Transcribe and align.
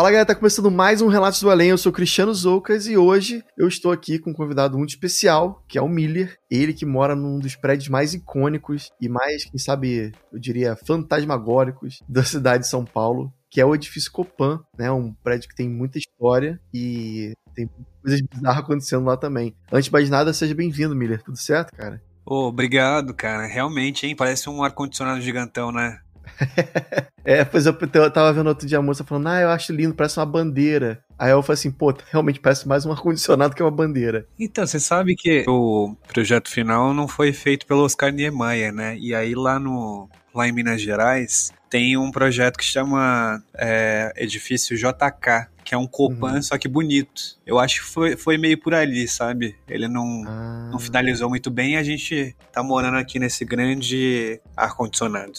Fala 0.00 0.12
galera, 0.12 0.26
tá 0.26 0.34
começando 0.34 0.70
mais 0.70 1.02
um 1.02 1.08
Relatos 1.08 1.42
do 1.42 1.50
Além. 1.50 1.68
Eu 1.68 1.76
sou 1.76 1.92
Cristiano 1.92 2.32
Zoucas 2.32 2.86
e 2.86 2.96
hoje 2.96 3.44
eu 3.54 3.68
estou 3.68 3.92
aqui 3.92 4.18
com 4.18 4.30
um 4.30 4.32
convidado 4.32 4.78
muito 4.78 4.88
especial, 4.88 5.62
que 5.68 5.76
é 5.76 5.82
o 5.82 5.90
Miller. 5.90 6.38
Ele 6.50 6.72
que 6.72 6.86
mora 6.86 7.14
num 7.14 7.38
dos 7.38 7.54
prédios 7.54 7.90
mais 7.90 8.14
icônicos 8.14 8.90
e 8.98 9.10
mais, 9.10 9.44
quem 9.44 9.58
sabe, 9.58 10.10
eu 10.32 10.38
diria, 10.38 10.74
fantasmagóricos 10.74 12.02
da 12.08 12.24
cidade 12.24 12.62
de 12.62 12.70
São 12.70 12.82
Paulo, 12.82 13.30
que 13.50 13.60
é 13.60 13.66
o 13.66 13.74
edifício 13.74 14.10
Copan, 14.10 14.64
né? 14.78 14.90
Um 14.90 15.12
prédio 15.12 15.50
que 15.50 15.54
tem 15.54 15.68
muita 15.68 15.98
história 15.98 16.58
e 16.72 17.34
tem 17.54 17.68
coisas 18.00 18.22
bizarras 18.22 18.64
acontecendo 18.64 19.04
lá 19.04 19.18
também. 19.18 19.54
Antes 19.70 19.84
de 19.84 19.92
mais 19.92 20.08
nada, 20.08 20.32
seja 20.32 20.54
bem-vindo, 20.54 20.96
Miller. 20.96 21.22
Tudo 21.22 21.36
certo, 21.36 21.76
cara? 21.76 22.02
Oh, 22.24 22.46
obrigado, 22.46 23.12
cara. 23.12 23.46
Realmente, 23.46 24.06
hein? 24.06 24.16
Parece 24.16 24.48
um 24.48 24.64
ar-condicionado 24.64 25.20
gigantão, 25.20 25.70
né? 25.70 26.00
É, 27.24 27.44
pois 27.44 27.66
eu, 27.66 27.76
eu 27.94 28.10
tava 28.10 28.32
vendo 28.32 28.48
outro 28.48 28.66
dia 28.66 28.78
a 28.78 28.82
moça 28.82 29.04
falando, 29.04 29.28
ah, 29.28 29.40
eu 29.40 29.50
acho 29.50 29.72
lindo, 29.72 29.94
parece 29.94 30.18
uma 30.18 30.26
bandeira. 30.26 31.02
Aí 31.18 31.30
eu 31.30 31.42
falei 31.42 31.54
assim, 31.54 31.70
pô, 31.70 31.94
realmente 32.10 32.40
parece 32.40 32.66
mais 32.66 32.86
um 32.86 32.92
ar-condicionado 32.92 33.54
que 33.54 33.62
uma 33.62 33.70
bandeira. 33.70 34.26
Então, 34.38 34.66
você 34.66 34.80
sabe 34.80 35.14
que 35.14 35.44
o 35.46 35.94
projeto 36.08 36.50
final 36.50 36.94
não 36.94 37.06
foi 37.06 37.32
feito 37.32 37.66
pelo 37.66 37.84
Oscar 37.84 38.12
Niemeyer, 38.12 38.72
né? 38.72 38.96
E 38.98 39.14
aí 39.14 39.34
lá 39.34 39.58
no 39.58 40.08
lá 40.34 40.46
em 40.48 40.52
Minas 40.52 40.80
Gerais 40.80 41.52
tem 41.68 41.96
um 41.96 42.10
projeto 42.10 42.56
que 42.56 42.64
chama 42.64 43.42
é, 43.54 44.12
Edifício 44.16 44.76
JK, 44.76 45.48
que 45.70 45.74
é 45.76 45.78
um 45.78 45.86
Copan, 45.86 46.34
uhum. 46.34 46.42
só 46.42 46.58
que 46.58 46.66
bonito. 46.66 47.38
Eu 47.46 47.60
acho 47.60 47.82
que 47.82 47.86
foi, 47.86 48.16
foi 48.16 48.36
meio 48.36 48.58
por 48.60 48.74
ali, 48.74 49.06
sabe? 49.06 49.56
Ele 49.68 49.86
não, 49.86 50.24
ah. 50.26 50.68
não 50.72 50.80
finalizou 50.80 51.28
muito 51.28 51.48
bem 51.48 51.74
e 51.74 51.76
a 51.76 51.82
gente 51.84 52.34
tá 52.52 52.60
morando 52.60 52.96
aqui 52.96 53.20
nesse 53.20 53.44
grande 53.44 54.40
ar-condicionado. 54.56 55.30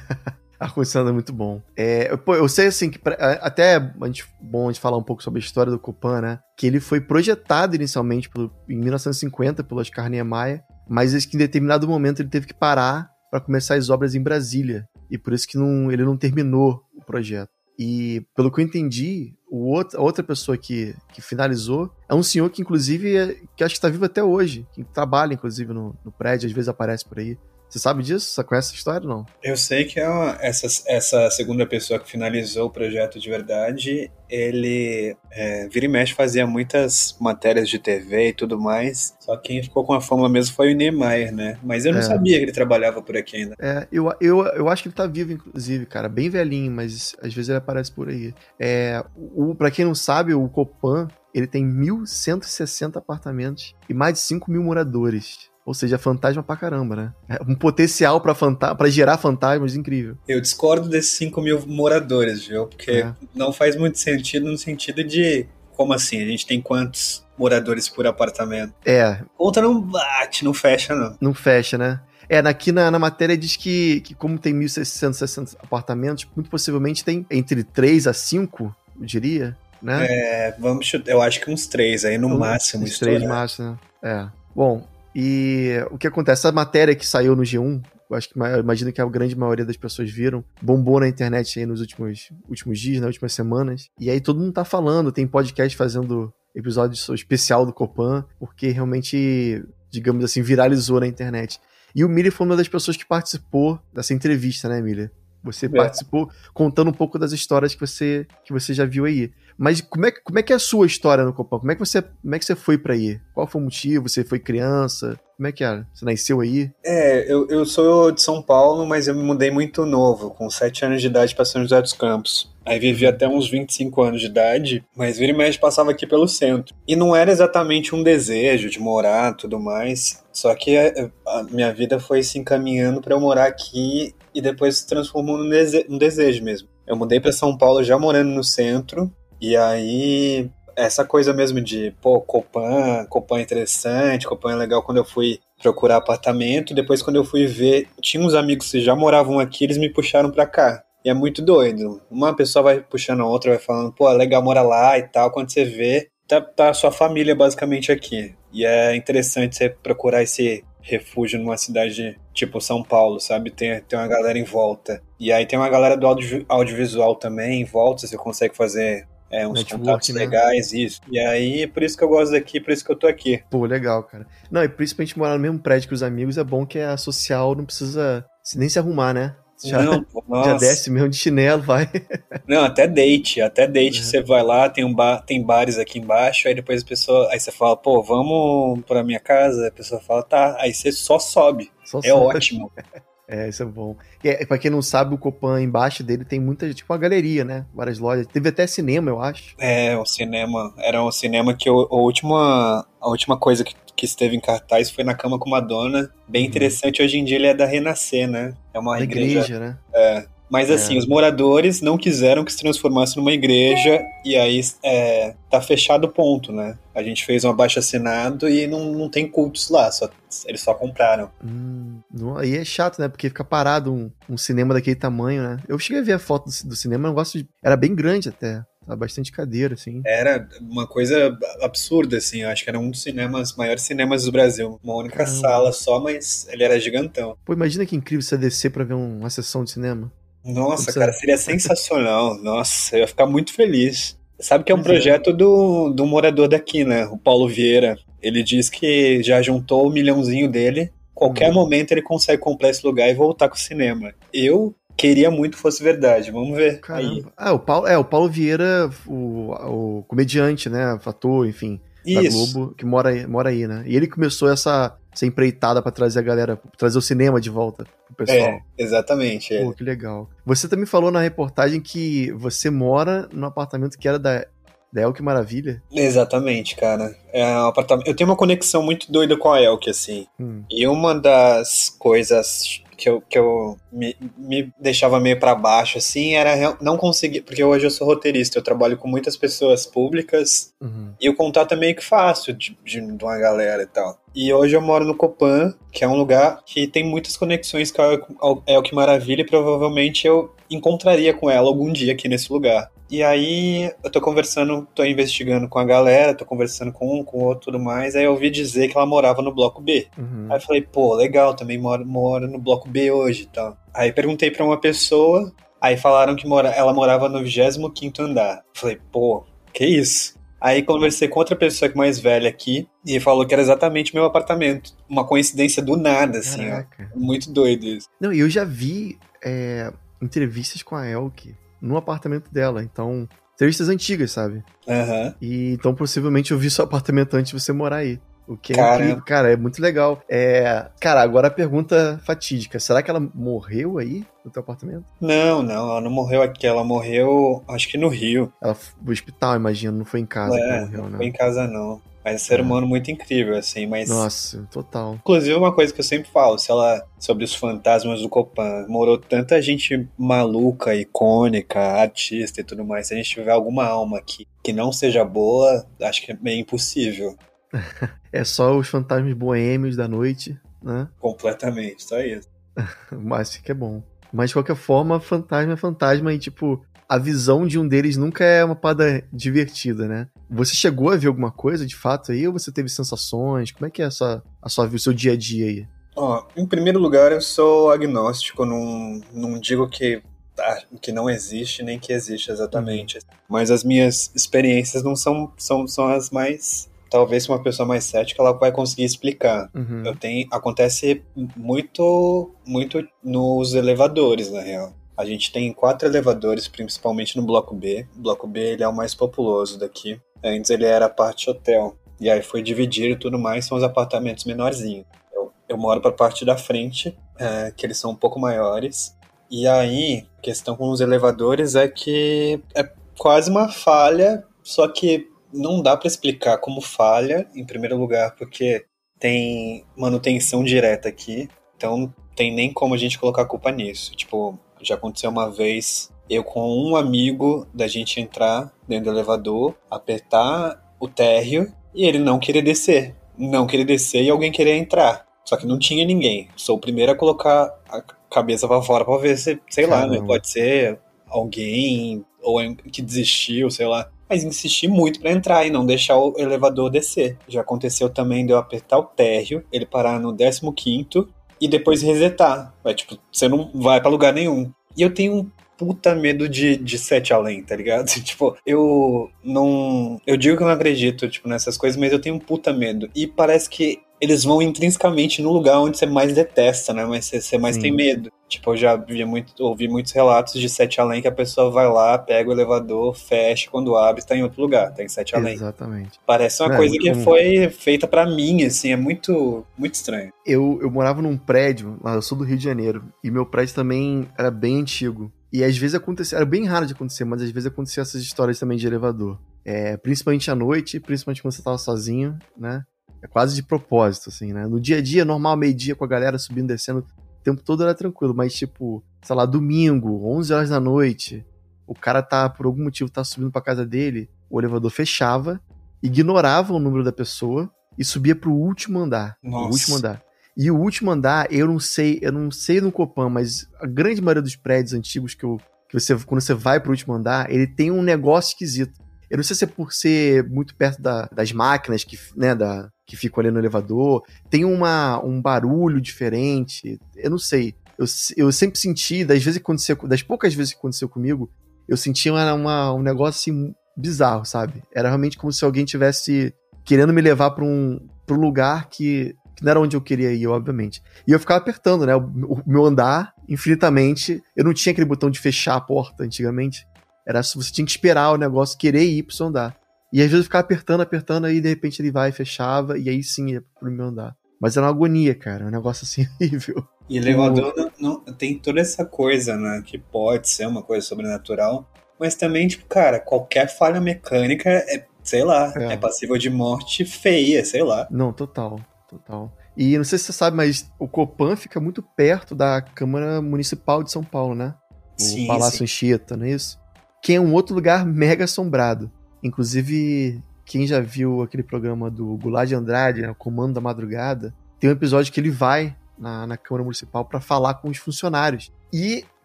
Ar-condicionado 0.58 1.10
é 1.10 1.12
muito 1.12 1.34
bom. 1.34 1.60
É, 1.76 2.16
pô, 2.16 2.34
eu 2.34 2.48
sei 2.48 2.68
assim 2.68 2.88
que 2.88 2.98
pra, 2.98 3.14
até 3.42 3.74
é 3.74 3.92
a 4.00 4.06
gente, 4.06 4.24
bom 4.40 4.70
a 4.70 4.72
gente 4.72 4.80
falar 4.80 4.96
um 4.96 5.02
pouco 5.02 5.22
sobre 5.22 5.38
a 5.38 5.44
história 5.44 5.70
do 5.70 5.78
Copan, 5.78 6.22
né? 6.22 6.38
Que 6.56 6.66
ele 6.66 6.80
foi 6.80 7.02
projetado 7.02 7.76
inicialmente 7.76 8.30
pelo, 8.30 8.50
em 8.66 8.78
1950 8.78 9.62
pelo 9.64 9.82
Oscar 9.82 10.08
Niemeyer, 10.08 10.62
mas 10.88 11.26
que 11.26 11.36
em 11.36 11.38
determinado 11.38 11.86
momento 11.86 12.22
ele 12.22 12.30
teve 12.30 12.46
que 12.46 12.54
parar 12.54 13.10
para 13.30 13.40
começar 13.40 13.74
as 13.74 13.90
obras 13.90 14.14
em 14.14 14.22
Brasília. 14.22 14.88
E 15.10 15.18
por 15.18 15.34
isso 15.34 15.46
que 15.46 15.58
não, 15.58 15.92
ele 15.92 16.04
não 16.04 16.16
terminou 16.16 16.82
o 16.96 17.04
projeto. 17.04 17.50
E 17.78 18.24
pelo 18.36 18.52
que 18.52 18.60
eu 18.60 18.64
entendi, 18.64 19.34
o 19.50 19.70
outro, 19.70 19.98
a 19.98 20.02
outra 20.02 20.22
pessoa 20.22 20.56
que, 20.56 20.94
que 21.12 21.20
finalizou 21.20 21.90
é 22.08 22.14
um 22.14 22.22
senhor 22.22 22.48
que, 22.50 22.62
inclusive, 22.62 23.16
é, 23.16 23.36
que 23.56 23.64
acho 23.64 23.74
que 23.74 23.78
está 23.78 23.88
vivo 23.88 24.04
até 24.04 24.22
hoje, 24.22 24.66
que 24.72 24.84
trabalha, 24.84 25.34
inclusive, 25.34 25.72
no, 25.72 25.96
no 26.04 26.12
prédio, 26.12 26.46
às 26.46 26.52
vezes 26.52 26.68
aparece 26.68 27.04
por 27.04 27.18
aí. 27.18 27.36
Você 27.68 27.78
sabe 27.78 28.02
disso? 28.02 28.30
Você 28.30 28.44
conhece 28.44 28.68
essa 28.68 28.76
história 28.76 29.08
ou 29.08 29.16
não? 29.16 29.26
Eu 29.42 29.56
sei 29.56 29.84
que 29.84 29.98
é 29.98 30.08
uma, 30.08 30.38
essa, 30.40 30.66
essa 30.86 31.30
segunda 31.30 31.66
pessoa 31.66 31.98
que 31.98 32.08
finalizou 32.08 32.66
o 32.66 32.70
projeto 32.70 33.18
de 33.18 33.28
verdade, 33.28 34.10
ele 34.30 35.16
é, 35.30 35.68
vira 35.68 35.86
e 35.86 35.88
mexe 35.88 36.14
fazia 36.14 36.46
muitas 36.46 37.16
matérias 37.20 37.68
de 37.68 37.78
TV 37.78 38.28
e 38.28 38.32
tudo 38.32 38.60
mais. 38.60 39.16
Só 39.20 39.36
quem 39.36 39.62
ficou 39.62 39.84
com 39.84 39.92
a 39.92 40.00
fama 40.00 40.28
mesmo 40.28 40.54
foi 40.54 40.72
o 40.72 40.76
Niemeyer, 40.76 41.32
né? 41.32 41.58
Mas 41.62 41.84
eu 41.84 41.92
não 41.92 42.00
é. 42.00 42.02
sabia 42.02 42.38
que 42.38 42.44
ele 42.44 42.52
trabalhava 42.52 43.02
por 43.02 43.16
aqui 43.16 43.38
ainda. 43.38 43.56
É, 43.58 43.88
eu, 43.90 44.12
eu, 44.20 44.44
eu 44.46 44.68
acho 44.68 44.82
que 44.82 44.88
ele 44.88 44.96
tá 44.96 45.06
vivo, 45.06 45.32
inclusive, 45.32 45.86
cara. 45.86 46.08
Bem 46.08 46.30
velhinho, 46.30 46.70
mas 46.70 47.16
às 47.20 47.34
vezes 47.34 47.48
ele 47.48 47.58
aparece 47.58 47.90
por 47.90 48.08
aí. 48.08 48.32
É, 48.58 49.04
o, 49.16 49.54
pra 49.54 49.70
quem 49.70 49.84
não 49.84 49.94
sabe, 49.94 50.32
o 50.32 50.48
Copan, 50.48 51.08
ele 51.34 51.46
tem 51.46 51.66
1.160 51.66 52.96
apartamentos 52.96 53.74
e 53.88 53.94
mais 53.94 54.14
de 54.14 54.20
5 54.20 54.50
mil 54.50 54.62
moradores. 54.62 55.52
Ou 55.64 55.72
seja, 55.72 55.96
fantasma 55.96 56.42
pra 56.42 56.56
caramba, 56.56 56.94
né? 56.94 57.12
É 57.28 57.38
um 57.42 57.54
potencial 57.54 58.20
pra, 58.20 58.34
fanta 58.34 58.74
pra 58.74 58.90
gerar 58.90 59.16
fantasmas 59.16 59.74
incrível. 59.74 60.16
Eu 60.28 60.40
discordo 60.40 60.88
desses 60.88 61.12
5 61.12 61.40
mil 61.40 61.64
moradores, 61.66 62.46
viu? 62.46 62.66
Porque 62.66 62.90
é. 62.90 63.14
não 63.34 63.52
faz 63.52 63.74
muito 63.74 63.98
sentido 63.98 64.50
no 64.50 64.58
sentido 64.58 65.02
de. 65.02 65.46
Como 65.74 65.92
assim? 65.92 66.22
A 66.22 66.26
gente 66.26 66.46
tem 66.46 66.60
quantos 66.60 67.24
moradores 67.36 67.88
por 67.88 68.06
apartamento? 68.06 68.74
É. 68.84 69.18
Conta 69.36 69.62
não 69.62 69.80
bate, 69.80 70.44
não 70.44 70.52
fecha, 70.54 70.94
não. 70.94 71.16
Não 71.20 71.34
fecha, 71.34 71.78
né? 71.78 72.00
É, 72.28 72.38
aqui 72.38 72.70
na, 72.70 72.90
na 72.90 72.98
matéria 72.98 73.36
diz 73.36 73.56
que, 73.56 74.00
que 74.00 74.14
como 74.14 74.38
tem 74.38 74.54
1.660 74.54 75.56
apartamentos, 75.62 76.26
muito 76.34 76.48
possivelmente 76.48 77.04
tem 77.04 77.26
entre 77.30 77.64
3 77.64 78.06
a 78.06 78.12
5, 78.12 78.74
eu 79.00 79.06
diria, 79.06 79.56
né? 79.82 80.06
É, 80.08 80.54
vamos 80.58 80.86
chutar, 80.86 81.10
eu 81.10 81.20
acho 81.20 81.40
que 81.40 81.50
uns 81.50 81.66
3 81.66 82.04
aí 82.06 82.18
no 82.18 82.28
um, 82.28 82.38
máximo. 82.38 82.84
Uns 82.84 82.98
3 82.98 83.22
no 83.22 83.28
máximo, 83.28 83.70
né? 83.70 83.78
É. 84.02 84.26
Bom, 84.54 84.86
e 85.14 85.76
o 85.90 85.98
que 85.98 86.06
acontece? 86.06 86.40
Essa 86.40 86.52
matéria 86.52 86.94
que 86.94 87.06
saiu 87.06 87.36
no 87.36 87.42
G1, 87.42 87.82
eu 88.10 88.16
acho 88.16 88.28
que 88.28 88.38
eu 88.38 88.60
imagino 88.60 88.92
que 88.92 89.00
a 89.00 89.06
grande 89.06 89.36
maioria 89.36 89.64
das 89.64 89.76
pessoas 89.76 90.10
viram, 90.10 90.44
bombou 90.60 91.00
na 91.00 91.08
internet 91.08 91.58
aí 91.58 91.66
nos 91.66 91.80
últimos, 91.80 92.30
últimos 92.48 92.78
dias, 92.78 93.00
nas 93.00 93.08
últimas 93.08 93.32
semanas. 93.32 93.88
E 93.98 94.10
aí 94.10 94.20
todo 94.20 94.40
mundo 94.40 94.52
tá 94.52 94.64
falando, 94.64 95.12
tem 95.12 95.26
podcast 95.26 95.76
fazendo 95.76 96.32
episódio 96.54 97.14
especial 97.14 97.66
do 97.66 97.72
Copan, 97.72 98.24
porque 98.38 98.68
realmente, 98.68 99.62
digamos 99.90 100.24
assim, 100.24 100.42
viralizou 100.42 101.00
na 101.00 101.06
internet. 101.06 101.60
E 101.94 102.04
o 102.04 102.08
Miller 102.08 102.32
foi 102.32 102.46
uma 102.46 102.56
das 102.56 102.68
pessoas 102.68 102.96
que 102.96 103.06
participou 103.06 103.78
dessa 103.92 104.12
entrevista, 104.12 104.68
né, 104.68 104.80
Miller? 104.80 105.10
Você 105.44 105.66
é. 105.66 105.68
participou 105.68 106.28
contando 106.52 106.88
um 106.88 106.94
pouco 106.94 107.18
das 107.18 107.32
histórias 107.32 107.74
que 107.74 107.80
você, 107.80 108.26
que 108.44 108.52
você 108.52 108.74
já 108.74 108.84
viu 108.84 109.04
aí. 109.04 109.30
Mas 109.56 109.80
como 109.80 110.06
é, 110.06 110.10
como 110.10 110.38
é 110.38 110.42
que 110.42 110.52
é 110.52 110.56
a 110.56 110.58
sua 110.58 110.86
história 110.86 111.24
no 111.24 111.32
Copan? 111.32 111.60
Como 111.60 111.70
é 111.70 111.74
que 111.74 111.80
você, 111.80 112.02
como 112.02 112.34
é 112.34 112.38
que 112.38 112.44
você 112.44 112.56
foi 112.56 112.76
para 112.76 112.94
aí? 112.94 113.20
Qual 113.32 113.46
foi 113.46 113.60
o 113.60 113.64
motivo? 113.64 114.08
Você 114.08 114.24
foi 114.24 114.38
criança? 114.38 115.18
Como 115.36 115.48
é 115.48 115.52
que 115.52 115.64
era? 115.64 115.86
Você 115.92 116.04
nasceu 116.04 116.40
aí? 116.40 116.70
É, 116.84 117.30
eu, 117.32 117.48
eu 117.48 117.66
sou 117.66 118.10
de 118.12 118.22
São 118.22 118.40
Paulo, 118.40 118.86
mas 118.86 119.08
eu 119.08 119.14
me 119.14 119.22
mudei 119.22 119.50
muito 119.50 119.84
novo, 119.84 120.30
com 120.30 120.48
7 120.48 120.84
anos 120.84 121.00
de 121.00 121.08
idade 121.08 121.34
para 121.34 121.44
São 121.44 121.62
José 121.62 121.80
dos 121.80 121.92
Campos. 121.92 122.52
Aí 122.64 122.78
vivi 122.78 123.06
até 123.06 123.28
uns 123.28 123.50
25 123.50 124.02
anos 124.02 124.20
de 124.20 124.26
idade, 124.26 124.84
mas 124.96 125.18
vira 125.18 125.32
e 125.32 125.36
mexe 125.36 125.58
passava 125.58 125.90
aqui 125.90 126.06
pelo 126.06 126.26
centro. 126.26 126.74
E 126.86 126.96
não 126.96 127.14
era 127.14 127.30
exatamente 127.30 127.94
um 127.94 128.02
desejo 128.02 128.70
de 128.70 128.78
morar 128.78 129.34
tudo 129.34 129.60
mais, 129.60 130.22
só 130.32 130.54
que 130.54 130.76
a, 130.76 131.10
a 131.26 131.42
minha 131.44 131.72
vida 131.72 131.98
foi 131.98 132.22
se 132.22 132.38
encaminhando 132.38 133.00
para 133.00 133.14
eu 133.14 133.20
morar 133.20 133.46
aqui 133.46 134.14
e 134.34 134.40
depois 134.40 134.78
se 134.78 134.86
transformou 134.86 135.38
num, 135.38 135.48
dese 135.48 135.86
num 135.88 135.98
desejo 135.98 136.42
mesmo. 136.42 136.68
Eu 136.86 136.96
mudei 136.96 137.20
para 137.20 137.32
São 137.32 137.56
Paulo 137.56 137.82
já 137.82 137.98
morando 137.98 138.30
no 138.30 138.44
centro, 138.44 139.10
e 139.40 139.56
aí, 139.56 140.50
essa 140.74 141.04
coisa 141.04 141.32
mesmo 141.34 141.60
de, 141.60 141.94
pô, 142.00 142.20
Copan, 142.20 143.04
Copan 143.10 143.38
é 143.38 143.42
interessante, 143.42 144.26
Copan 144.26 144.52
é 144.52 144.56
legal 144.56 144.82
quando 144.82 144.98
eu 144.98 145.04
fui 145.04 145.38
procurar 145.62 145.96
apartamento. 145.96 146.74
Depois, 146.74 147.02
quando 147.02 147.16
eu 147.16 147.24
fui 147.24 147.46
ver, 147.46 147.88
tinha 148.00 148.24
uns 148.24 148.34
amigos 148.34 148.70
que 148.70 148.80
já 148.80 148.96
moravam 148.96 149.38
aqui, 149.38 149.64
eles 149.64 149.76
me 149.76 149.90
puxaram 149.90 150.30
pra 150.30 150.46
cá. 150.46 150.82
E 151.04 151.10
é 151.10 151.14
muito 151.14 151.42
doido. 151.42 152.00
Uma 152.10 152.34
pessoa 152.34 152.62
vai 152.62 152.80
puxando 152.80 153.20
a 153.20 153.26
outra, 153.26 153.50
vai 153.50 153.60
falando, 153.60 153.92
pô, 153.92 154.08
é 154.08 154.14
legal 154.14 154.42
morar 154.42 154.62
lá 154.62 154.98
e 154.98 155.02
tal. 155.02 155.30
Quando 155.30 155.50
você 155.50 155.64
vê, 155.64 156.08
tá, 156.26 156.40
tá 156.40 156.70
a 156.70 156.74
sua 156.74 156.90
família 156.90 157.34
basicamente 157.34 157.92
aqui. 157.92 158.34
E 158.50 158.64
é 158.64 158.96
interessante 158.96 159.56
você 159.56 159.68
procurar 159.68 160.22
esse 160.22 160.64
refúgio 160.84 161.38
numa 161.38 161.56
cidade 161.56 162.18
tipo 162.32 162.60
São 162.60 162.82
Paulo, 162.82 163.18
sabe? 163.18 163.50
Tem, 163.50 163.80
tem 163.80 163.98
uma 163.98 164.06
galera 164.06 164.38
em 164.38 164.44
volta. 164.44 165.02
E 165.18 165.32
aí 165.32 165.46
tem 165.46 165.58
uma 165.58 165.68
galera 165.68 165.96
do 165.96 166.06
audio, 166.06 166.44
audiovisual 166.48 167.16
também 167.16 167.62
em 167.62 167.64
volta, 167.64 168.06
você 168.06 168.16
consegue 168.16 168.54
fazer 168.54 169.06
é, 169.30 169.48
uns 169.48 169.60
Network, 169.60 169.84
contatos 169.84 170.08
né? 170.10 170.20
legais, 170.20 170.72
isso. 170.72 171.00
E 171.10 171.18
aí, 171.18 171.66
por 171.66 171.82
isso 171.82 171.96
que 171.96 172.04
eu 172.04 172.08
gosto 172.08 172.32
daqui, 172.32 172.60
por 172.60 172.72
isso 172.72 172.84
que 172.84 172.92
eu 172.92 172.96
tô 172.96 173.06
aqui. 173.06 173.42
Pô, 173.50 173.64
legal, 173.64 174.02
cara. 174.04 174.26
Não, 174.50 174.62
e 174.62 174.68
principalmente 174.68 175.18
morar 175.18 175.34
no 175.34 175.40
mesmo 175.40 175.58
prédio 175.58 175.88
que 175.88 175.94
os 175.94 176.02
amigos 176.02 176.38
é 176.38 176.44
bom 176.44 176.66
que 176.66 176.78
a 176.78 176.96
social 176.96 177.54
não 177.54 177.64
precisa 177.64 178.24
nem 178.54 178.68
se 178.68 178.78
arrumar, 178.78 179.14
né? 179.14 179.34
Já, 179.62 179.82
não, 179.82 180.04
já 180.44 180.54
desce 180.54 180.90
mesmo 180.90 181.08
de 181.08 181.16
chinelo, 181.16 181.62
vai. 181.62 181.88
Não, 182.46 182.64
até 182.64 182.86
date, 182.86 183.40
até 183.40 183.66
date. 183.66 184.00
É. 184.00 184.02
Você 184.02 184.22
vai 184.22 184.42
lá, 184.42 184.68
tem, 184.68 184.84
um 184.84 184.92
bar, 184.92 185.22
tem 185.22 185.42
bares 185.42 185.78
aqui 185.78 185.98
embaixo, 185.98 186.48
aí 186.48 186.54
depois 186.54 186.82
a 186.82 186.86
pessoa. 186.86 187.28
Aí 187.30 187.38
você 187.38 187.52
fala, 187.52 187.76
pô, 187.76 188.02
vamos 188.02 188.82
pra 188.84 189.04
minha 189.04 189.20
casa? 189.20 189.68
A 189.68 189.70
pessoa 189.70 190.00
fala, 190.00 190.22
tá. 190.22 190.56
Aí 190.58 190.74
você 190.74 190.90
só 190.92 191.18
sobe. 191.18 191.70
Só 191.84 192.00
é 192.00 192.08
sobe. 192.08 192.36
ótimo. 192.36 192.72
É, 193.26 193.48
isso 193.48 193.62
é 193.62 193.66
bom. 193.66 193.96
É, 194.22 194.44
pra 194.44 194.58
quem 194.58 194.70
não 194.70 194.82
sabe, 194.82 195.14
o 195.14 195.18
Copan 195.18 195.62
embaixo 195.62 196.02
dele 196.02 196.24
tem 196.24 196.38
muita, 196.38 196.72
tipo 196.72 196.92
uma 196.92 196.98
galeria, 196.98 197.44
né? 197.44 197.64
Várias 197.74 197.98
lojas. 197.98 198.26
Teve 198.26 198.48
até 198.48 198.66
cinema, 198.66 199.10
eu 199.10 199.20
acho. 199.20 199.54
É, 199.58 199.96
o 199.96 200.04
cinema. 200.04 200.74
Era 200.78 201.02
um 201.02 201.10
cinema 201.10 201.54
que 201.54 201.68
eu, 201.68 201.88
a, 201.90 201.96
última, 201.96 202.86
a 203.00 203.08
última 203.08 203.38
coisa 203.38 203.64
que, 203.64 203.74
que 203.96 204.04
esteve 204.04 204.36
em 204.36 204.40
cartaz 204.40 204.90
foi 204.90 205.04
na 205.04 205.14
Cama 205.14 205.38
com 205.38 205.48
Madonna. 205.48 206.10
Bem 206.28 206.42
uhum. 206.42 206.48
interessante. 206.48 207.02
Hoje 207.02 207.18
em 207.18 207.24
dia 207.24 207.36
ele 207.36 207.46
é 207.46 207.54
da 207.54 207.64
Renascer, 207.64 208.28
né? 208.28 208.54
É 208.72 208.78
uma 208.78 208.96
da 208.98 209.04
igreja, 209.04 209.40
igreja 209.40 209.58
né? 209.58 209.78
É. 209.94 210.33
Mas 210.54 210.70
assim, 210.70 210.94
é. 210.94 210.98
os 210.98 211.06
moradores 211.06 211.80
não 211.80 211.98
quiseram 211.98 212.44
que 212.44 212.52
se 212.52 212.60
transformasse 212.60 213.16
numa 213.16 213.32
igreja 213.32 214.00
e 214.24 214.36
aí 214.36 214.60
é, 214.84 215.34
tá 215.50 215.60
fechado 215.60 216.04
o 216.04 216.08
ponto, 216.08 216.52
né? 216.52 216.78
A 216.94 217.02
gente 217.02 217.26
fez 217.26 217.42
um 217.42 217.50
abaixo 217.50 217.80
assinado 217.80 218.48
e 218.48 218.64
não, 218.68 218.92
não 218.92 219.08
tem 219.10 219.28
cultos 219.28 219.68
lá, 219.68 219.90
só, 219.90 220.08
eles 220.46 220.60
só 220.60 220.72
compraram. 220.72 221.28
Hum, 221.44 221.98
aí 222.38 222.56
é 222.56 222.64
chato, 222.64 223.00
né? 223.00 223.08
Porque 223.08 223.30
fica 223.30 223.42
parado 223.42 223.92
um, 223.92 224.12
um, 224.30 224.36
cinema 224.36 224.72
daquele 224.72 224.94
tamanho, 224.94 225.42
né? 225.42 225.56
Eu 225.66 225.76
cheguei 225.76 226.00
a 226.00 226.04
ver 226.04 226.12
a 226.12 226.20
foto 226.20 226.48
do, 226.48 226.68
do 226.68 226.76
cinema, 226.76 227.08
eu 227.08 227.14
gosto 227.14 227.36
de, 227.36 227.48
era 227.60 227.76
bem 227.76 227.92
grande 227.92 228.28
até. 228.28 228.62
Bastante 228.86 229.32
cadeira, 229.32 229.74
assim. 229.74 230.02
Era 230.04 230.46
uma 230.60 230.86
coisa 230.86 231.36
absurda, 231.62 232.18
assim. 232.18 232.42
Eu 232.42 232.50
acho 232.50 232.62
que 232.62 232.68
era 232.68 232.78
um 232.78 232.90
dos 232.90 233.02
cinemas, 233.02 233.56
maiores 233.56 233.82
cinemas 233.82 234.24
do 234.24 234.30
Brasil. 234.30 234.78
Uma 234.84 234.94
única 234.94 235.16
Caramba. 235.16 235.36
sala 235.40 235.72
só, 235.72 235.98
mas 235.98 236.46
ele 236.50 236.62
era 236.62 236.78
gigantão. 236.78 237.34
Pô, 237.46 237.54
imagina 237.54 237.86
que 237.86 237.96
incrível 237.96 238.20
você 238.20 238.36
descer 238.36 238.70
pra 238.70 238.84
ver 238.84 238.92
uma 238.92 239.30
sessão 239.30 239.64
de 239.64 239.70
cinema. 239.70 240.12
Nossa, 240.44 240.92
cara, 240.92 241.12
seria 241.12 241.36
sensacional. 241.36 242.36
Nossa, 242.42 242.96
eu 242.96 243.00
ia 243.00 243.06
ficar 243.06 243.26
muito 243.26 243.52
feliz. 243.52 244.18
Sabe 244.38 244.64
que 244.64 244.72
é 244.72 244.74
um 244.74 244.80
é. 244.80 244.82
projeto 244.82 245.30
é. 245.30 245.32
do, 245.32 245.90
do 245.90 246.04
morador 246.04 246.48
daqui, 246.48 246.84
né? 246.84 247.06
O 247.06 247.16
Paulo 247.16 247.48
Vieira. 247.48 247.96
Ele 248.20 248.42
diz 248.42 248.68
que 248.68 249.22
já 249.22 249.40
juntou 249.40 249.86
o 249.86 249.90
milhãozinho 249.90 250.48
dele. 250.48 250.90
Qualquer 251.14 251.48
uhum. 251.48 251.54
momento 251.54 251.92
ele 251.92 252.02
consegue 252.02 252.42
comprar 252.42 252.70
esse 252.70 252.84
lugar 252.84 253.08
e 253.08 253.14
voltar 253.14 253.48
com 253.48 253.54
o 253.54 253.58
cinema. 253.58 254.12
Eu 254.32 254.74
queria 254.96 255.30
muito 255.30 255.56
que 255.56 255.62
fosse 255.62 255.82
verdade. 255.82 256.30
Vamos 256.30 256.56
ver. 256.56 256.80
Caramba. 256.80 257.14
Aí. 257.14 257.24
Ah, 257.36 257.52
o 257.52 257.58
Paulo, 257.58 257.86
é, 257.86 257.96
o 257.96 258.04
Paulo 258.04 258.28
Vieira, 258.28 258.90
o, 259.06 259.52
o 259.52 260.04
comediante, 260.08 260.68
né? 260.68 260.98
Ator, 261.04 261.46
enfim. 261.46 261.80
Isso. 262.04 262.22
Da 262.22 262.52
Globo, 262.52 262.74
que 262.74 262.84
mora, 262.84 263.28
mora 263.28 263.48
aí, 263.50 263.66
né? 263.66 263.82
E 263.86 263.96
ele 263.96 264.06
começou 264.06 264.50
essa 264.50 264.96
ser 265.14 265.26
empreitada 265.26 265.80
para 265.80 265.92
trazer 265.92 266.18
a 266.18 266.22
galera, 266.22 266.60
trazer 266.76 266.98
o 266.98 267.02
cinema 267.02 267.40
de 267.40 267.50
volta 267.50 267.86
pro 268.06 268.26
pessoal. 268.26 268.48
É, 268.48 268.62
exatamente. 268.76 269.54
É. 269.54 269.64
Pô, 269.64 269.72
que 269.72 269.84
legal. 269.84 270.28
Você 270.44 270.68
também 270.68 270.86
falou 270.86 271.10
na 271.10 271.20
reportagem 271.20 271.80
que 271.80 272.32
você 272.32 272.70
mora 272.70 273.28
no 273.32 273.46
apartamento 273.46 273.98
que 273.98 274.08
era 274.08 274.18
da 274.18 274.46
da 274.92 275.02
Maravilha? 275.20 275.82
Exatamente, 275.92 276.76
cara. 276.76 277.16
É 277.32 277.44
um 277.44 277.66
apartamento... 277.66 278.06
Eu 278.06 278.14
tenho 278.14 278.30
uma 278.30 278.36
conexão 278.36 278.80
muito 278.80 279.10
doida 279.10 279.36
com 279.36 279.50
a 279.50 279.60
Elk, 279.60 279.90
assim. 279.90 280.28
Hum. 280.38 280.62
E 280.70 280.86
uma 280.86 281.12
das 281.18 281.88
coisas 281.98 282.80
que 282.96 283.08
eu, 283.08 283.20
que 283.20 283.38
eu 283.38 283.76
me, 283.92 284.16
me 284.36 284.72
deixava 284.78 285.20
meio 285.20 285.38
para 285.38 285.54
baixo, 285.54 285.98
assim, 285.98 286.34
era 286.34 286.76
não 286.80 286.96
conseguir. 286.96 287.42
Porque 287.42 287.62
hoje 287.62 287.86
eu 287.86 287.90
sou 287.90 288.06
roteirista, 288.06 288.58
eu 288.58 288.62
trabalho 288.62 288.96
com 288.96 289.08
muitas 289.08 289.36
pessoas 289.36 289.86
públicas 289.86 290.72
uhum. 290.80 291.12
e 291.20 291.28
o 291.28 291.34
contato 291.34 291.74
é 291.74 291.76
meio 291.76 291.94
que 291.94 292.04
fácil 292.04 292.54
de, 292.54 292.76
de, 292.84 293.00
de, 293.00 293.24
uma 293.24 293.38
galera 293.38 293.82
e 293.82 293.86
tal. 293.86 294.18
E 294.34 294.52
hoje 294.52 294.74
eu 294.74 294.80
moro 294.80 295.04
no 295.04 295.14
Copan, 295.14 295.74
que 295.92 296.04
é 296.04 296.08
um 296.08 296.16
lugar 296.16 296.60
que 296.66 296.88
tem 296.88 297.04
muitas 297.04 297.36
conexões 297.36 297.92
com 297.92 298.02
a 298.02 298.18
El 298.66 298.82
Que 298.82 298.94
Maravilha 298.94 299.42
e 299.42 299.46
provavelmente 299.46 300.26
eu 300.26 300.52
encontraria 300.68 301.32
com 301.32 301.50
ela 301.50 301.68
algum 301.68 301.92
dia 301.92 302.12
aqui 302.12 302.28
nesse 302.28 302.52
lugar. 302.52 302.90
E 303.10 303.22
aí 303.22 303.92
eu 304.02 304.10
tô 304.10 304.20
conversando, 304.20 304.86
tô 304.94 305.04
investigando 305.04 305.68
com 305.68 305.78
a 305.78 305.84
galera, 305.84 306.34
tô 306.34 306.44
conversando 306.44 306.92
com 306.92 307.20
um, 307.20 307.24
com 307.24 307.38
o 307.38 307.44
outro 307.44 307.66
tudo 307.66 307.78
mais. 307.78 308.16
Aí 308.16 308.24
eu 308.24 308.32
ouvi 308.32 308.50
dizer 308.50 308.88
que 308.88 308.96
ela 308.96 309.06
morava 309.06 309.42
no 309.42 309.54
bloco 309.54 309.80
B. 309.80 310.08
Uhum. 310.16 310.46
Aí 310.50 310.56
eu 310.56 310.60
falei, 310.60 310.82
pô, 310.82 311.14
legal, 311.14 311.54
também 311.54 311.78
moro, 311.78 312.04
moro 312.04 312.48
no 312.48 312.58
bloco 312.58 312.88
B 312.88 313.10
hoje 313.10 313.42
e 313.42 313.46
tal. 313.46 313.76
Aí 313.92 314.12
perguntei 314.12 314.50
pra 314.50 314.64
uma 314.64 314.80
pessoa, 314.80 315.52
aí 315.80 315.96
falaram 315.96 316.34
que 316.34 316.46
mora, 316.46 316.70
ela 316.70 316.92
morava 316.92 317.28
no 317.28 317.42
25 317.42 318.22
andar. 318.22 318.56
Eu 318.56 318.80
falei, 318.80 318.98
pô, 319.12 319.44
que 319.72 319.84
isso? 319.84 320.34
Aí 320.60 320.82
conversei 320.82 321.28
com 321.28 321.38
outra 321.38 321.54
pessoa 321.54 321.90
que 321.90 321.94
é 321.94 321.98
mais 321.98 322.18
velha 322.18 322.48
aqui 322.48 322.88
e 323.04 323.20
falou 323.20 323.46
que 323.46 323.52
era 323.52 323.60
exatamente 323.60 324.14
meu 324.14 324.24
apartamento. 324.24 324.94
Uma 325.06 325.22
coincidência 325.22 325.82
do 325.82 325.94
nada, 325.94 326.38
assim, 326.38 326.70
ó. 326.70 326.82
Muito 327.14 327.52
doido 327.52 327.84
isso. 327.84 328.08
Não, 328.18 328.32
e 328.32 328.40
eu 328.40 328.48
já 328.48 328.64
vi 328.64 329.18
é, 329.44 329.92
entrevistas 330.22 330.82
com 330.82 330.96
a 330.96 331.06
Elke 331.06 331.54
no 331.84 331.96
apartamento 331.96 332.50
dela. 332.50 332.82
Então, 332.82 333.28
entrevistas 333.54 333.88
antigas, 333.88 334.32
sabe? 334.32 334.64
Uhum. 334.86 335.34
E 335.40 335.72
então 335.72 335.94
possivelmente 335.94 336.52
eu 336.52 336.58
vi 336.58 336.70
seu 336.70 336.84
apartamento 336.84 337.34
antes 337.34 337.52
de 337.52 337.60
você 337.60 337.72
morar 337.72 337.96
aí. 337.96 338.18
O 338.46 338.56
que 338.56 338.78
é 338.78 338.94
incrível, 338.94 339.22
cara, 339.22 339.52
é 339.52 339.56
muito 339.56 339.80
legal. 339.80 340.22
É, 340.28 340.86
cara, 341.00 341.22
agora 341.22 341.48
a 341.48 341.50
pergunta 341.50 342.20
fatídica: 342.24 342.78
será 342.78 343.02
que 343.02 343.10
ela 343.10 343.20
morreu 343.34 343.98
aí 343.98 344.24
no 344.44 344.50
teu 344.50 344.60
apartamento? 344.60 345.04
Não, 345.20 345.62
não, 345.62 345.90
ela 345.90 346.00
não 346.00 346.10
morreu 346.10 346.42
aqui, 346.42 346.66
ela 346.66 346.84
morreu, 346.84 347.62
acho 347.68 347.88
que 347.88 347.96
no 347.96 348.08
Rio. 348.08 348.52
Ela 348.62 348.76
no 349.02 349.12
hospital, 349.12 349.56
imagino, 349.56 349.98
não 349.98 350.04
foi 350.04 350.20
em 350.20 350.26
casa 350.26 350.58
é, 350.58 350.80
morreu, 350.80 351.02
não. 351.02 351.10
Não 351.10 351.16
foi 351.18 351.26
em 351.26 351.32
casa, 351.32 351.66
não. 351.66 352.00
Mas 352.24 352.32
é 352.32 352.36
um 352.36 352.38
ser 352.38 352.60
humano 352.60 352.86
muito 352.86 353.10
incrível, 353.10 353.54
assim, 353.54 353.86
mas. 353.86 354.08
Nossa, 354.08 354.66
total. 354.70 355.16
Inclusive, 355.16 355.54
uma 355.54 355.74
coisa 355.74 355.92
que 355.92 356.00
eu 356.00 356.04
sempre 356.04 356.30
falo, 356.30 356.58
se 356.58 356.70
ela. 356.70 357.06
Sobre 357.18 357.44
os 357.44 357.54
fantasmas 357.54 358.20
do 358.20 358.28
Copan, 358.28 358.86
morou 358.88 359.16
tanta 359.16 359.60
gente 359.62 360.06
maluca, 360.16 360.94
icônica, 360.94 361.80
artista 361.80 362.60
e 362.60 362.64
tudo 362.64 362.84
mais. 362.84 363.06
Se 363.06 363.14
a 363.14 363.16
gente 363.16 363.30
tiver 363.30 363.50
alguma 363.50 363.86
alma 363.86 364.18
aqui 364.18 364.46
que 364.62 364.72
não 364.72 364.92
seja 364.92 365.24
boa, 365.24 365.86
acho 366.02 366.22
que 366.22 366.32
é 366.32 366.38
meio 366.40 366.60
impossível. 366.60 367.34
é 368.34 368.42
só 368.42 368.76
os 368.76 368.88
fantasmas 368.88 369.32
boêmios 369.32 369.94
da 369.94 370.08
noite, 370.08 370.58
né? 370.82 371.06
Completamente, 371.20 372.02
só 372.02 372.20
isso. 372.20 372.48
Mas 373.12 373.56
que 373.56 373.70
é 373.70 373.74
bom. 373.74 374.02
Mas 374.32 374.50
de 374.50 374.54
qualquer 374.54 374.74
forma, 374.74 375.20
fantasma 375.20 375.74
é 375.74 375.76
fantasma 375.76 376.34
e, 376.34 376.38
tipo, 376.40 376.84
a 377.08 377.16
visão 377.16 377.64
de 377.64 377.78
um 377.78 377.86
deles 377.86 378.16
nunca 378.16 378.42
é 378.44 378.64
uma 378.64 378.74
parada 378.74 379.22
divertida, 379.32 380.08
né? 380.08 380.26
Você 380.50 380.74
chegou 380.74 381.10
a 381.10 381.16
ver 381.16 381.28
alguma 381.28 381.52
coisa 381.52 381.86
de 381.86 381.94
fato 381.94 382.32
aí 382.32 382.44
ou 382.44 382.52
você 382.52 382.72
teve 382.72 382.88
sensações? 382.88 383.70
Como 383.70 383.86
é 383.86 383.90
que 383.90 384.02
é 384.02 384.06
a 384.06 384.10
sua, 384.10 384.42
a 384.60 384.68
sua, 384.68 384.86
o 384.86 384.98
seu 384.98 385.12
dia 385.12 385.34
a 385.34 385.36
dia 385.36 385.66
aí? 385.66 385.86
Ó, 386.16 386.44
em 386.56 386.66
primeiro 386.66 386.98
lugar, 386.98 387.30
eu 387.30 387.40
sou 387.40 387.92
agnóstico, 387.92 388.64
não, 388.64 389.20
não 389.32 389.60
digo 389.60 389.88
que, 389.88 390.20
ah, 390.58 390.82
que 391.00 391.12
não 391.12 391.30
existe 391.30 391.84
nem 391.84 392.00
que 392.00 392.12
existe 392.12 392.50
exatamente. 392.50 393.18
Uhum. 393.18 393.36
Mas 393.48 393.70
as 393.70 393.84
minhas 393.84 394.32
experiências 394.34 395.04
não 395.04 395.14
são, 395.14 395.52
são, 395.56 395.86
são 395.86 396.08
as 396.08 396.30
mais 396.30 396.92
talvez 397.14 397.48
uma 397.48 397.62
pessoa 397.62 397.86
mais 397.86 398.02
cética 398.02 398.42
ela 398.42 398.50
vai 398.50 398.72
conseguir 398.72 399.04
explicar. 399.04 399.70
Uhum. 399.72 400.02
Eu 400.04 400.16
tenho 400.16 400.48
acontece 400.50 401.22
muito 401.56 402.52
muito 402.66 403.06
nos 403.22 403.72
elevadores 403.72 404.50
na 404.50 404.60
real. 404.60 404.92
A 405.16 405.24
gente 405.24 405.52
tem 405.52 405.72
quatro 405.72 406.08
elevadores, 406.08 406.66
principalmente 406.66 407.36
no 407.36 407.46
bloco 407.46 407.72
B. 407.72 408.04
O 408.16 408.20
bloco 408.20 408.48
B 408.48 408.72
ele 408.72 408.82
é 408.82 408.88
o 408.88 408.92
mais 408.92 409.14
populoso 409.14 409.78
daqui. 409.78 410.20
Antes 410.42 410.72
ele 410.72 410.84
era 410.84 411.08
parte 411.08 411.48
hotel. 411.48 411.96
E 412.20 412.28
aí 412.28 412.42
foi 412.42 412.64
dividido 412.64 413.14
e 413.14 413.18
tudo 413.18 413.38
mais, 413.38 413.64
são 413.64 413.78
os 413.78 413.84
apartamentos 413.84 414.44
menorzinhos. 414.44 415.06
Eu, 415.32 415.52
eu 415.68 415.78
moro 415.78 416.00
para 416.00 416.10
a 416.10 416.14
parte 416.14 416.44
da 416.44 416.56
frente, 416.56 417.16
é, 417.38 417.72
que 417.76 417.86
eles 417.86 417.96
são 417.96 418.10
um 418.10 418.16
pouco 418.16 418.40
maiores. 418.40 419.16
E 419.48 419.68
aí, 419.68 420.26
a 420.36 420.40
questão 420.40 420.74
com 420.74 420.90
os 420.90 421.00
elevadores 421.00 421.76
é 421.76 421.86
que 421.86 422.60
é 422.74 422.82
quase 423.16 423.48
uma 423.48 423.68
falha, 423.68 424.44
só 424.64 424.88
que 424.88 425.32
não 425.54 425.80
dá 425.80 425.96
para 425.96 426.08
explicar 426.08 426.58
como 426.58 426.80
falha, 426.80 427.48
em 427.54 427.64
primeiro 427.64 427.96
lugar, 427.96 428.34
porque 428.34 428.84
tem 429.18 429.84
manutenção 429.96 430.64
direta 430.64 431.08
aqui. 431.08 431.48
Então, 431.76 432.12
tem 432.34 432.52
nem 432.52 432.72
como 432.72 432.94
a 432.94 432.98
gente 432.98 433.18
colocar 433.18 433.42
a 433.42 433.46
culpa 433.46 433.70
nisso. 433.70 434.14
Tipo, 434.16 434.58
já 434.82 434.96
aconteceu 434.96 435.30
uma 435.30 435.50
vez 435.50 436.12
eu 436.28 436.42
com 436.42 436.90
um 436.90 436.96
amigo 436.96 437.66
da 437.72 437.86
gente 437.86 438.20
entrar 438.20 438.72
dentro 438.88 439.06
do 439.06 439.16
elevador, 439.16 439.74
apertar 439.90 440.82
o 440.98 441.06
térreo 441.06 441.72
e 441.94 442.04
ele 442.04 442.18
não 442.18 442.38
querer 442.38 442.62
descer. 442.62 443.14
Não 443.36 443.66
querer 443.66 443.84
descer 443.84 444.22
e 444.22 444.30
alguém 444.30 444.50
querer 444.50 444.76
entrar. 444.76 445.26
Só 445.44 445.56
que 445.56 445.66
não 445.66 445.78
tinha 445.78 446.06
ninguém. 446.06 446.48
Sou 446.56 446.76
o 446.76 446.80
primeiro 446.80 447.12
a 447.12 447.16
colocar 447.16 447.78
a 447.88 448.02
cabeça 448.30 448.66
para 448.66 448.80
fora 448.82 449.04
para 449.04 449.18
ver 449.18 449.36
se, 449.36 449.60
sei 449.68 449.86
Caramba. 449.86 450.14
lá, 450.14 450.20
né? 450.20 450.26
Pode 450.26 450.48
ser 450.48 450.98
alguém 451.28 452.24
ou 452.42 452.58
que 452.92 453.02
desistiu, 453.02 453.70
sei 453.70 453.86
lá. 453.86 454.10
Mas 454.28 454.44
insisti 454.44 454.88
muito 454.88 455.20
para 455.20 455.32
entrar 455.32 455.66
e 455.66 455.70
não 455.70 455.84
deixar 455.84 456.16
o 456.16 456.34
elevador 456.38 456.90
descer. 456.90 457.36
Já 457.46 457.60
aconteceu 457.60 458.08
também 458.08 458.46
de 458.46 458.52
eu 458.52 458.58
apertar 458.58 458.98
o 458.98 459.04
térreo, 459.04 459.64
ele 459.72 459.86
parar 459.86 460.18
no 460.18 460.34
15 460.34 461.26
e 461.60 461.68
depois 461.68 462.02
resetar. 462.02 462.74
É 462.84 462.94
tipo, 462.94 463.18
você 463.30 463.48
não 463.48 463.70
vai 463.74 464.00
para 464.00 464.10
lugar 464.10 464.32
nenhum. 464.32 464.70
E 464.96 465.02
eu 465.02 465.12
tenho 465.12 465.34
um 465.34 465.50
puta 465.76 466.14
medo 466.14 466.48
de, 466.48 466.76
de 466.76 466.98
sete 466.98 467.32
além, 467.32 467.62
tá 467.62 467.76
ligado? 467.76 468.06
tipo, 468.22 468.56
eu 468.66 469.30
não. 469.42 470.20
Eu 470.26 470.36
digo 470.36 470.56
que 470.56 470.62
eu 470.62 470.66
não 470.66 470.74
acredito, 470.74 471.28
tipo, 471.28 471.48
nessas 471.48 471.76
coisas, 471.76 471.98
mas 471.98 472.12
eu 472.12 472.20
tenho 472.20 472.36
um 472.36 472.40
puta 472.40 472.72
medo. 472.72 473.08
E 473.14 473.26
parece 473.26 473.68
que 473.68 474.00
eles 474.20 474.44
vão 474.44 474.62
intrinsecamente 474.62 475.42
no 475.42 475.52
lugar 475.52 475.80
onde 475.80 475.98
você 475.98 476.06
mais 476.06 476.34
detesta, 476.34 476.92
né? 476.92 477.04
Mas 477.04 477.26
você, 477.26 477.40
você 477.40 477.58
mais 477.58 477.76
Sim. 477.76 477.82
tem 477.82 477.92
medo. 477.92 478.30
Tipo, 478.48 478.72
eu 478.72 478.76
já 478.76 478.94
vi 478.94 479.24
muito, 479.24 479.52
ouvi 479.60 479.88
muitos 479.88 480.12
relatos 480.12 480.60
de 480.60 480.68
Sete 480.68 481.00
Além 481.00 481.20
que 481.20 481.26
a 481.26 481.32
pessoa 481.32 481.70
vai 481.70 481.88
lá, 481.88 482.16
pega 482.16 482.48
o 482.48 482.52
elevador, 482.52 483.14
fecha, 483.14 483.68
quando 483.70 483.96
abre, 483.96 484.20
está 484.20 484.36
em 484.36 484.42
outro 484.42 484.62
lugar, 484.62 484.94
tá 484.94 485.02
em 485.02 485.08
Sete 485.08 485.34
Além. 485.34 485.54
Exatamente. 485.54 486.20
Parece 486.26 486.62
uma 486.62 486.74
É, 486.74 486.76
coisa 486.76 486.96
que 486.96 487.14
foi 487.14 487.68
feita 487.70 488.06
pra 488.06 488.26
mim, 488.26 488.62
assim, 488.64 488.92
é 488.92 488.96
muito, 488.96 489.64
muito 489.76 489.94
estranho. 489.94 490.30
Eu, 490.46 490.78
eu 490.80 490.90
morava 490.90 491.20
num 491.20 491.36
prédio, 491.36 491.98
lá 492.02 492.14
eu 492.14 492.22
sou 492.22 492.38
do 492.38 492.44
Rio 492.44 492.56
de 492.56 492.64
Janeiro, 492.64 493.04
e 493.24 493.30
meu 493.30 493.44
prédio 493.44 493.74
também 493.74 494.28
era 494.38 494.50
bem 494.50 494.80
antigo. 494.80 495.32
E 495.52 495.64
às 495.64 495.76
vezes 495.76 495.94
acontecia, 495.94 496.36
era 496.36 496.46
bem 496.46 496.64
raro 496.66 496.86
de 496.86 496.92
acontecer, 496.92 497.24
mas 497.24 497.40
às 497.42 497.50
vezes 497.50 497.66
acontecia 497.68 498.02
essas 498.02 498.20
histórias 498.22 498.58
também 498.58 498.76
de 498.76 498.86
elevador. 498.86 499.38
É, 499.64 499.96
principalmente 499.96 500.50
à 500.50 500.54
noite, 500.54 501.00
principalmente 501.00 501.40
quando 501.40 501.54
você 501.54 501.62
tava 501.62 501.78
sozinho, 501.78 502.36
né? 502.56 502.82
É 503.24 503.26
quase 503.26 503.54
de 503.56 503.62
propósito, 503.62 504.28
assim, 504.28 504.52
né? 504.52 504.66
No 504.66 504.78
dia 504.78 504.98
a 504.98 505.00
dia, 505.00 505.24
normal, 505.24 505.56
meio-dia, 505.56 505.96
com 505.96 506.04
a 506.04 506.06
galera 506.06 506.38
subindo 506.38 506.66
e 506.66 506.74
descendo, 506.74 506.98
o 507.00 507.42
tempo 507.42 507.62
todo 507.62 507.82
era 507.82 507.94
tranquilo, 507.94 508.34
mas 508.34 508.52
tipo, 508.52 509.02
sei 509.22 509.34
lá, 509.34 509.46
domingo, 509.46 510.28
11 510.36 510.52
horas 510.52 510.68
da 510.68 510.78
noite, 510.78 511.42
o 511.86 511.94
cara 511.94 512.22
tá, 512.22 512.50
por 512.50 512.66
algum 512.66 512.84
motivo, 512.84 513.10
tá 513.10 513.24
subindo 513.24 513.50
pra 513.50 513.62
casa 513.62 513.86
dele, 513.86 514.28
o 514.50 514.60
elevador 514.60 514.90
fechava, 514.90 515.58
ignorava 516.02 516.74
o 516.74 516.78
número 516.78 517.02
da 517.02 517.12
pessoa 517.12 517.70
e 517.96 518.04
subia 518.04 518.36
pro 518.36 518.52
último 518.52 518.98
andar. 518.98 519.38
O 519.42 519.48
Nossa. 519.48 519.70
último 519.70 519.96
andar. 519.96 520.22
E 520.54 520.70
o 520.70 520.76
último 520.76 521.10
andar, 521.10 521.50
eu 521.50 521.66
não 521.66 521.80
sei, 521.80 522.18
eu 522.20 522.30
não 522.30 522.50
sei 522.50 522.78
no 522.78 522.92
Copan, 522.92 523.30
mas 523.30 523.66
a 523.80 523.86
grande 523.86 524.20
maioria 524.20 524.42
dos 524.42 524.54
prédios 524.54 524.92
antigos 524.92 525.34
que, 525.34 525.44
eu, 525.44 525.58
que 525.88 525.98
você, 525.98 526.14
quando 526.26 526.42
você 526.42 526.52
vai 526.52 526.78
pro 526.78 526.90
último 526.90 527.14
andar, 527.14 527.50
ele 527.50 527.66
tem 527.66 527.90
um 527.90 528.02
negócio 528.02 528.50
esquisito. 528.50 529.00
Eu 529.30 529.36
não 529.36 529.44
sei 529.44 529.56
se 529.56 529.64
é 529.64 529.66
por 529.66 529.92
ser 529.92 530.48
muito 530.48 530.74
perto 530.76 531.00
da- 531.02 531.28
das 531.32 531.52
máquinas 531.52 532.04
que, 532.04 532.18
né, 532.36 532.54
da, 532.54 532.88
que 533.06 533.16
ficam 533.16 533.40
ali 533.40 533.50
no 533.50 533.58
elevador. 533.58 534.22
Tem 534.50 534.64
uma, 534.64 535.22
um 535.24 535.40
barulho 535.40 536.00
diferente. 536.00 536.98
Eu 537.16 537.30
não 537.30 537.38
sei. 537.38 537.74
Eu, 537.98 538.06
eu 538.36 538.50
sempre 538.52 538.78
senti, 538.78 539.24
das 539.24 539.42
vezes 539.42 539.58
que 539.58 539.62
aconteceu, 539.62 539.96
das 540.06 540.22
poucas 540.22 540.52
vezes 540.54 540.72
que 540.72 540.78
aconteceu 540.78 541.08
comigo, 541.08 541.50
eu 541.88 541.96
sentia 541.96 542.32
uma, 542.32 542.52
uma- 542.54 542.92
um 542.94 543.02
negócio 543.02 543.40
assim 543.52 543.74
bizarro, 543.96 544.44
sabe? 544.44 544.82
Era 544.94 545.08
realmente 545.08 545.36
como 545.38 545.52
se 545.52 545.64
alguém 545.64 545.84
tivesse 545.84 546.52
querendo 546.84 547.12
me 547.12 547.20
levar 547.22 547.50
pra 547.52 547.64
um, 547.64 548.00
um 548.30 548.34
lugar 548.34 548.88
que, 548.88 549.34
que 549.56 549.62
não 549.64 549.70
era 549.70 549.80
onde 549.80 549.96
eu 549.96 550.00
queria 550.00 550.32
ir, 550.32 550.46
obviamente. 550.48 551.00
E 551.26 551.30
eu 551.32 551.38
ficava 551.38 551.58
apertando, 551.60 552.04
né? 552.04 552.16
O, 552.16 552.20
o 552.20 552.62
meu 552.66 552.84
andar 552.84 553.32
infinitamente. 553.48 554.42
Eu 554.56 554.64
não 554.64 554.74
tinha 554.74 554.92
aquele 554.92 555.06
botão 555.06 555.30
de 555.30 555.38
fechar 555.38 555.76
a 555.76 555.80
porta 555.80 556.24
antigamente. 556.24 556.84
Era 557.26 557.42
só- 557.42 557.60
você 557.60 557.72
tinha 557.72 557.84
que 557.84 557.90
esperar 557.90 558.32
o 558.32 558.36
negócio 558.36 558.78
querer 558.78 559.04
ir 559.04 559.22
pro 559.22 559.34
seu 559.34 559.46
andar. 559.46 559.76
E 560.12 560.18
às 560.20 560.26
vezes 560.26 560.38
eu 560.40 560.44
ficava 560.44 560.62
apertando, 560.64 561.00
apertando, 561.00 561.44
aí 561.46 561.60
de 561.60 561.68
repente 561.68 562.00
ele 562.00 562.10
vai 562.12 562.28
e 562.30 562.32
fechava, 562.32 562.96
e 562.98 563.08
aí 563.08 563.22
sim 563.22 563.50
ia 563.50 563.64
pro 563.80 563.90
meu 563.90 564.06
andar. 564.06 564.36
Mas 564.60 564.76
era 564.76 564.86
uma 564.86 564.92
agonia, 564.92 565.34
cara. 565.34 565.66
Um 565.66 565.70
negócio 565.70 566.04
assim 566.04 566.26
horrível. 566.40 566.86
E 567.08 567.18
elevador 567.18 567.74
não, 567.98 568.22
não- 568.26 568.34
tem 568.34 568.58
toda 568.58 568.80
essa 568.80 569.04
coisa, 569.04 569.56
né? 569.56 569.82
Que 569.84 569.98
pode 569.98 570.48
ser 570.48 570.66
uma 570.66 570.82
coisa 570.82 571.06
sobrenatural. 571.06 571.90
Mas 572.18 572.34
também, 572.36 572.68
tipo, 572.68 572.86
cara, 572.86 573.18
qualquer 573.18 573.66
falha 573.68 574.00
mecânica 574.00 574.70
é, 574.70 575.04
sei 575.22 575.42
lá, 575.44 575.72
É. 575.76 575.94
é, 575.94 575.96
passível 575.96 576.38
de 576.38 576.48
morte 576.48 577.04
feia, 577.04 577.64
sei 577.64 577.82
lá. 577.82 578.06
Não, 578.10 578.32
total, 578.32 578.78
total. 579.08 579.52
E 579.76 579.96
não 579.98 580.04
sei 580.04 580.16
se 580.18 580.26
você 580.26 580.32
sabe, 580.32 580.56
mas 580.56 580.88
o 580.98 581.08
Copan 581.08 581.56
fica 581.56 581.80
muito 581.80 582.00
perto 582.00 582.54
da 582.54 582.80
Câmara 582.80 583.42
Municipal 583.42 584.02
de 584.04 584.12
São 584.12 584.22
Paulo, 584.22 584.54
né? 584.54 584.74
O 585.18 585.22
Sim, 585.22 585.46
Palácio 585.48 585.78
sim. 585.78 585.84
Anchieta, 585.84 586.36
não 586.36 586.46
é 586.46 586.50
isso? 586.50 586.78
Que 587.24 587.32
é 587.32 587.40
um 587.40 587.54
outro 587.54 587.74
lugar 587.74 588.04
mega 588.04 588.44
assombrado. 588.44 589.10
Inclusive, 589.42 590.42
quem 590.62 590.86
já 590.86 591.00
viu 591.00 591.40
aquele 591.40 591.62
programa 591.62 592.10
do 592.10 592.36
Goulart 592.36 592.68
de 592.68 592.74
Andrade, 592.74 593.22
né, 593.22 593.30
o 593.30 593.34
Comando 593.34 593.72
da 593.72 593.80
Madrugada, 593.80 594.54
tem 594.78 594.90
um 594.90 594.92
episódio 594.92 595.32
que 595.32 595.40
ele 595.40 595.50
vai 595.50 595.96
na, 596.18 596.46
na 596.46 596.58
Câmara 596.58 596.84
Municipal 596.84 597.24
para 597.24 597.40
falar 597.40 597.76
com 597.76 597.88
os 597.88 597.96
funcionários. 597.96 598.70
E, 598.92 599.24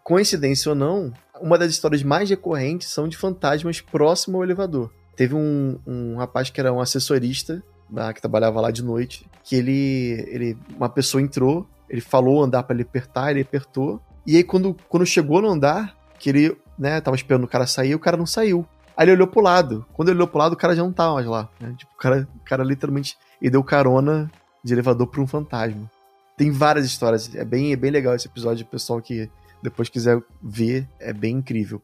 coincidência 0.04 0.68
ou 0.68 0.74
não, 0.74 1.10
uma 1.40 1.56
das 1.56 1.70
histórias 1.70 2.02
mais 2.02 2.28
recorrentes 2.28 2.90
são 2.90 3.08
de 3.08 3.16
fantasmas 3.16 3.80
próximo 3.80 4.36
ao 4.36 4.44
elevador. 4.44 4.90
Teve 5.16 5.34
um, 5.34 5.78
um 5.86 6.16
rapaz 6.18 6.50
que 6.50 6.60
era 6.60 6.70
um 6.70 6.80
assessorista, 6.80 7.62
lá, 7.90 8.12
que 8.12 8.20
trabalhava 8.20 8.60
lá 8.60 8.70
de 8.70 8.84
noite, 8.84 9.26
que 9.42 9.56
ele, 9.56 10.26
ele. 10.28 10.58
Uma 10.76 10.90
pessoa 10.90 11.22
entrou, 11.22 11.66
ele 11.88 12.02
falou 12.02 12.44
andar 12.44 12.62
para 12.64 12.76
ele 12.76 12.82
apertar, 12.82 13.30
ele 13.30 13.40
apertou. 13.40 14.02
E 14.26 14.36
aí, 14.36 14.44
quando, 14.44 14.76
quando 14.86 15.06
chegou 15.06 15.40
no 15.40 15.48
andar, 15.48 15.96
que 16.18 16.28
ele, 16.28 16.56
né, 16.80 16.98
tava 17.00 17.14
esperando 17.14 17.44
o 17.44 17.48
cara 17.48 17.66
sair, 17.66 17.94
o 17.94 17.98
cara 17.98 18.16
não 18.16 18.24
saiu. 18.24 18.66
Aí 18.96 19.04
ele 19.04 19.12
olhou 19.12 19.26
pro 19.26 19.42
lado. 19.42 19.84
Quando 19.92 20.08
ele 20.08 20.16
olhou 20.16 20.28
pro 20.28 20.38
lado, 20.38 20.54
o 20.54 20.56
cara 20.56 20.74
já 20.74 20.82
não 20.82 20.92
tava 20.92 21.14
mais 21.14 21.26
lá. 21.26 21.48
né? 21.60 21.74
Tipo, 21.76 21.92
o 21.94 21.98
cara, 21.98 22.26
o 22.36 22.44
cara 22.44 22.64
literalmente 22.64 23.16
ele 23.40 23.50
deu 23.50 23.62
carona 23.62 24.30
de 24.64 24.72
elevador 24.72 25.06
pra 25.06 25.20
um 25.20 25.26
fantasma. 25.26 25.90
Tem 26.36 26.50
várias 26.50 26.86
histórias. 26.86 27.34
É 27.34 27.44
bem, 27.44 27.72
é 27.72 27.76
bem 27.76 27.90
legal 27.90 28.14
esse 28.14 28.26
episódio. 28.26 28.64
Pessoal 28.66 29.00
que 29.00 29.30
depois 29.62 29.90
quiser 29.90 30.22
ver, 30.42 30.88
é 30.98 31.12
bem 31.12 31.36
incrível. 31.36 31.82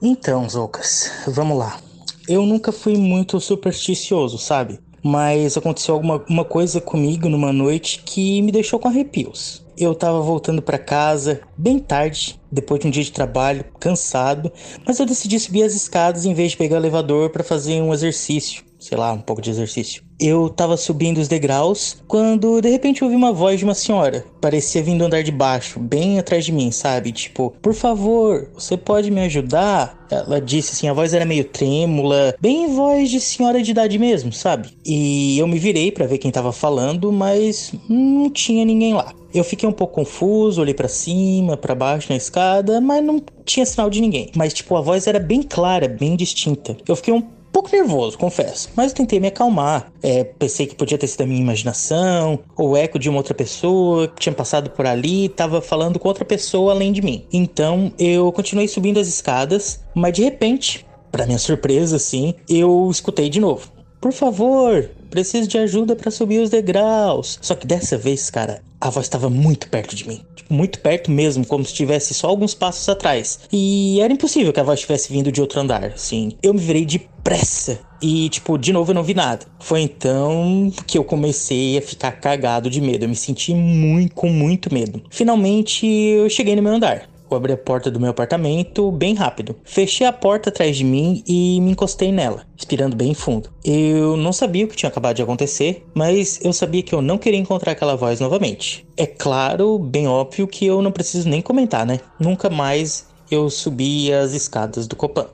Então, 0.00 0.48
Zoucas, 0.48 1.10
vamos 1.26 1.58
lá. 1.58 1.80
Eu 2.28 2.44
nunca 2.44 2.70
fui 2.70 2.96
muito 2.96 3.40
supersticioso, 3.40 4.38
sabe? 4.38 4.80
Mas 5.02 5.56
aconteceu 5.56 5.94
alguma 5.94 6.24
uma 6.28 6.44
coisa 6.44 6.80
comigo 6.80 7.28
numa 7.28 7.52
noite 7.52 8.02
que 8.04 8.42
me 8.42 8.50
deixou 8.50 8.78
com 8.78 8.88
arrepios. 8.88 9.64
Eu 9.78 9.94
tava 9.94 10.20
voltando 10.20 10.62
pra 10.62 10.78
casa 10.78 11.42
bem 11.56 11.78
tarde, 11.78 12.40
depois 12.50 12.80
de 12.80 12.88
um 12.88 12.90
dia 12.90 13.04
de 13.04 13.12
trabalho, 13.12 13.64
cansado, 13.78 14.50
mas 14.86 14.98
eu 14.98 15.04
decidi 15.04 15.38
subir 15.38 15.64
as 15.64 15.74
escadas 15.74 16.24
em 16.24 16.32
vez 16.32 16.52
de 16.52 16.56
pegar 16.56 16.76
o 16.76 16.78
elevador 16.78 17.28
pra 17.28 17.44
fazer 17.44 17.82
um 17.82 17.92
exercício, 17.92 18.64
sei 18.78 18.96
lá, 18.96 19.12
um 19.12 19.20
pouco 19.20 19.42
de 19.42 19.50
exercício. 19.50 20.02
Eu 20.18 20.48
tava 20.48 20.76
subindo 20.78 21.18
os 21.18 21.28
degraus 21.28 22.02
quando 22.08 22.60
de 22.62 22.70
repente 22.70 23.02
eu 23.02 23.06
ouvi 23.06 23.16
uma 23.16 23.32
voz 23.32 23.58
de 23.58 23.64
uma 23.64 23.74
senhora. 23.74 24.24
Parecia 24.40 24.82
vindo 24.82 24.98
do 24.98 25.04
andar 25.04 25.22
de 25.22 25.30
baixo, 25.30 25.78
bem 25.78 26.18
atrás 26.18 26.44
de 26.44 26.52
mim, 26.52 26.70
sabe? 26.70 27.12
Tipo, 27.12 27.54
por 27.60 27.74
favor, 27.74 28.48
você 28.54 28.76
pode 28.76 29.10
me 29.10 29.20
ajudar? 29.22 30.06
Ela 30.10 30.40
disse 30.40 30.72
assim, 30.72 30.88
a 30.88 30.94
voz 30.94 31.12
era 31.12 31.24
meio 31.24 31.44
trêmula, 31.44 32.34
bem 32.40 32.74
voz 32.74 33.10
de 33.10 33.20
senhora 33.20 33.62
de 33.62 33.72
idade 33.72 33.98
mesmo, 33.98 34.32
sabe? 34.32 34.70
E 34.86 35.38
eu 35.38 35.46
me 35.46 35.58
virei 35.58 35.92
pra 35.92 36.06
ver 36.06 36.18
quem 36.18 36.30
tava 36.30 36.52
falando, 36.52 37.12
mas 37.12 37.72
não 37.88 38.30
tinha 38.30 38.64
ninguém 38.64 38.94
lá. 38.94 39.12
Eu 39.34 39.44
fiquei 39.44 39.68
um 39.68 39.72
pouco 39.72 39.96
confuso, 39.96 40.62
olhei 40.62 40.72
pra 40.72 40.88
cima, 40.88 41.58
pra 41.58 41.74
baixo 41.74 42.06
na 42.08 42.16
escada, 42.16 42.80
mas 42.80 43.04
não 43.04 43.22
tinha 43.44 43.66
sinal 43.66 43.90
de 43.90 44.00
ninguém. 44.00 44.30
Mas 44.34 44.54
tipo, 44.54 44.74
a 44.76 44.80
voz 44.80 45.06
era 45.06 45.18
bem 45.18 45.42
clara, 45.42 45.86
bem 45.86 46.16
distinta. 46.16 46.74
Eu 46.88 46.96
fiquei 46.96 47.12
um 47.12 47.35
pouco 47.66 47.76
nervoso, 47.76 48.16
confesso, 48.16 48.70
mas 48.76 48.92
tentei 48.92 49.18
me 49.18 49.26
acalmar. 49.26 49.92
É, 50.02 50.22
pensei 50.24 50.66
que 50.66 50.74
podia 50.74 50.96
ter 50.96 51.06
sido 51.08 51.22
a 51.22 51.26
minha 51.26 51.40
imaginação, 51.40 52.38
ou 52.56 52.70
o 52.70 52.76
eco 52.76 52.98
de 52.98 53.08
uma 53.08 53.18
outra 53.18 53.34
pessoa 53.34 54.08
que 54.08 54.20
tinha 54.20 54.34
passado 54.34 54.70
por 54.70 54.86
ali 54.86 55.24
e 55.24 55.28
tava 55.28 55.60
falando 55.60 55.98
com 55.98 56.08
outra 56.08 56.24
pessoa 56.24 56.72
além 56.72 56.92
de 56.92 57.02
mim. 57.02 57.26
Então 57.32 57.92
eu 57.98 58.30
continuei 58.32 58.68
subindo 58.68 59.00
as 59.00 59.08
escadas, 59.08 59.80
mas 59.94 60.12
de 60.12 60.22
repente, 60.22 60.86
para 61.10 61.26
minha 61.26 61.38
surpresa, 61.38 61.96
assim, 61.96 62.34
eu 62.48 62.88
escutei 62.90 63.28
de 63.28 63.40
novo. 63.40 63.70
Por 64.00 64.12
favor, 64.12 64.88
preciso 65.10 65.48
de 65.48 65.58
ajuda 65.58 65.96
para 65.96 66.10
subir 66.10 66.40
os 66.40 66.50
degraus. 66.50 67.38
Só 67.40 67.54
que 67.54 67.66
dessa 67.66 67.96
vez, 67.96 68.30
cara, 68.30 68.62
a 68.80 68.90
voz 68.90 69.06
estava 69.06 69.30
muito 69.30 69.68
perto 69.68 69.96
de 69.96 70.06
mim. 70.06 70.20
Tipo, 70.34 70.52
muito 70.52 70.80
perto 70.80 71.10
mesmo, 71.10 71.46
como 71.46 71.64
se 71.64 71.72
estivesse 71.72 72.14
só 72.14 72.28
alguns 72.28 72.54
passos 72.54 72.88
atrás. 72.88 73.40
E 73.52 74.00
era 74.00 74.12
impossível 74.12 74.52
que 74.52 74.60
a 74.60 74.64
voz 74.64 74.80
tivesse 74.80 75.12
vindo 75.12 75.32
de 75.32 75.40
outro 75.40 75.60
andar, 75.60 75.84
assim. 75.84 76.32
Eu 76.42 76.54
me 76.54 76.60
virei 76.60 76.84
depressa. 76.84 77.78
E, 78.00 78.28
tipo, 78.28 78.58
de 78.58 78.72
novo 78.72 78.90
eu 78.90 78.94
não 78.94 79.02
vi 79.02 79.14
nada. 79.14 79.46
Foi 79.58 79.80
então 79.80 80.70
que 80.86 80.98
eu 80.98 81.04
comecei 81.04 81.78
a 81.78 81.82
ficar 81.82 82.12
cagado 82.12 82.68
de 82.68 82.80
medo. 82.80 83.04
Eu 83.04 83.08
me 83.08 83.16
senti 83.16 83.54
muito, 83.54 84.14
com 84.14 84.28
muito 84.28 84.72
medo. 84.72 85.02
Finalmente, 85.10 85.86
eu 85.86 86.28
cheguei 86.28 86.54
no 86.54 86.62
meu 86.62 86.74
andar. 86.74 87.08
Eu 87.28 87.36
abri 87.36 87.52
a 87.52 87.56
porta 87.56 87.90
do 87.90 87.98
meu 87.98 88.10
apartamento 88.10 88.90
bem 88.92 89.14
rápido. 89.14 89.56
Fechei 89.64 90.06
a 90.06 90.12
porta 90.12 90.48
atrás 90.48 90.76
de 90.76 90.84
mim 90.84 91.24
e 91.26 91.60
me 91.60 91.72
encostei 91.72 92.12
nela, 92.12 92.46
respirando 92.56 92.94
bem 92.94 93.14
fundo. 93.14 93.50
Eu 93.64 94.16
não 94.16 94.32
sabia 94.32 94.64
o 94.64 94.68
que 94.68 94.76
tinha 94.76 94.88
acabado 94.88 95.16
de 95.16 95.22
acontecer, 95.22 95.84
mas 95.92 96.38
eu 96.42 96.52
sabia 96.52 96.82
que 96.82 96.94
eu 96.94 97.02
não 97.02 97.18
queria 97.18 97.40
encontrar 97.40 97.72
aquela 97.72 97.96
voz 97.96 98.20
novamente. 98.20 98.86
É 98.96 99.06
claro, 99.06 99.78
bem 99.78 100.06
óbvio 100.06 100.46
que 100.46 100.64
eu 100.64 100.80
não 100.80 100.92
preciso 100.92 101.28
nem 101.28 101.42
comentar, 101.42 101.84
né? 101.84 102.00
Nunca 102.18 102.48
mais 102.48 103.08
eu 103.28 103.50
subi 103.50 104.12
as 104.12 104.32
escadas 104.32 104.86
do 104.86 104.94
Copan. 104.94 105.26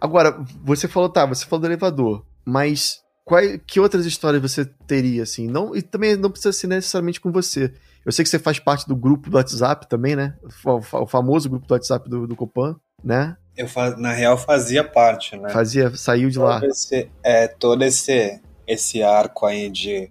Agora, 0.00 0.42
você 0.64 0.88
falou, 0.88 1.10
tá, 1.10 1.26
você 1.26 1.44
falou 1.44 1.60
do 1.60 1.66
elevador, 1.66 2.24
mas 2.44 3.02
qual, 3.30 3.40
que 3.64 3.78
outras 3.78 4.04
histórias 4.04 4.42
você 4.42 4.64
teria, 4.88 5.22
assim? 5.22 5.46
Não, 5.46 5.74
e 5.76 5.80
também 5.80 6.16
não 6.16 6.28
precisa 6.32 6.52
ser 6.52 6.66
necessariamente 6.66 7.20
com 7.20 7.30
você. 7.30 7.72
Eu 8.04 8.10
sei 8.10 8.24
que 8.24 8.28
você 8.28 8.40
faz 8.40 8.58
parte 8.58 8.88
do 8.88 8.96
grupo 8.96 9.30
do 9.30 9.36
WhatsApp 9.36 9.88
também, 9.88 10.16
né? 10.16 10.34
O, 10.64 10.82
fa- 10.82 10.98
o 11.00 11.06
famoso 11.06 11.48
grupo 11.48 11.64
do 11.64 11.72
WhatsApp 11.72 12.10
do, 12.10 12.26
do 12.26 12.34
Copan, 12.34 12.74
né? 13.04 13.36
Eu, 13.56 13.68
na 13.98 14.12
real, 14.12 14.36
fazia 14.36 14.82
parte, 14.82 15.36
né? 15.36 15.50
Fazia, 15.50 15.94
saiu 15.96 16.28
de 16.28 16.40
lá. 16.40 16.58
Todo 16.58 16.70
esse, 16.70 17.08
é, 17.22 17.46
todo 17.46 17.84
esse, 17.84 18.40
esse 18.66 19.00
arco 19.00 19.46
aí 19.46 19.70
de 19.70 20.10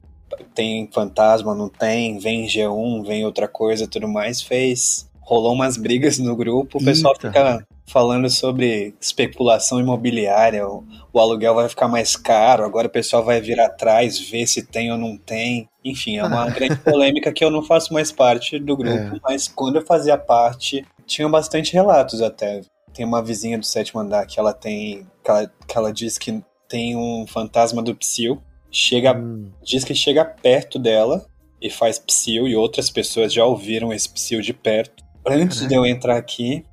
tem 0.56 0.90
fantasma, 0.94 1.54
não 1.54 1.68
tem, 1.68 2.20
vem 2.20 2.48
G1, 2.48 3.06
vem 3.06 3.26
outra 3.26 3.50
coisa 3.50 3.86
tudo 3.86 4.08
mais, 4.08 4.42
fez 4.42 5.10
rolou 5.20 5.54
umas 5.54 5.76
brigas 5.78 6.18
no 6.18 6.36
grupo, 6.36 6.80
o 6.80 6.84
pessoal 6.84 7.14
Eita. 7.14 7.28
fica 7.28 7.68
falando 7.90 8.30
sobre 8.30 8.94
especulação 9.02 9.80
imobiliária, 9.80 10.68
o, 10.68 10.84
o 11.12 11.20
aluguel 11.20 11.56
vai 11.56 11.68
ficar 11.68 11.88
mais 11.88 12.16
caro, 12.16 12.64
agora 12.64 12.88
o 12.88 12.92
pessoal 12.92 13.24
vai 13.24 13.42
vir 13.42 13.60
atrás, 13.60 14.20
ver 14.20 14.46
se 14.48 14.64
tem 14.66 14.92
ou 14.92 14.98
não 14.98 15.18
tem. 15.18 15.68
Enfim, 15.84 16.18
é 16.18 16.24
uma 16.24 16.44
Ah. 16.46 16.50
grande 16.52 16.76
polêmica 16.78 17.32
que 17.34 17.44
eu 17.44 17.50
não 17.52 17.64
faço 17.64 17.94
mais 17.94 18.12
parte 18.12 18.60
do 18.60 18.78
grupo, 18.78 19.16
É. 19.16 19.20
mas 19.24 19.48
quando 19.48 19.78
eu 19.78 19.86
fazia 19.86 20.18
parte, 20.18 20.86
tinham 21.06 21.30
bastante 21.32 21.74
relatos 21.74 22.22
até. 22.22 22.62
Tem 22.94 23.06
uma 23.06 23.22
vizinha 23.24 23.58
do 23.58 23.66
sétimo 23.66 24.00
andar 24.02 24.26
que 24.26 24.40
ela 24.40 24.54
tem. 24.54 25.08
que 25.24 25.30
ela, 25.32 25.52
que 25.68 25.78
ela 25.78 25.92
diz 25.94 26.18
que 26.18 26.42
tem 26.68 26.96
um 26.96 27.26
fantasma 27.28 27.82
do 27.82 27.96
psil. 27.96 28.42
Chega, 28.72 29.14
Hum, 29.18 29.52
diz 29.64 29.84
que 29.84 29.96
chega 29.96 30.24
perto 30.24 30.78
dela 30.78 31.26
e 31.62 31.70
faz 31.70 31.98
psil, 31.98 32.48
e 32.48 32.56
outras 32.56 32.90
pessoas 32.90 33.34
já 33.34 33.44
ouviram 33.44 33.92
esse 33.92 34.08
psil 34.10 34.42
de 34.42 34.54
perto. 34.54 35.04
Antes 35.26 35.68
de 35.68 35.74
eu 35.76 35.86
entrar 35.86 36.16
aqui, 36.18 36.64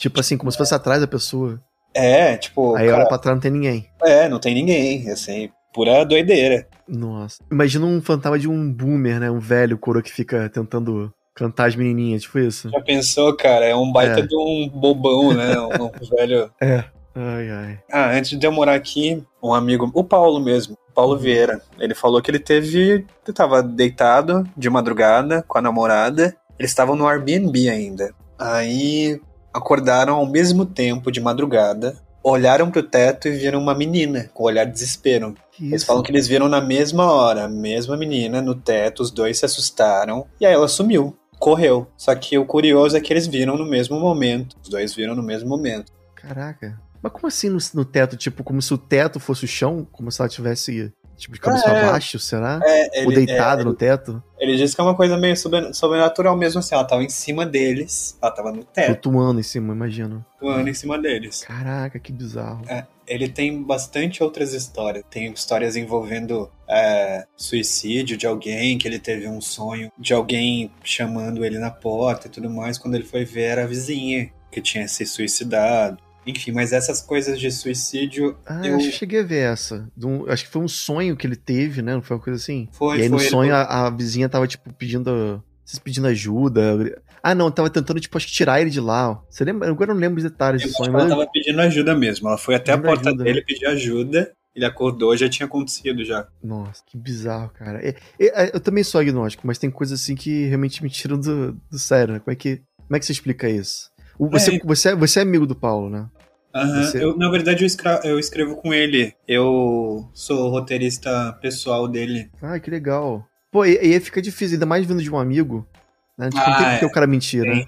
tipo 0.00 0.18
assim, 0.18 0.36
como 0.36 0.50
se 0.50 0.58
fosse 0.58 0.74
atrás 0.74 1.00
da 1.00 1.06
pessoa. 1.06 1.60
é, 1.94 2.36
tipo, 2.36 2.74
Aí 2.76 2.86
cara, 2.86 2.98
olha 3.00 3.08
pra 3.08 3.18
trás 3.18 3.36
não 3.36 3.40
tem 3.42 3.50
ninguém. 3.52 3.86
é, 4.02 4.28
não 4.28 4.38
tem 4.40 4.54
ninguém, 4.54 5.08
assim, 5.10 5.50
pura 5.72 6.04
doideira. 6.04 6.66
Nossa. 6.88 7.38
Imagina 7.50 7.86
um 7.86 8.00
fantasma 8.02 8.38
de 8.38 8.48
um 8.48 8.72
boomer, 8.72 9.20
né? 9.20 9.30
Um 9.30 9.38
velho 9.38 9.78
coroa 9.78 10.02
que 10.02 10.10
fica 10.12 10.48
tentando 10.48 11.12
cantar 11.34 11.68
as 11.68 11.76
menininhas, 11.76 12.22
tipo 12.22 12.38
isso. 12.40 12.68
Já 12.70 12.80
pensou, 12.80 13.36
cara? 13.36 13.64
É 13.64 13.74
um 13.76 13.92
baita 13.92 14.20
É. 14.20 14.26
de 14.26 14.36
um 14.36 14.68
bobão, 14.68 15.32
né? 15.32 15.54
Um 15.80 16.16
velho. 16.16 16.50
É. 16.60 16.84
Ai, 17.14 17.50
ai. 17.50 17.78
Ah, 17.90 18.10
antes 18.10 18.38
de 18.38 18.46
eu 18.46 18.52
morar 18.52 18.74
aqui, 18.74 19.22
um 19.42 19.52
amigo, 19.52 19.90
o 19.94 20.04
Paulo 20.04 20.38
mesmo, 20.40 20.76
Paulo 20.94 21.16
Vieira, 21.16 21.60
ele 21.78 21.94
falou 21.94 22.20
que 22.22 22.30
ele 22.30 22.38
teve. 22.38 22.78
Ele 23.26 23.34
tava 23.34 23.62
deitado 23.62 24.44
de 24.56 24.68
madrugada 24.70 25.44
com 25.46 25.58
a 25.58 25.62
namorada. 25.62 26.36
Eles 26.58 26.70
estavam 26.70 26.94
no 26.96 27.06
Airbnb 27.08 27.68
ainda. 27.68 28.12
Aí 28.38 29.20
acordaram 29.52 30.14
ao 30.16 30.26
mesmo 30.26 30.64
tempo 30.66 31.10
de 31.10 31.20
madrugada, 31.20 31.96
olharam 32.22 32.70
pro 32.70 32.82
teto 32.82 33.28
e 33.28 33.32
viram 33.32 33.60
uma 33.60 33.74
menina 33.74 34.28
com 34.34 34.44
olhar 34.44 34.64
de 34.64 34.72
desespero. 34.72 35.34
Que 35.52 35.64
Eles 35.66 35.76
isso? 35.82 35.86
falam 35.86 36.02
que 36.02 36.10
eles 36.10 36.28
viram 36.28 36.48
na 36.48 36.60
mesma 36.60 37.10
hora, 37.10 37.44
a 37.44 37.48
mesma 37.48 37.96
menina 37.96 38.42
no 38.42 38.54
teto, 38.54 39.00
os 39.02 39.10
dois 39.10 39.38
se 39.38 39.44
assustaram 39.44 40.26
e 40.40 40.46
aí 40.46 40.52
ela 40.52 40.68
sumiu, 40.68 41.16
correu. 41.38 41.86
Só 41.96 42.14
que 42.14 42.36
o 42.38 42.44
curioso 42.44 42.96
é 42.96 43.00
que 43.00 43.12
eles 43.12 43.26
viram 43.26 43.56
no 43.56 43.64
mesmo 43.64 43.98
momento. 43.98 44.56
Os 44.62 44.68
dois 44.68 44.94
viram 44.94 45.14
no 45.14 45.22
mesmo 45.22 45.48
momento. 45.48 45.90
Caraca. 46.14 46.78
Mas 47.02 47.12
como 47.12 47.26
assim 47.28 47.48
no, 47.48 47.56
no 47.72 47.84
teto? 47.84 48.14
Tipo, 48.14 48.44
como 48.44 48.60
se 48.60 48.74
o 48.74 48.78
teto 48.78 49.18
fosse 49.18 49.44
o 49.46 49.48
chão? 49.48 49.86
Como 49.90 50.12
se 50.12 50.20
ela 50.20 50.28
tivesse, 50.28 50.92
tipo, 51.20 51.34
de 51.34 51.40
cabeça 51.40 51.68
É. 51.70 51.82
abaixo, 51.88 52.18
será? 52.18 52.60
É, 52.64 53.04
Ou 53.04 53.12
ele, 53.12 53.26
deitada 53.26 53.62
é, 53.62 53.64
no 53.64 53.74
teto? 53.74 54.22
ele 54.38 54.56
disse 54.56 54.74
que 54.74 54.80
é 54.80 54.84
uma 54.84 54.94
coisa 54.96 55.16
meio 55.16 55.36
sobrenatural 55.72 56.36
mesmo 56.36 56.58
assim. 56.60 56.74
Ela 56.74 56.84
tava 56.84 57.02
em 57.04 57.08
cima 57.08 57.44
deles, 57.46 58.18
ela 58.20 58.32
tava 58.32 58.50
no 58.52 58.64
teto, 58.64 58.86
Flutuando 58.86 59.38
em 59.40 59.42
cima, 59.42 59.72
imagino. 59.74 60.24
voando 60.40 60.68
em 60.68 60.74
cima 60.74 60.98
deles. 60.98 61.44
Caraca, 61.46 61.98
que 61.98 62.12
bizarro. 62.12 62.62
Ele 63.06 63.28
tem 63.28 63.60
bastante 63.62 64.22
outras 64.22 64.52
histórias. 64.54 65.04
Tem 65.10 65.32
histórias 65.32 65.74
envolvendo 65.76 66.48
é, 66.68 67.26
suicídio 67.36 68.16
de 68.16 68.26
alguém, 68.26 68.78
que 68.78 68.86
ele 68.86 68.98
teve 69.00 69.26
um 69.26 69.40
sonho 69.40 69.90
de 69.98 70.14
alguém 70.14 70.70
chamando 70.84 71.44
ele 71.44 71.58
na 71.58 71.70
porta 71.72 72.28
e 72.28 72.30
tudo 72.30 72.48
mais. 72.48 72.78
Quando 72.78 72.94
ele 72.94 73.04
foi 73.04 73.24
ver, 73.24 73.42
era 73.42 73.64
a 73.64 73.66
vizinha 73.66 74.30
que 74.50 74.60
tinha 74.62 74.86
se 74.86 75.04
suicidado. 75.06 75.98
Enfim, 76.26 76.52
mas 76.52 76.72
essas 76.72 77.00
coisas 77.00 77.38
de 77.40 77.50
suicídio 77.50 78.36
Ah, 78.46 78.60
eu- 78.66 78.76
acho 78.76 78.86
que 78.90 78.92
cheguei 78.96 79.20
a 79.20 79.24
ver 79.24 79.52
essa. 79.52 79.88
Um- 80.02 80.26
acho 80.30 80.44
que 80.44 80.50
foi 80.50 80.62
um 80.62 80.68
sonho 80.68 81.16
que 81.16 81.26
ele 81.26 81.36
teve, 81.36 81.80
né? 81.82 81.94
Não 81.94 82.02
foi 82.02 82.16
uma 82.16 82.22
coisa 82.22 82.36
assim? 82.38 82.68
foi. 82.72 82.98
e 82.98 83.02
aí 83.02 83.08
no 83.08 83.18
foi, 83.18 83.28
sonho 83.28 83.54
a, 83.54 83.86
a 83.86 83.90
vizinha 83.90 84.28
tava, 84.28 84.46
tipo, 84.46 84.72
pedindo. 84.74 85.42
Pedindo 85.84 86.08
ajuda. 86.08 87.00
Ah, 87.22 87.32
não, 87.34 87.48
tava 87.50 87.70
tentando, 87.70 88.00
tipo, 88.00 88.16
acho 88.16 88.26
que 88.26 88.32
tirar 88.32 88.60
ele 88.60 88.70
de 88.70 88.80
lá. 88.80 89.22
Você 89.30 89.44
lembra? 89.44 89.68
Agora 89.70 89.90
eu 89.92 89.94
não 89.94 90.00
lembro 90.00 90.16
os 90.18 90.24
detalhes 90.24 90.62
Eu 90.62 90.68
do 90.68 90.74
sonho, 90.74 90.90
que 90.90 90.96
ela 90.96 91.04
mas. 91.04 91.12
tava 91.12 91.26
pedindo 91.32 91.60
ajuda 91.60 91.94
mesmo. 91.94 92.28
Ela 92.28 92.36
foi 92.38 92.54
até 92.56 92.72
a 92.72 92.78
porta 92.78 93.08
ajuda, 93.10 93.22
dele 93.24 93.38
né? 93.38 93.44
pedir 93.46 93.66
ajuda. 93.66 94.32
Ele 94.54 94.64
acordou, 94.64 95.16
já 95.16 95.28
tinha 95.28 95.46
acontecido 95.46 96.04
já. 96.04 96.26
Nossa, 96.42 96.82
que 96.84 96.98
bizarro, 96.98 97.50
cara. 97.50 97.78
É- 97.86 97.94
é- 98.18 98.50
eu 98.52 98.58
também 98.60 98.82
sou 98.82 99.00
agnóstico, 99.00 99.46
mas 99.46 99.58
tem 99.58 99.70
coisas 99.70 100.00
assim 100.00 100.16
que 100.16 100.46
realmente 100.46 100.82
me 100.82 100.90
tiram 100.90 101.16
do, 101.18 101.52
do 101.70 101.78
sério, 101.78 102.14
né? 102.14 102.18
Como 102.20 102.32
é 102.32 102.34
que, 102.34 102.60
como 102.76 102.96
é 102.96 102.98
que 102.98 103.06
você 103.06 103.12
explica 103.12 103.48
isso? 103.48 103.90
Você, 104.18 104.56
É. 104.56 104.58
você, 104.64 104.94
você 104.96 105.18
é 105.20 105.22
amigo 105.22 105.46
do 105.46 105.54
Paulo, 105.54 105.88
né? 105.88 106.08
Você- 106.54 107.02
eu, 107.02 107.16
na 107.16 107.30
verdade, 107.30 107.62
eu, 107.62 107.66
escra- 107.66 108.00
eu 108.04 108.18
escrevo 108.18 108.56
com 108.56 108.72
ele. 108.74 109.14
Eu 109.26 110.08
sou 110.12 110.48
roteirista 110.50 111.32
pessoal 111.40 111.86
dele. 111.86 112.30
Ah, 112.42 112.58
que 112.58 112.70
legal. 112.70 113.24
Pô, 113.52 113.64
e, 113.64 113.74
e 113.74 113.94
aí 113.94 114.00
fica 114.00 114.20
difícil, 114.22 114.54
ainda 114.56 114.66
mais 114.66 114.84
vindo 114.86 115.02
de 115.02 115.10
um 115.10 115.18
amigo. 115.18 115.66
Né? 116.18 116.28
Tipo, 116.28 116.36
não 116.38 116.52
Ah, 116.52 116.56
tem 116.58 116.70
porque 116.70 116.84
é. 116.84 116.88
o 116.88 116.92
cara 116.92 117.06
mentir, 117.06 117.42
né? 117.44 117.64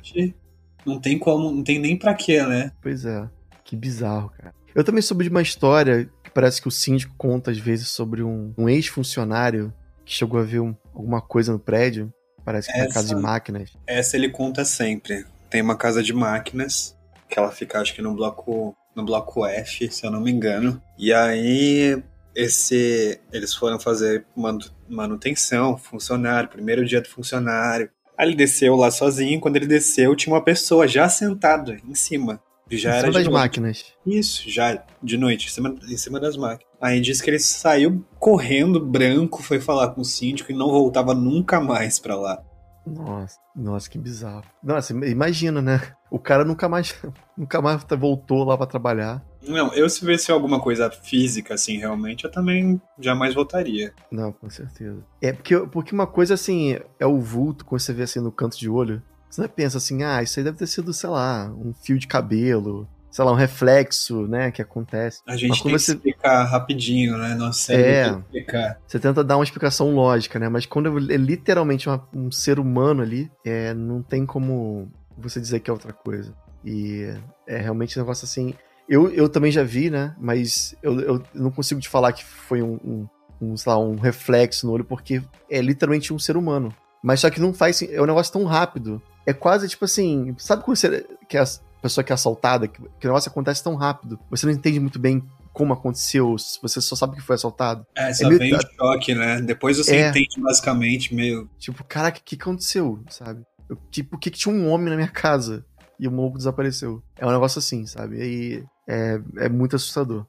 Não 0.85 1.01
tem 1.01 1.19
como, 1.19 1.51
não 1.53 1.63
tem 1.63 1.79
nem 1.79 1.97
pra 1.97 2.15
quê, 2.15 2.43
né? 2.43 2.73
Pois 2.83 3.05
é. 3.05 3.29
Que 3.65 3.77
bizarro, 3.77 4.31
cara. 4.37 4.53
Eu 4.75 4.83
também 4.83 5.01
soube 5.03 5.25
de 5.25 5.31
uma 5.31 5.43
história 5.43 6.09
que 6.25 6.31
parece 6.31 6.61
que 6.61 6.67
o 6.69 6.71
síndico 6.71 7.15
conta 7.17 7.51
às 7.51 7.59
vezes 7.59 7.89
sobre 7.89 8.23
um, 8.23 8.53
um 8.59 8.69
ex-funcionário 8.69 9.73
que 10.05 10.13
chegou 10.13 10.41
a 10.41 10.43
ver 10.43 10.61
um- 10.61 10.75
alguma 10.95 11.21
coisa 11.21 11.53
no 11.53 11.59
prédio. 11.59 12.13
Parece 12.45 12.71
que 12.73 12.77
na 12.79 12.85
Essa- 12.85 12.95
casa 12.95 13.15
de 13.15 13.21
máquinas. 13.21 13.71
Essa 13.87 14.17
ele 14.17 14.29
conta 14.29 14.65
sempre. 14.65 15.25
Tem 15.49 15.63
uma 15.63 15.77
casa 15.77 16.03
de 16.03 16.13
máquinas, 16.13 16.97
que 17.33 17.39
ela 17.39 17.51
fica, 17.51 17.81
acho 17.81 17.95
que 17.95 18.03
no 18.03 18.15
bloco, 18.15 18.77
no 18.95 19.05
bloco 19.05 19.47
F, 19.47 19.91
se 19.91 20.05
eu 20.07 20.11
não 20.11 20.21
me 20.21 20.31
engano. 20.31 20.81
E 20.99 21.13
aí, 21.13 22.03
esse, 22.35 23.19
eles 23.33 23.55
foram 23.55 23.81
fazer 23.81 24.27
manu- 24.37 24.61
manutenção, 24.89 25.77
funcionário, 25.79 26.49
primeiro 26.49 26.85
dia 26.85 27.01
do 27.01 27.09
funcionário. 27.09 27.89
Aí 28.17 28.29
ele 28.29 28.37
desceu 28.37 28.77
lá 28.77 28.91
sozinho, 28.91 29.41
quando 29.41 29.57
ele 29.57 29.67
desceu, 29.67 30.15
tinha 30.15 30.35
uma 30.35 30.45
pessoa 30.45 30.87
já 30.87 31.09
sentada 31.09 31.77
em 31.89 31.95
cima. 31.95 32.41
Já 32.71 32.91
Em 32.91 32.93
era 32.93 33.01
cima 33.01 33.13
de 33.13 33.19
das 33.19 33.25
noite. 33.27 33.39
máquinas. 33.43 33.85
Isso, 34.07 34.49
já 34.51 34.83
de 35.03 35.17
noite, 35.19 35.47
em 35.47 35.51
cima, 35.51 35.75
em 35.89 35.97
cima 35.97 36.21
das 36.21 36.37
máquinas. 36.37 36.71
Aí 36.81 37.01
disse 37.01 37.23
que 37.23 37.31
ele 37.31 37.39
saiu 37.39 38.05
correndo, 38.19 38.79
branco, 38.81 39.43
foi 39.43 39.61
falar 39.61 39.89
com 39.89 40.01
o 40.01 40.05
síndico 40.05 40.51
e 40.53 40.55
não 40.55 40.71
voltava 40.71 41.15
nunca 41.15 41.61
mais 41.61 41.99
pra 41.99 42.17
lá. 42.17 42.43
Nossa, 42.87 43.37
nossa, 43.55 43.89
que 43.91 43.99
bizarro. 43.99 44.45
Nossa, 44.63 44.93
imagina, 44.93 45.61
né? 45.63 45.81
O 46.13 46.19
cara 46.19 46.45
nunca 46.45 46.69
mais, 46.69 46.95
nunca 47.37 47.63
mais 47.63 47.83
voltou 47.99 48.45
lá 48.45 48.57
pra 48.57 48.67
trabalhar. 48.67 49.25
Não, 49.49 49.73
eu 49.73 49.89
se 49.89 50.05
visse 50.05 50.31
alguma 50.31 50.61
coisa 50.61 50.91
física, 50.91 51.55
assim, 51.55 51.79
realmente, 51.79 52.25
eu 52.25 52.31
também 52.31 52.81
jamais 53.01 53.35
voltaria. 53.35 53.93
Não, 54.11 54.31
com 54.31 54.51
certeza. 54.51 54.99
É 55.23 55.33
porque, 55.33 55.59
porque 55.73 55.95
uma 55.95 56.07
coisa 56.07 56.35
assim 56.35 56.79
é 57.01 57.07
o 57.07 57.19
vulto 57.19 57.65
quando 57.65 57.81
você 57.81 57.93
vê 57.95 58.03
assim 58.03 58.21
no 58.21 58.31
canto 58.31 58.59
de 58.59 58.69
olho. 58.69 59.03
Você 59.31 59.41
não 59.41 59.49
pensa 59.49 59.79
assim, 59.79 60.03
ah, 60.03 60.23
isso 60.23 60.39
aí 60.39 60.45
deve 60.45 60.59
ter 60.59 60.67
sido, 60.67 60.93
sei 60.93 61.09
lá, 61.09 61.51
um 61.57 61.73
fio 61.73 61.99
de 61.99 62.07
cabelo, 62.07 62.87
sei 63.11 63.25
lá, 63.25 63.33
um 63.33 63.37
reflexo, 63.37 64.27
né, 64.29 64.51
que 64.51 64.61
acontece. 64.61 65.23
A 65.27 65.33
Mas 65.33 65.41
gente 65.41 65.63
tem 65.63 65.73
que 65.73 65.79
você- 65.79 65.93
explicar 65.93 66.45
rapidinho, 66.45 67.17
né? 67.17 67.35
Nossa 67.35 67.59
série 67.59 67.83
É. 67.83 68.05
tem 68.05 68.13
que 68.13 68.19
explicar. 68.27 68.79
Você 68.87 68.99
tenta 69.01 69.25
dar 69.25 69.39
uma 69.39 69.45
explicação 69.45 69.95
lógica, 69.95 70.39
né? 70.39 70.49
Mas 70.51 70.67
quando 70.67 71.11
é 71.11 71.17
literalmente 71.17 71.89
uma- 71.89 72.07
um 72.15 72.31
ser 72.31 72.59
humano 72.61 73.01
ali, 73.03 73.31
é, 73.45 73.73
não 73.75 74.03
tem 74.03 74.25
como 74.27 74.93
você 75.17 75.41
dizer 75.41 75.61
que 75.61 75.71
é 75.71 75.73
outra 75.73 75.93
coisa. 75.93 76.35
E 76.65 77.13
é 77.47 77.59
realmente 77.59 77.99
um 77.99 78.03
negócio 78.03 78.25
assim. 78.25 78.55
Eu, 78.89 79.09
eu 79.11 79.29
também 79.29 79.51
já 79.51 79.63
vi, 79.63 79.91
né? 79.91 80.15
Mas 80.19 80.75
eu, 80.83 81.01
eu 81.01 81.23
não 81.35 81.51
consigo 81.51 81.81
te 81.81 81.89
falar 81.89 82.13
que 82.13 82.25
foi 82.25 82.63
um, 82.63 82.75
um, 82.85 83.09
um, 83.41 83.57
sei 83.57 83.73
lá, 83.73 83.79
um 83.79 83.97
reflexo 83.97 84.67
no 84.67 84.73
olho, 84.73 84.85
porque 84.85 85.23
é 85.51 85.61
literalmente 85.61 86.13
um 86.13 86.19
ser 86.19 86.37
humano. 86.37 86.75
Mas 87.03 87.21
só 87.21 87.31
que 87.31 87.41
não 87.41 87.53
faz. 87.53 87.83
É 87.83 88.01
um 88.01 88.07
negócio 88.07 88.33
tão 88.33 88.45
rápido. 88.45 89.03
É 89.27 89.33
quase 89.33 89.69
tipo 89.69 89.85
assim. 89.85 90.35
Sabe 90.39 90.63
quando 90.65 90.77
você. 90.77 91.07
Que 91.29 91.37
a 91.37 91.45
pessoa 91.81 92.05
que 92.05 92.13
é 92.13 92.15
assaltada, 92.15 92.69
que, 92.69 92.81
que 92.81 93.07
o 93.07 93.09
negócio 93.11 93.29
acontece 93.31 93.63
tão 93.63 93.75
rápido. 93.75 94.19
Você 94.31 94.47
não 94.47 94.53
entende 94.53 94.79
muito 94.79 94.99
bem 95.01 95.23
como 95.53 95.75
aconteceu, 95.75 96.35
você 96.63 96.81
só 96.81 96.97
sabe 96.97 97.17
que 97.17 97.21
foi 97.21 97.35
assaltado. 97.35 97.85
É, 97.95 98.15
só 98.15 98.27
meio- 98.27 98.39
vem 98.39 98.55
o 98.55 98.59
choque, 98.75 99.15
né? 99.15 99.39
Depois 99.43 99.77
você 99.77 99.97
É. 99.97 100.09
entende 100.09 100.41
basicamente 100.41 101.15
meio. 101.15 101.51
Tipo, 101.59 101.85
caraca, 101.85 102.19
o 102.19 102.23
que 102.25 102.37
aconteceu, 102.37 103.01
sabe? 103.11 103.45
Eu, 103.73 103.79
tipo, 103.91 104.11
por 104.11 104.21
que, 104.21 104.31
que 104.31 104.39
tinha 104.39 104.55
um 104.55 104.69
homem 104.69 104.91
na 104.91 104.97
minha 104.97 105.09
casa 105.09 105.65
e 105.99 106.07
o 106.07 106.13
maluco 106.13 106.37
desapareceu? 106.37 107.03
É 107.17 107.27
um 107.27 107.31
negócio 107.31 107.59
assim, 107.59 107.87
sabe? 107.87 108.17
E 108.19 108.65
é, 108.87 109.19
é 109.39 109.49
muito 109.49 109.77
assustador. 109.77 110.27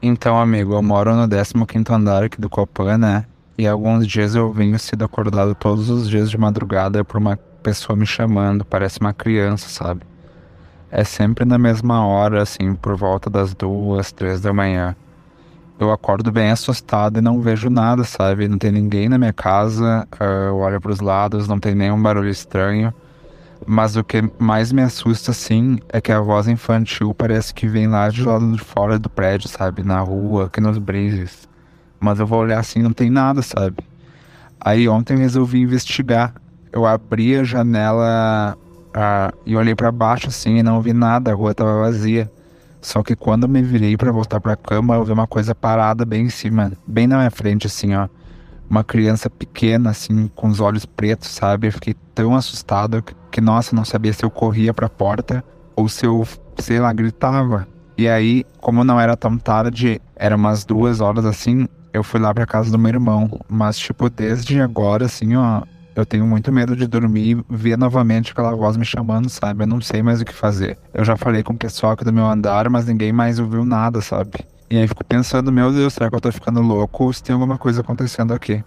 Então, 0.00 0.40
amigo, 0.40 0.72
eu 0.72 0.82
moro 0.82 1.14
no 1.14 1.28
15º 1.28 1.90
andar 1.90 2.24
aqui 2.24 2.40
do 2.40 2.48
Copan, 2.48 2.96
né? 2.96 3.26
E 3.58 3.66
alguns 3.66 4.06
dias 4.06 4.34
eu 4.34 4.50
venho 4.50 4.78
sido 4.78 5.04
acordado 5.04 5.54
todos 5.54 5.90
os 5.90 6.08
dias 6.08 6.30
de 6.30 6.38
madrugada 6.38 7.04
por 7.04 7.18
uma 7.18 7.36
pessoa 7.36 7.94
me 7.94 8.06
chamando, 8.06 8.64
parece 8.64 9.00
uma 9.00 9.12
criança, 9.12 9.68
sabe? 9.68 10.00
É 10.90 11.04
sempre 11.04 11.44
na 11.44 11.58
mesma 11.58 12.06
hora, 12.06 12.42
assim, 12.42 12.74
por 12.74 12.96
volta 12.96 13.28
das 13.28 13.54
duas, 13.54 14.12
três 14.12 14.40
da 14.40 14.52
manhã. 14.52 14.96
Eu 15.78 15.90
acordo 15.90 16.30
bem 16.30 16.50
assustado 16.50 17.18
e 17.18 17.20
não 17.20 17.40
vejo 17.40 17.68
nada, 17.68 18.04
sabe? 18.04 18.46
Não 18.46 18.58
tem 18.58 18.70
ninguém 18.70 19.08
na 19.08 19.18
minha 19.18 19.32
casa, 19.32 20.06
ah, 20.20 20.24
eu 20.24 20.58
olho 20.58 20.80
pros 20.80 21.00
lados, 21.00 21.48
não 21.48 21.58
tem 21.58 21.74
nenhum 21.74 22.00
barulho 22.00 22.28
estranho. 22.28 22.94
Mas 23.66 23.96
o 23.96 24.04
que 24.04 24.22
mais 24.38 24.70
me 24.70 24.82
assusta, 24.82 25.30
assim, 25.30 25.78
é 25.88 26.00
que 26.00 26.12
a 26.12 26.20
voz 26.20 26.46
infantil 26.46 27.12
parece 27.14 27.52
que 27.52 27.66
vem 27.66 27.88
lá 27.88 28.08
de 28.08 28.22
lado 28.22 28.52
de 28.52 28.62
fora 28.62 28.98
do 28.98 29.08
prédio, 29.10 29.48
sabe? 29.48 29.82
Na 29.82 30.00
rua, 30.00 30.46
aqui 30.46 30.60
nos 30.60 30.78
brizes. 30.78 31.48
Mas 31.98 32.20
eu 32.20 32.26
vou 32.26 32.40
olhar 32.40 32.60
assim, 32.60 32.82
não 32.82 32.92
tem 32.92 33.10
nada, 33.10 33.42
sabe? 33.42 33.78
Aí 34.60 34.88
ontem 34.88 35.16
resolvi 35.16 35.60
investigar. 35.60 36.34
Eu 36.70 36.86
abri 36.86 37.36
a 37.36 37.44
janela 37.44 38.56
ah, 38.94 39.32
e 39.44 39.56
olhei 39.56 39.74
para 39.74 39.90
baixo 39.90 40.28
assim 40.28 40.58
e 40.58 40.62
não 40.62 40.80
vi 40.80 40.92
nada, 40.92 41.32
a 41.32 41.34
rua 41.34 41.54
tava 41.54 41.80
vazia. 41.80 42.30
Só 42.84 43.02
que 43.02 43.16
quando 43.16 43.44
eu 43.44 43.48
me 43.48 43.62
virei 43.62 43.96
para 43.96 44.12
voltar 44.12 44.38
para 44.42 44.54
cama, 44.54 44.94
eu 44.94 45.04
vi 45.06 45.10
uma 45.10 45.26
coisa 45.26 45.54
parada 45.54 46.04
bem 46.04 46.26
em 46.26 46.28
cima, 46.28 46.70
bem 46.86 47.06
na 47.06 47.16
minha 47.16 47.30
frente 47.30 47.66
assim, 47.66 47.94
ó. 47.94 48.08
Uma 48.68 48.84
criança 48.84 49.30
pequena 49.30 49.88
assim, 49.88 50.30
com 50.34 50.48
os 50.48 50.60
olhos 50.60 50.84
pretos, 50.84 51.30
sabe? 51.30 51.68
Eu 51.68 51.72
fiquei 51.72 51.94
tão 52.14 52.36
assustado 52.36 53.02
que, 53.02 53.14
que 53.30 53.40
nossa, 53.40 53.74
não 53.74 53.86
sabia 53.86 54.12
se 54.12 54.22
eu 54.22 54.30
corria 54.30 54.74
para 54.74 54.84
a 54.84 54.90
porta 54.90 55.42
ou 55.74 55.88
se 55.88 56.04
eu, 56.04 56.28
sei 56.58 56.78
lá, 56.78 56.92
gritava. 56.92 57.66
E 57.96 58.06
aí, 58.06 58.44
como 58.60 58.84
não 58.84 59.00
era 59.00 59.16
tão 59.16 59.38
tarde, 59.38 59.98
era 60.14 60.36
umas 60.36 60.66
duas 60.66 61.00
horas 61.00 61.24
assim, 61.24 61.66
eu 61.90 62.04
fui 62.04 62.20
lá 62.20 62.34
pra 62.34 62.44
casa 62.44 62.70
do 62.70 62.78
meu 62.78 62.90
irmão. 62.90 63.40
Mas, 63.48 63.78
tipo, 63.78 64.10
desde 64.10 64.60
agora, 64.60 65.06
assim, 65.06 65.34
ó, 65.36 65.62
eu 65.94 66.04
tenho 66.04 66.26
muito 66.26 66.50
medo 66.50 66.74
de 66.74 66.86
dormir 66.86 67.36
e 67.36 67.44
ver 67.48 67.78
novamente 67.78 68.32
aquela 68.32 68.54
voz 68.54 68.76
me 68.76 68.84
chamando, 68.84 69.28
sabe? 69.28 69.62
Eu 69.62 69.66
não 69.66 69.80
sei 69.80 70.02
mais 70.02 70.20
o 70.20 70.24
que 70.24 70.34
fazer. 70.34 70.76
Eu 70.92 71.04
já 71.04 71.16
falei 71.16 71.42
com 71.42 71.52
o 71.52 71.56
pessoal 71.56 71.92
aqui 71.92 72.04
do 72.04 72.12
meu 72.12 72.26
andar, 72.26 72.68
mas 72.68 72.86
ninguém 72.86 73.12
mais 73.12 73.38
ouviu 73.38 73.64
nada, 73.64 74.00
sabe? 74.00 74.44
E 74.68 74.76
aí 74.76 74.88
fico 74.88 75.04
pensando, 75.04 75.52
meu 75.52 75.72
Deus, 75.72 75.94
será 75.94 76.10
que 76.10 76.16
eu 76.16 76.20
tô 76.20 76.32
ficando 76.32 76.60
louco 76.60 77.04
ou 77.04 77.12
se 77.12 77.22
tem 77.22 77.32
alguma 77.32 77.56
coisa 77.56 77.80
acontecendo 77.80 78.34
aqui? 78.34 78.64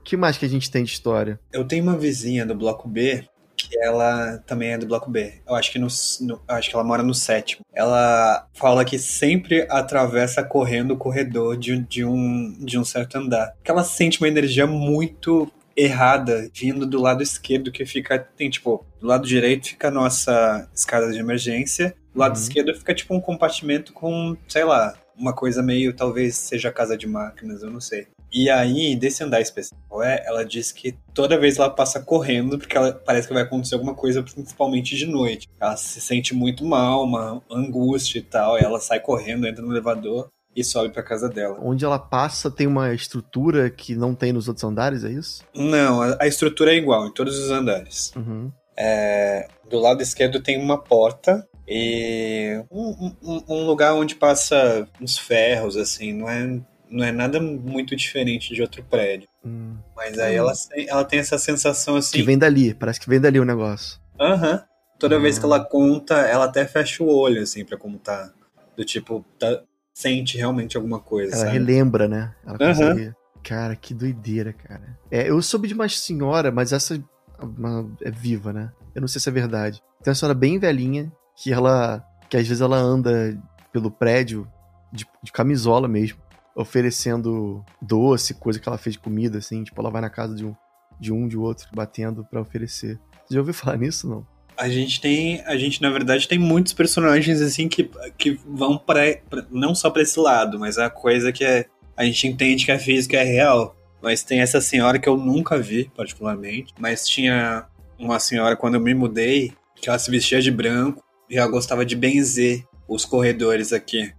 O 0.00 0.04
que 0.04 0.16
mais 0.16 0.36
que 0.36 0.44
a 0.44 0.48
gente 0.48 0.70
tem 0.70 0.84
de 0.84 0.90
história? 0.90 1.40
Eu 1.52 1.66
tenho 1.66 1.82
uma 1.82 1.96
vizinha 1.96 2.46
do 2.46 2.54
bloco 2.54 2.86
B 2.86 3.26
que 3.68 3.78
ela 3.78 4.38
também 4.46 4.70
é 4.70 4.78
do 4.78 4.86
bloco 4.86 5.10
B. 5.10 5.34
Eu 5.46 5.54
acho 5.54 5.70
que 5.70 5.78
no, 5.78 5.88
no 6.20 6.40
acho 6.48 6.70
que 6.70 6.76
ela 6.76 6.84
mora 6.84 7.02
no 7.02 7.14
sétimo. 7.14 7.64
Ela 7.72 8.46
fala 8.54 8.84
que 8.84 8.98
sempre 8.98 9.66
atravessa 9.70 10.42
correndo 10.42 10.92
o 10.92 10.96
corredor 10.96 11.56
de, 11.56 11.78
de 11.78 12.04
um 12.04 12.56
de 12.58 12.78
um 12.78 12.84
certo 12.84 13.16
andar. 13.16 13.54
Que 13.62 13.70
ela 13.70 13.84
sente 13.84 14.20
uma 14.20 14.28
energia 14.28 14.66
muito 14.66 15.50
errada 15.76 16.48
vindo 16.54 16.86
do 16.86 17.00
lado 17.00 17.22
esquerdo 17.22 17.72
que 17.72 17.84
fica 17.84 18.18
tem 18.18 18.48
tipo 18.48 18.86
do 19.00 19.08
lado 19.08 19.26
direito 19.26 19.70
fica 19.70 19.88
a 19.88 19.90
nossa 19.90 20.68
escada 20.72 21.10
de 21.10 21.18
emergência 21.18 21.96
do 22.14 22.20
lado 22.20 22.36
uhum. 22.36 22.42
esquerdo 22.42 22.74
fica 22.74 22.94
tipo 22.94 23.12
um 23.12 23.20
compartimento 23.20 23.92
com 23.92 24.36
sei 24.46 24.62
lá 24.62 24.94
uma 25.16 25.32
coisa 25.32 25.62
meio 25.62 25.94
talvez 25.94 26.36
seja 26.36 26.72
casa 26.72 26.96
de 26.96 27.06
máquinas 27.06 27.62
eu 27.62 27.70
não 27.70 27.80
sei 27.80 28.06
e 28.34 28.50
aí, 28.50 28.96
desse 28.96 29.22
andar 29.22 29.40
especial, 29.40 30.02
é, 30.02 30.24
ela 30.26 30.44
diz 30.44 30.72
que 30.72 30.96
toda 31.14 31.38
vez 31.38 31.56
ela 31.56 31.70
passa 31.70 32.00
correndo, 32.00 32.58
porque 32.58 32.76
ela, 32.76 32.92
parece 32.92 33.28
que 33.28 33.32
vai 33.32 33.44
acontecer 33.44 33.76
alguma 33.76 33.94
coisa, 33.94 34.24
principalmente 34.24 34.96
de 34.96 35.06
noite. 35.06 35.48
Ela 35.60 35.76
se 35.76 36.00
sente 36.00 36.34
muito 36.34 36.64
mal, 36.64 37.04
uma 37.04 37.40
angústia 37.48 38.18
e 38.18 38.22
tal, 38.22 38.58
e 38.58 38.64
ela 38.64 38.80
sai 38.80 38.98
correndo, 38.98 39.46
entra 39.46 39.64
no 39.64 39.70
elevador 39.70 40.26
e 40.54 40.64
sobe 40.64 40.88
para 40.88 41.04
casa 41.04 41.28
dela. 41.28 41.58
Onde 41.62 41.84
ela 41.84 41.98
passa 41.98 42.50
tem 42.50 42.66
uma 42.66 42.92
estrutura 42.92 43.70
que 43.70 43.94
não 43.94 44.16
tem 44.16 44.32
nos 44.32 44.48
outros 44.48 44.64
andares, 44.64 45.04
é 45.04 45.10
isso? 45.10 45.44
Não, 45.54 46.02
a, 46.02 46.16
a 46.20 46.26
estrutura 46.26 46.72
é 46.72 46.76
igual 46.76 47.06
em 47.06 47.12
todos 47.12 47.38
os 47.38 47.50
andares. 47.50 48.12
Uhum. 48.16 48.50
É, 48.76 49.46
do 49.70 49.78
lado 49.78 50.02
esquerdo 50.02 50.42
tem 50.42 50.60
uma 50.60 50.76
porta 50.76 51.46
e 51.66 52.62
um, 52.70 53.14
um, 53.22 53.42
um, 53.48 53.66
lugar 53.66 53.94
onde 53.94 54.14
passa 54.14 54.86
uns 55.00 55.16
ferros, 55.16 55.76
assim, 55.76 56.12
não 56.12 56.28
é 56.28 56.60
não 56.90 57.04
é 57.04 57.10
nada 57.10 57.40
muito 57.40 57.96
diferente 57.96 58.54
de 58.54 58.62
outro 58.62 58.82
prédio. 58.84 59.28
Hum. 59.44 59.76
Mas 59.96 60.18
aí 60.18 60.36
ela, 60.36 60.52
ela 60.86 61.04
tem 61.04 61.18
essa 61.18 61.38
sensação 61.38 61.96
assim. 61.96 62.18
Que 62.18 62.22
vem 62.22 62.38
dali, 62.38 62.74
parece 62.74 63.00
que 63.00 63.08
vem 63.08 63.20
dali 63.20 63.40
o 63.40 63.44
negócio. 63.44 63.98
Aham. 64.20 64.52
Uhum. 64.52 64.60
Toda 64.96 65.18
vez 65.18 65.38
que 65.38 65.44
ela 65.44 65.56
ah. 65.56 65.64
conta, 65.64 66.14
ela 66.14 66.44
até 66.44 66.64
fecha 66.64 67.02
o 67.02 67.08
olho, 67.08 67.42
assim, 67.42 67.64
pra 67.64 67.76
como 67.76 67.98
tá. 67.98 68.32
Do 68.76 68.84
tipo, 68.84 69.24
tá, 69.38 69.60
sente 69.92 70.36
realmente 70.36 70.76
alguma 70.76 71.00
coisa. 71.00 71.34
Ela 71.34 71.44
sabe? 71.46 71.58
relembra, 71.58 72.08
né? 72.08 72.32
Ela 72.46 72.58
consegue. 72.58 73.06
Uhum. 73.08 73.14
Cara, 73.42 73.76
que 73.76 73.92
doideira, 73.92 74.52
cara. 74.52 74.98
É, 75.10 75.28
eu 75.28 75.40
soube 75.42 75.68
de 75.68 75.74
uma 75.74 75.88
senhora, 75.88 76.50
mas 76.50 76.72
essa 76.72 77.02
uma, 77.38 77.90
é 78.02 78.10
viva, 78.10 78.52
né? 78.52 78.72
Eu 78.94 79.00
não 79.00 79.08
sei 79.08 79.20
se 79.20 79.28
é 79.28 79.32
verdade. 79.32 79.82
Tem 80.02 80.10
uma 80.10 80.14
senhora 80.14 80.34
bem 80.34 80.58
velhinha 80.58 81.12
que 81.36 81.52
ela. 81.52 82.04
que 82.28 82.36
às 82.36 82.46
vezes 82.46 82.60
ela 82.60 82.76
anda 82.76 83.36
pelo 83.72 83.90
prédio 83.90 84.48
de, 84.92 85.06
de 85.22 85.32
camisola 85.32 85.88
mesmo 85.88 86.24
oferecendo 86.54 87.64
doce, 87.82 88.34
coisa 88.34 88.60
que 88.60 88.68
ela 88.68 88.78
fez 88.78 88.94
de 88.94 89.00
comida, 89.00 89.38
assim. 89.38 89.64
Tipo, 89.64 89.80
ela 89.80 89.90
vai 89.90 90.00
na 90.00 90.10
casa 90.10 90.34
de 90.34 90.44
um, 90.44 90.54
de 91.00 91.12
um, 91.12 91.26
de 91.26 91.36
outro, 91.36 91.66
batendo 91.74 92.24
para 92.24 92.40
oferecer. 92.40 92.98
Você 93.26 93.34
já 93.34 93.40
ouviu 93.40 93.54
falar 93.54 93.76
nisso, 93.76 94.08
não? 94.08 94.26
A 94.56 94.68
gente 94.68 95.00
tem, 95.00 95.40
a 95.46 95.56
gente 95.56 95.82
na 95.82 95.90
verdade 95.90 96.28
tem 96.28 96.38
muitos 96.38 96.72
personagens 96.72 97.40
assim 97.40 97.66
que, 97.66 97.90
que 98.16 98.38
vão 98.46 98.78
para 98.78 99.20
não 99.50 99.74
só 99.74 99.90
para 99.90 100.02
esse 100.02 100.18
lado, 100.20 100.60
mas 100.60 100.78
a 100.78 100.88
coisa 100.88 101.32
que 101.32 101.44
é 101.44 101.66
a 101.96 102.04
gente 102.04 102.28
entende 102.28 102.64
que 102.64 102.70
a 102.70 102.78
física 102.78 103.16
é 103.16 103.24
real. 103.24 103.76
Mas 104.00 104.22
tem 104.22 104.40
essa 104.40 104.60
senhora 104.60 104.98
que 104.98 105.08
eu 105.08 105.16
nunca 105.16 105.58
vi 105.58 105.90
particularmente, 105.96 106.72
mas 106.78 107.08
tinha 107.08 107.66
uma 107.98 108.20
senhora 108.20 108.54
quando 108.54 108.74
eu 108.74 108.80
me 108.80 108.94
mudei 108.94 109.52
que 109.74 109.88
ela 109.88 109.98
se 109.98 110.10
vestia 110.10 110.40
de 110.40 110.50
branco 110.50 111.03
ela 111.30 111.48
gostava 111.48 111.84
de 111.84 111.96
benzer 111.96 112.64
os 112.88 113.04
corredores 113.04 113.72
aqui 113.72 114.12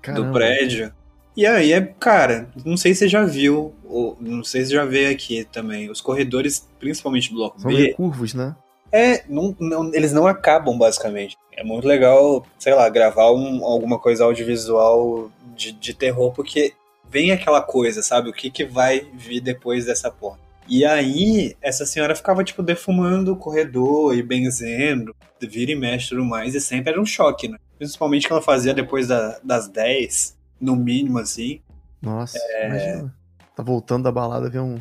Caramba. 0.00 0.26
do 0.26 0.32
prédio 0.32 0.92
e 1.36 1.46
aí, 1.46 1.74
é, 1.74 1.82
cara, 1.82 2.48
não 2.64 2.78
sei 2.78 2.94
se 2.94 3.00
você 3.00 3.08
já 3.08 3.24
viu, 3.26 3.74
ou 3.84 4.16
não 4.18 4.42
sei 4.42 4.64
se 4.64 4.72
já 4.72 4.86
veio 4.86 5.10
aqui 5.10 5.44
também, 5.44 5.90
os 5.90 6.00
corredores, 6.00 6.66
principalmente 6.80 7.30
bloco 7.30 7.60
São 7.60 7.70
B. 7.70 7.92
curvos, 7.92 8.32
né? 8.32 8.56
É, 8.90 9.22
não, 9.28 9.54
não, 9.60 9.94
eles 9.94 10.14
não 10.14 10.26
acabam, 10.26 10.78
basicamente. 10.78 11.36
É 11.52 11.62
muito 11.62 11.86
legal, 11.86 12.46
sei 12.58 12.72
lá, 12.74 12.88
gravar 12.88 13.30
um, 13.32 13.62
alguma 13.66 13.98
coisa 13.98 14.24
audiovisual 14.24 15.30
de, 15.54 15.72
de 15.72 15.92
terror, 15.92 16.32
porque 16.32 16.72
vem 17.06 17.30
aquela 17.32 17.60
coisa, 17.60 18.02
sabe? 18.02 18.30
O 18.30 18.32
que, 18.32 18.50
que 18.50 18.64
vai 18.64 19.00
vir 19.12 19.40
depois 19.40 19.84
dessa 19.84 20.10
porta. 20.10 20.45
E 20.68 20.84
aí, 20.84 21.54
essa 21.62 21.86
senhora 21.86 22.14
ficava, 22.14 22.42
tipo, 22.42 22.62
defumando 22.62 23.32
o 23.32 23.36
corredor 23.36 24.14
e 24.14 24.22
benzendo, 24.22 25.14
vira 25.40 25.72
e 25.72 25.76
mexe 25.76 26.06
e 26.06 26.08
tudo 26.10 26.24
mais, 26.24 26.54
e 26.54 26.60
sempre 26.60 26.92
era 26.92 27.00
um 27.00 27.06
choque, 27.06 27.48
né? 27.48 27.58
Principalmente 27.78 28.26
que 28.26 28.32
ela 28.32 28.42
fazia 28.42 28.74
depois 28.74 29.08
da, 29.08 29.38
das 29.44 29.68
10, 29.68 30.36
no 30.60 30.74
mínimo, 30.74 31.18
assim. 31.18 31.60
Nossa, 32.00 32.38
é... 32.38 32.66
imagina. 32.66 33.14
Tá 33.54 33.62
voltando 33.62 34.04
da 34.04 34.12
balada, 34.12 34.50
ver 34.50 34.60
um, 34.60 34.78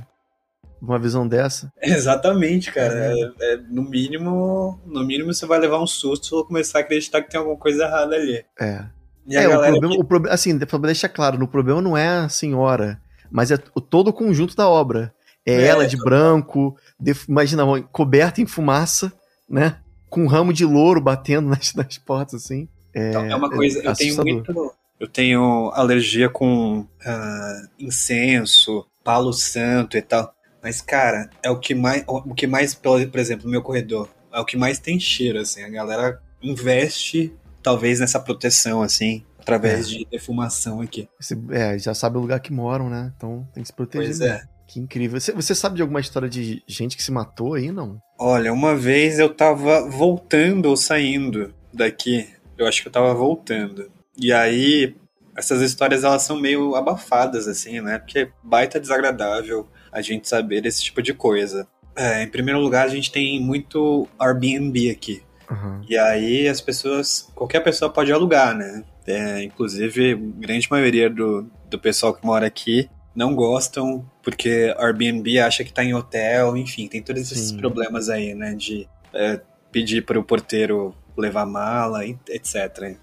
uma 0.81 0.99
visão 0.99 1.27
dessa. 1.27 1.71
Exatamente, 1.81 2.71
cara. 2.71 3.13
É. 3.13 3.31
É, 3.41 3.57
no 3.69 3.83
mínimo, 3.83 4.79
no 4.85 5.05
mínimo 5.05 5.33
você 5.33 5.45
vai 5.45 5.59
levar 5.59 5.81
um 5.81 5.87
susto 5.87 6.35
ou 6.35 6.45
começar 6.45 6.79
a 6.79 6.81
acreditar 6.81 7.21
que 7.21 7.29
tem 7.29 7.39
alguma 7.39 7.57
coisa 7.57 7.83
errada 7.83 8.15
ali. 8.15 8.43
É. 8.59 8.85
E 9.27 9.35
é, 9.35 9.47
o 9.47 9.59
problema, 9.59 9.95
que... 9.95 10.01
o 10.01 10.03
problema, 10.03 10.35
assim, 10.35 10.57
deixa 10.57 11.09
claro, 11.09 11.37
no 11.37 11.47
problema 11.47 11.81
não 11.81 11.97
é 11.97 12.07
a 12.07 12.29
senhora, 12.29 13.01
mas 13.31 13.49
é 13.49 13.57
todo 13.57 14.09
o 14.09 14.13
conjunto 14.13 14.55
da 14.55 14.69
obra. 14.69 15.13
É, 15.45 15.53
é 15.53 15.65
ela 15.67 15.87
de 15.87 15.97
branco, 15.97 16.75
de, 16.99 17.13
imagina, 17.27 17.63
coberta 17.91 18.41
em 18.41 18.45
fumaça, 18.45 19.13
né? 19.49 19.77
Com 20.09 20.23
um 20.23 20.27
ramo 20.27 20.53
de 20.53 20.65
louro 20.65 21.01
batendo 21.01 21.49
nas, 21.49 21.73
nas 21.73 21.97
portas, 21.97 22.43
assim. 22.43 22.67
É, 22.93 23.09
então, 23.09 23.25
é 23.25 23.35
uma 23.35 23.49
coisa, 23.49 23.83
eu 23.83 23.93
tenho 23.93 24.15
muito 24.23 24.73
eu 24.99 25.07
tenho 25.07 25.71
alergia 25.73 26.29
com 26.29 26.79
uh, 26.79 27.67
incenso, 27.77 28.85
palo 29.03 29.33
santo 29.33 29.97
e 29.97 30.01
tal. 30.01 30.33
Mas, 30.63 30.81
cara, 30.81 31.29
é 31.43 31.49
o 31.49 31.59
que 31.59 31.75
mais. 31.75 32.03
O 32.07 32.33
que 32.33 32.47
mais, 32.47 32.73
por 32.73 33.19
exemplo, 33.19 33.45
no 33.45 33.51
meu 33.51 33.61
corredor, 33.61 34.09
é 34.33 34.39
o 34.39 34.45
que 34.45 34.57
mais 34.57 34.79
tem 34.79 34.99
cheiro, 34.99 35.39
assim. 35.39 35.63
A 35.63 35.69
galera 35.69 36.19
investe, 36.41 37.33
talvez, 37.61 37.99
nessa 37.99 38.19
proteção, 38.19 38.81
assim, 38.81 39.23
através 39.37 39.85
é. 39.87 39.89
de 39.89 40.07
defumação 40.09 40.81
aqui. 40.81 41.07
Você, 41.19 41.37
é, 41.51 41.77
já 41.77 41.93
sabe 41.93 42.17
o 42.17 42.21
lugar 42.21 42.39
que 42.39 42.51
moram, 42.51 42.89
né? 42.89 43.13
Então 43.15 43.47
tem 43.53 43.61
que 43.61 43.67
se 43.67 43.73
proteger. 43.73 44.07
Pois 44.07 44.21
é. 44.21 44.43
Que 44.67 44.79
incrível. 44.79 45.19
Você, 45.19 45.31
você 45.31 45.53
sabe 45.53 45.75
de 45.75 45.81
alguma 45.81 45.99
história 45.99 46.27
de 46.27 46.63
gente 46.67 46.97
que 46.97 47.03
se 47.03 47.11
matou 47.11 47.53
aí, 47.53 47.71
não? 47.71 48.01
Olha, 48.19 48.51
uma 48.51 48.75
vez 48.75 49.19
eu 49.19 49.33
tava 49.33 49.87
voltando 49.89 50.67
ou 50.67 50.77
saindo 50.77 51.53
daqui. 51.73 52.27
Eu 52.57 52.67
acho 52.67 52.81
que 52.81 52.87
eu 52.87 52.91
tava 52.91 53.13
voltando. 53.13 53.91
E 54.17 54.31
aí, 54.31 54.95
essas 55.37 55.61
histórias 55.61 56.03
elas 56.03 56.23
são 56.23 56.39
meio 56.39 56.75
abafadas, 56.75 57.47
assim, 57.47 57.81
né? 57.81 57.99
Porque 57.99 58.19
é 58.19 58.29
baita 58.41 58.79
desagradável 58.79 59.67
a 59.91 60.01
gente 60.01 60.27
saber 60.27 60.65
esse 60.65 60.83
tipo 60.83 61.01
de 61.01 61.13
coisa. 61.13 61.67
É, 61.95 62.23
em 62.23 62.27
primeiro 62.27 62.59
lugar, 62.59 62.85
a 62.85 62.89
gente 62.89 63.11
tem 63.11 63.39
muito 63.39 64.07
Airbnb 64.19 64.89
aqui. 64.89 65.21
Uhum. 65.49 65.81
E 65.87 65.97
aí 65.97 66.47
as 66.47 66.59
pessoas, 66.59 67.29
qualquer 67.35 67.59
pessoa 67.61 67.91
pode 67.91 68.11
alugar, 68.11 68.55
né? 68.55 68.83
É, 69.05 69.43
inclusive, 69.43 70.15
grande 70.15 70.67
maioria 70.71 71.09
do, 71.09 71.49
do 71.69 71.77
pessoal 71.77 72.13
que 72.13 72.25
mora 72.25 72.47
aqui 72.47 72.89
não 73.15 73.35
gostam 73.35 74.05
porque 74.21 74.73
Airbnb 74.77 75.39
acha 75.39 75.63
que 75.63 75.71
tá 75.71 75.83
em 75.83 75.93
hotel, 75.93 76.57
enfim, 76.57 76.87
tem 76.87 77.01
todos 77.01 77.21
esses 77.21 77.49
Sim. 77.49 77.57
problemas 77.57 78.09
aí, 78.09 78.33
né? 78.33 78.53
De 78.53 78.87
é, 79.13 79.39
pedir 79.71 80.05
para 80.05 80.19
o 80.19 80.23
porteiro 80.23 80.93
levar 81.17 81.45
mala, 81.45 82.05
etc. 82.05 82.97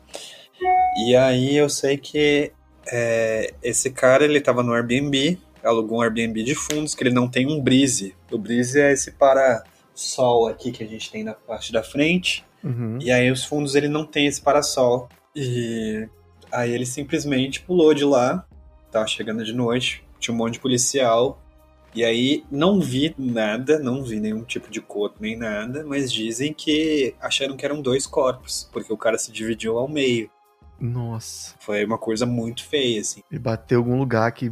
E 1.06 1.16
aí 1.16 1.56
eu 1.56 1.68
sei 1.68 1.96
que 1.96 2.52
é, 2.86 3.54
esse 3.62 3.90
cara 3.90 4.24
ele 4.24 4.40
tava 4.40 4.62
no 4.62 4.74
Airbnb, 4.74 5.38
alugou 5.64 5.98
um 5.98 6.02
Airbnb 6.02 6.42
de 6.42 6.54
fundos, 6.54 6.94
que 6.94 7.02
ele 7.02 7.14
não 7.14 7.28
tem 7.28 7.46
um 7.46 7.60
brise. 7.60 8.14
O 8.30 8.36
brise 8.36 8.80
é 8.80 8.92
esse 8.92 9.12
para-sol 9.12 10.48
aqui 10.48 10.70
que 10.70 10.84
a 10.84 10.86
gente 10.86 11.10
tem 11.10 11.24
na 11.24 11.34
parte 11.34 11.72
da 11.72 11.82
frente. 11.82 12.44
Uhum. 12.62 12.98
E 13.00 13.10
aí 13.10 13.30
os 13.30 13.44
fundos 13.44 13.74
ele 13.74 13.88
não 13.88 14.04
tem 14.04 14.26
esse 14.26 14.40
parasol. 14.40 15.08
E 15.34 16.06
Aí 16.52 16.70
ele 16.70 16.84
simplesmente 16.84 17.62
pulou 17.62 17.94
de 17.94 18.04
lá, 18.04 18.46
tava 18.92 19.06
chegando 19.08 19.44
de 19.44 19.52
noite, 19.52 20.04
tinha 20.20 20.32
um 20.34 20.38
monte 20.38 20.54
de 20.54 20.60
policial. 20.60 21.40
E 21.94 22.02
aí 22.04 22.42
não 22.50 22.80
vi 22.80 23.14
nada, 23.18 23.78
não 23.78 24.02
vi 24.02 24.18
nenhum 24.18 24.44
tipo 24.44 24.70
de 24.70 24.80
corpo 24.80 25.16
nem 25.20 25.36
nada, 25.36 25.84
mas 25.84 26.10
dizem 26.10 26.52
que 26.54 27.14
acharam 27.20 27.54
que 27.56 27.64
eram 27.66 27.82
dois 27.82 28.06
corpos, 28.06 28.68
porque 28.72 28.90
o 28.92 28.96
cara 28.96 29.18
se 29.18 29.30
dividiu 29.30 29.76
ao 29.76 29.86
meio. 29.88 30.30
Nossa. 30.80 31.54
Foi 31.60 31.84
uma 31.84 31.98
coisa 31.98 32.24
muito 32.24 32.64
feia, 32.64 33.00
assim. 33.00 33.22
Ele 33.30 33.38
bateu 33.38 33.78
em 33.80 33.82
algum 33.84 33.98
lugar 33.98 34.32
que 34.32 34.50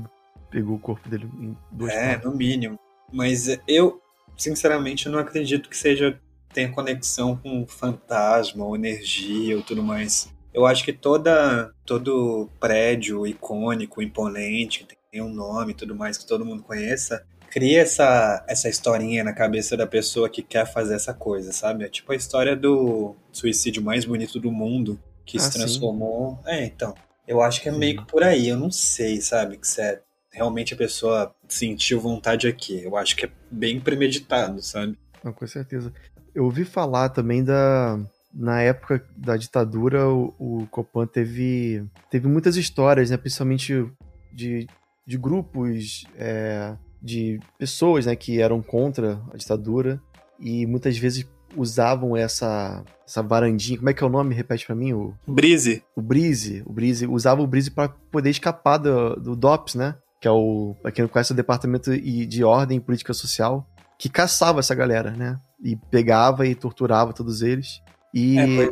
pegou 0.50 0.76
o 0.76 0.80
corpo 0.80 1.08
dele 1.08 1.28
em 1.40 1.56
dois 1.70 1.92
É, 1.92 2.10
partes. 2.10 2.30
no 2.30 2.36
mínimo. 2.36 2.78
Mas 3.12 3.46
eu, 3.66 4.00
sinceramente, 4.36 5.08
não 5.08 5.18
acredito 5.18 5.68
que 5.70 5.76
seja 5.76 6.20
tenha 6.52 6.70
conexão 6.70 7.36
com 7.36 7.64
fantasma 7.66 8.64
ou 8.64 8.74
energia 8.76 9.56
ou 9.56 9.62
tudo 9.62 9.82
mais. 9.82 10.30
Eu 10.52 10.66
acho 10.66 10.84
que 10.84 10.92
toda 10.92 11.72
todo 11.86 12.48
prédio 12.58 13.26
icônico, 13.26 14.02
imponente, 14.02 14.84
que 14.84 14.96
tem 15.10 15.22
um 15.22 15.32
nome 15.32 15.72
e 15.72 15.74
tudo 15.74 15.94
mais 15.94 16.18
que 16.18 16.26
todo 16.26 16.44
mundo 16.44 16.62
conheça, 16.62 17.24
cria 17.50 17.82
essa 17.82 18.44
essa 18.48 18.68
historinha 18.68 19.22
na 19.24 19.32
cabeça 19.32 19.76
da 19.76 19.86
pessoa 19.86 20.28
que 20.28 20.42
quer 20.42 20.66
fazer 20.72 20.94
essa 20.94 21.14
coisa, 21.14 21.52
sabe? 21.52 21.84
É 21.84 21.88
tipo 21.88 22.12
a 22.12 22.16
história 22.16 22.56
do 22.56 23.14
suicídio 23.32 23.82
mais 23.82 24.04
bonito 24.04 24.38
do 24.40 24.50
mundo 24.50 24.98
que 25.24 25.38
Ah, 25.38 25.40
se 25.40 25.52
sim. 25.52 25.58
transformou. 25.58 26.38
É, 26.46 26.64
então. 26.64 26.94
Eu 27.28 27.40
acho 27.40 27.60
que 27.62 27.68
é 27.68 27.72
meio 27.72 27.98
que 27.98 28.06
por 28.10 28.24
aí. 28.24 28.48
Eu 28.48 28.56
não 28.56 28.72
sei, 28.72 29.20
sabe? 29.20 29.56
Que 29.56 29.66
se 29.68 29.80
é 29.80 30.00
realmente 30.32 30.74
a 30.74 30.76
pessoa 30.76 31.32
sentiu 31.48 32.00
vontade 32.00 32.48
aqui. 32.48 32.82
Eu 32.82 32.96
acho 32.96 33.14
que 33.14 33.26
é 33.26 33.30
bem 33.48 33.78
premeditado, 33.78 34.60
sabe? 34.62 34.98
Não, 35.22 35.32
com 35.32 35.46
certeza. 35.46 35.92
Eu 36.34 36.44
ouvi 36.44 36.64
falar 36.64 37.08
também 37.10 37.44
da. 37.44 38.00
Na 38.32 38.62
época 38.62 39.04
da 39.16 39.36
ditadura, 39.36 40.08
o, 40.08 40.34
o 40.38 40.66
Copan 40.70 41.06
teve, 41.06 41.84
teve 42.10 42.28
muitas 42.28 42.56
histórias, 42.56 43.10
né? 43.10 43.16
Principalmente 43.16 43.86
de, 44.32 44.66
de 45.06 45.18
grupos, 45.18 46.04
é, 46.16 46.76
de 47.02 47.40
pessoas 47.58 48.06
né, 48.06 48.14
que 48.14 48.40
eram 48.40 48.62
contra 48.62 49.20
a 49.32 49.36
ditadura 49.36 50.00
e 50.38 50.66
muitas 50.66 50.96
vezes 50.96 51.26
usavam 51.56 52.16
essa, 52.16 52.84
essa 53.06 53.22
varandinha. 53.22 53.78
Como 53.78 53.90
é 53.90 53.94
que 53.94 54.02
é 54.02 54.06
o 54.06 54.10
nome? 54.10 54.34
Repete 54.34 54.66
pra 54.66 54.74
mim. 54.74 54.92
O, 54.92 55.14
Brise. 55.26 55.82
o 55.96 56.02
Brise. 56.02 56.62
O 56.66 56.72
Brise. 56.72 57.06
Usava 57.06 57.42
o 57.42 57.46
Brise 57.46 57.70
para 57.70 57.88
poder 57.88 58.30
escapar 58.30 58.78
do, 58.78 59.16
do 59.16 59.36
DOPS, 59.36 59.74
né? 59.74 59.96
Que 60.20 60.28
é 60.28 60.30
o. 60.30 60.76
Pra 60.82 60.92
quem 60.92 61.02
não 61.02 61.08
conhece, 61.08 61.32
o 61.32 61.36
Departamento 61.36 61.90
de 61.98 62.44
Ordem 62.44 62.78
e 62.78 62.80
Política 62.80 63.12
Social. 63.12 63.66
Que 63.98 64.08
caçava 64.08 64.60
essa 64.60 64.74
galera, 64.74 65.10
né? 65.10 65.38
E 65.62 65.76
pegava 65.76 66.46
e 66.46 66.54
torturava 66.54 67.12
todos 67.12 67.42
eles. 67.42 67.82
E, 68.14 68.38
É, 68.38 68.42
é. 68.64 68.70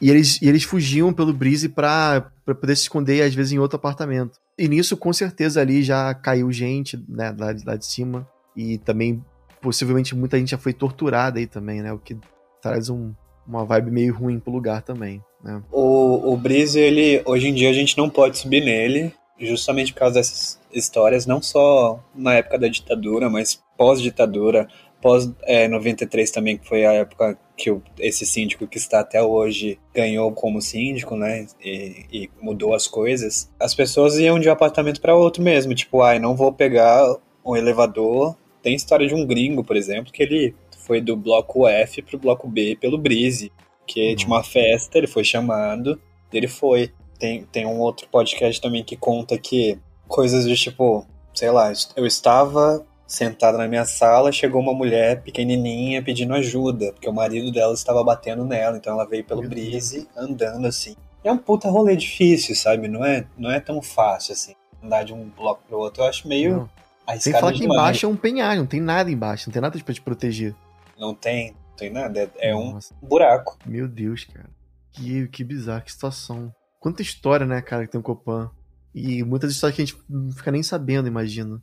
e, 0.00 0.10
eles, 0.10 0.40
e 0.42 0.48
eles 0.48 0.64
fugiam 0.64 1.12
pelo 1.12 1.32
Brise 1.32 1.68
pra, 1.68 2.30
pra 2.44 2.54
poder 2.54 2.76
se 2.76 2.82
esconder, 2.82 3.22
às 3.22 3.34
vezes, 3.34 3.52
em 3.52 3.58
outro 3.58 3.76
apartamento. 3.76 4.38
E 4.58 4.68
nisso, 4.68 4.96
com 4.96 5.12
certeza, 5.12 5.60
ali 5.60 5.82
já 5.82 6.12
caiu 6.14 6.50
gente, 6.52 7.02
né? 7.08 7.34
Lá, 7.38 7.52
de- 7.52 7.64
lá 7.64 7.76
de 7.76 7.86
cima. 7.86 8.28
E 8.56 8.78
também, 8.78 9.24
possivelmente, 9.60 10.14
muita 10.14 10.38
gente 10.38 10.50
já 10.50 10.58
foi 10.58 10.72
torturada 10.72 11.38
aí 11.38 11.46
também, 11.46 11.80
né? 11.82 11.92
O 11.92 11.98
que 11.98 12.16
traz 12.60 12.90
um, 12.90 13.12
uma 13.46 13.64
vibe 13.64 13.90
meio 13.90 14.14
ruim 14.14 14.38
pro 14.38 14.52
lugar 14.52 14.82
também, 14.82 15.22
né? 15.42 15.62
O, 15.72 16.32
o 16.32 16.36
Brise, 16.36 16.78
ele, 16.78 17.22
hoje 17.24 17.48
em 17.48 17.54
dia 17.54 17.70
a 17.70 17.72
gente 17.72 17.96
não 17.96 18.10
pode 18.10 18.38
subir 18.38 18.62
nele, 18.64 19.12
justamente 19.40 19.92
por 19.92 20.00
causa 20.00 20.14
dessas 20.16 20.60
histórias, 20.72 21.26
não 21.26 21.40
só 21.42 21.98
na 22.14 22.34
época 22.34 22.58
da 22.58 22.68
ditadura, 22.68 23.28
mas 23.30 23.60
pós-ditadura, 23.76 24.68
pós-93 25.02 26.30
também, 26.30 26.56
que 26.56 26.66
foi 26.66 26.86
a 26.86 26.92
época 26.92 27.38
que 27.56 27.70
o- 27.70 27.82
esse 27.98 28.24
síndico 28.24 28.66
que 28.66 28.78
está 28.78 29.00
até 29.00 29.22
hoje 29.22 29.78
ganhou 29.94 30.32
como 30.32 30.60
síndico, 30.62 31.16
né, 31.16 31.46
e, 31.62 32.06
e 32.12 32.30
mudou 32.40 32.74
as 32.74 32.86
coisas. 32.86 33.50
As 33.60 33.74
pessoas 33.74 34.18
iam 34.18 34.38
de 34.38 34.48
um 34.48 34.52
apartamento 34.52 35.00
para 35.00 35.14
outro 35.14 35.42
mesmo, 35.42 35.74
tipo, 35.74 36.00
ai, 36.02 36.18
não 36.18 36.34
vou 36.34 36.52
pegar 36.52 37.04
um 37.44 37.56
elevador. 37.56 38.36
Tem 38.62 38.74
história 38.74 39.06
de 39.06 39.14
um 39.14 39.26
gringo, 39.26 39.64
por 39.64 39.76
exemplo, 39.76 40.12
que 40.12 40.22
ele 40.22 40.54
foi 40.86 41.00
do 41.00 41.16
bloco 41.16 41.66
F 41.68 42.02
pro 42.02 42.18
bloco 42.18 42.48
B 42.48 42.76
pelo 42.80 42.98
Brise, 42.98 43.52
que 43.86 44.14
tinha 44.16 44.28
uma 44.28 44.42
festa, 44.44 44.96
ele 44.98 45.06
foi 45.06 45.24
chamado, 45.24 46.00
ele 46.32 46.48
foi. 46.48 46.90
Tem, 47.18 47.44
tem 47.52 47.66
um 47.66 47.78
outro 47.80 48.08
podcast 48.08 48.60
também 48.60 48.82
que 48.82 48.96
conta 48.96 49.38
que 49.38 49.78
coisas 50.08 50.44
de 50.46 50.56
tipo, 50.56 51.06
sei 51.34 51.50
lá, 51.50 51.72
eu 51.96 52.04
estava 52.06 52.84
sentado 53.12 53.58
na 53.58 53.68
minha 53.68 53.84
sala, 53.84 54.32
chegou 54.32 54.62
uma 54.62 54.72
mulher 54.72 55.20
pequenininha 55.22 56.02
pedindo 56.02 56.32
ajuda, 56.32 56.92
porque 56.92 57.08
o 57.08 57.12
marido 57.12 57.52
dela 57.52 57.74
estava 57.74 58.02
batendo 58.02 58.42
nela, 58.42 58.78
então 58.78 58.94
ela 58.94 59.06
veio 59.06 59.22
pelo. 59.22 59.42
Brise 59.46 60.08
andando 60.16 60.66
assim. 60.66 60.96
É 61.22 61.30
um 61.30 61.36
puta 61.36 61.68
rolê 61.68 61.94
difícil, 61.94 62.56
sabe? 62.56 62.88
Não 62.88 63.04
é, 63.04 63.26
não 63.36 63.50
é 63.50 63.60
tão 63.60 63.82
fácil 63.82 64.32
assim, 64.32 64.54
andar 64.82 65.04
de 65.04 65.12
um 65.12 65.28
bloco 65.28 65.62
pro 65.68 65.78
outro. 65.78 66.02
Eu 66.02 66.08
acho 66.08 66.26
meio 66.26 66.56
Não. 66.56 66.66
Sem 66.66 67.34
arriscado 67.34 67.40
falar 67.40 67.52
que 67.52 67.64
embaixo 67.64 68.06
é 68.06 68.08
um 68.08 68.16
penhasco, 68.16 68.60
não 68.60 68.66
tem 68.66 68.80
nada 68.80 69.10
embaixo, 69.10 69.48
não 69.48 69.52
tem 69.52 69.60
nada 69.60 69.78
pra 69.78 69.94
te 69.94 70.00
proteger. 70.00 70.54
Não 70.98 71.14
tem, 71.14 71.50
não 71.50 71.76
tem 71.76 71.90
nada, 71.90 72.20
é, 72.38 72.50
é 72.50 72.56
um 72.56 72.78
buraco. 73.02 73.58
meu 73.66 73.86
Deus, 73.86 74.24
cara. 74.24 74.48
Que, 74.90 75.28
que 75.28 75.44
bizarro, 75.44 75.82
que 75.82 75.92
situação. 75.92 76.54
Quanta 76.80 77.02
história, 77.02 77.44
né, 77.44 77.60
cara, 77.60 77.84
que 77.84 77.92
tem 77.92 78.00
o 78.00 78.04
Copan. 78.04 78.50
E 78.94 79.22
muitas 79.22 79.50
histórias 79.50 79.76
que 79.76 79.82
a 79.82 79.84
gente 79.84 79.98
não 80.08 80.32
fica 80.32 80.50
nem 80.50 80.62
sabendo, 80.62 81.08
imagino. 81.08 81.62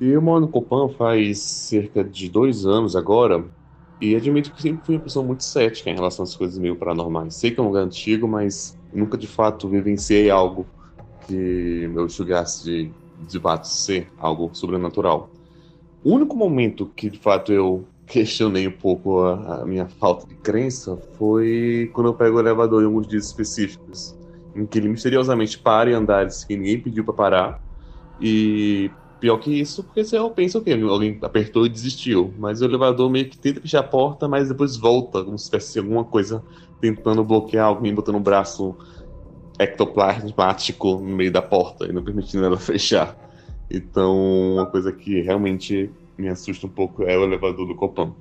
E 0.00 0.08
eu 0.08 0.22
moro 0.22 0.42
no 0.42 0.48
Copan 0.48 0.88
faz 0.88 1.40
cerca 1.40 2.04
de 2.04 2.28
dois 2.28 2.64
anos 2.64 2.94
agora, 2.94 3.44
e 4.00 4.14
admito 4.14 4.52
que 4.52 4.62
sempre 4.62 4.84
fui 4.84 4.94
uma 4.94 5.02
pessoa 5.02 5.24
muito 5.24 5.42
cética 5.42 5.90
em 5.90 5.94
relação 5.94 6.22
às 6.22 6.36
coisas 6.36 6.56
meio 6.58 6.76
paranormais. 6.76 7.34
Sei 7.34 7.50
que 7.50 7.58
é 7.58 7.62
um 7.62 7.66
lugar 7.66 7.82
antigo, 7.82 8.28
mas 8.28 8.76
nunca 8.92 9.18
de 9.18 9.26
fato 9.26 9.68
vivenciei 9.68 10.30
algo 10.30 10.66
que 11.26 11.90
eu 11.94 12.08
julgasse 12.08 12.64
de, 12.64 12.92
de 13.26 13.40
fato 13.40 13.66
ser 13.66 14.08
algo 14.16 14.50
sobrenatural. 14.54 15.30
O 16.04 16.12
único 16.12 16.36
momento 16.36 16.86
que 16.94 17.10
de 17.10 17.18
fato 17.18 17.52
eu 17.52 17.84
questionei 18.06 18.68
um 18.68 18.72
pouco 18.72 19.20
a, 19.20 19.62
a 19.62 19.66
minha 19.66 19.88
falta 19.88 20.26
de 20.26 20.34
crença 20.36 20.96
foi 21.18 21.90
quando 21.92 22.06
eu 22.06 22.14
pego 22.14 22.36
o 22.36 22.40
elevador 22.40 22.82
em 22.82 22.86
alguns 22.86 23.06
dias 23.08 23.26
específicos, 23.26 24.14
em 24.54 24.64
que 24.64 24.78
ele 24.78 24.88
misteriosamente 24.88 25.58
para 25.58 25.90
em 25.90 25.94
andares 25.94 26.44
que 26.44 26.56
ninguém 26.56 26.80
pediu 26.80 27.04
para 27.04 27.14
parar, 27.14 27.60
e 28.20 28.90
Pior 29.20 29.38
que 29.38 29.50
isso, 29.52 29.82
porque 29.84 30.04
você 30.04 30.16
pensa 30.30 30.58
o 30.58 30.62
quê? 30.62 30.72
Alguém 30.72 31.18
apertou 31.22 31.66
e 31.66 31.68
desistiu. 31.68 32.32
Mas 32.38 32.60
o 32.60 32.64
elevador 32.64 33.10
meio 33.10 33.28
que 33.28 33.36
tenta 33.36 33.60
fechar 33.60 33.80
a 33.80 33.82
porta, 33.82 34.28
mas 34.28 34.48
depois 34.48 34.76
volta, 34.76 35.24
como 35.24 35.36
se 35.38 35.46
tivesse 35.46 35.78
alguma 35.78 36.04
coisa 36.04 36.44
tentando 36.80 37.24
bloquear 37.24 37.66
alguém, 37.66 37.92
botando 37.94 38.16
um 38.16 38.22
braço 38.22 38.76
ectoplasmático 39.58 40.94
no 41.00 41.16
meio 41.16 41.32
da 41.32 41.42
porta 41.42 41.86
e 41.86 41.92
não 41.92 42.04
permitindo 42.04 42.44
ela 42.44 42.58
fechar. 42.60 43.16
Então, 43.70 44.54
uma 44.54 44.66
coisa 44.66 44.92
que 44.92 45.20
realmente 45.20 45.90
me 46.18 46.28
assusta 46.28 46.66
um 46.66 46.70
pouco 46.70 47.02
é 47.04 47.16
o 47.18 47.24
elevador 47.24 47.66
do 47.66 47.74
Copan. 47.76 48.14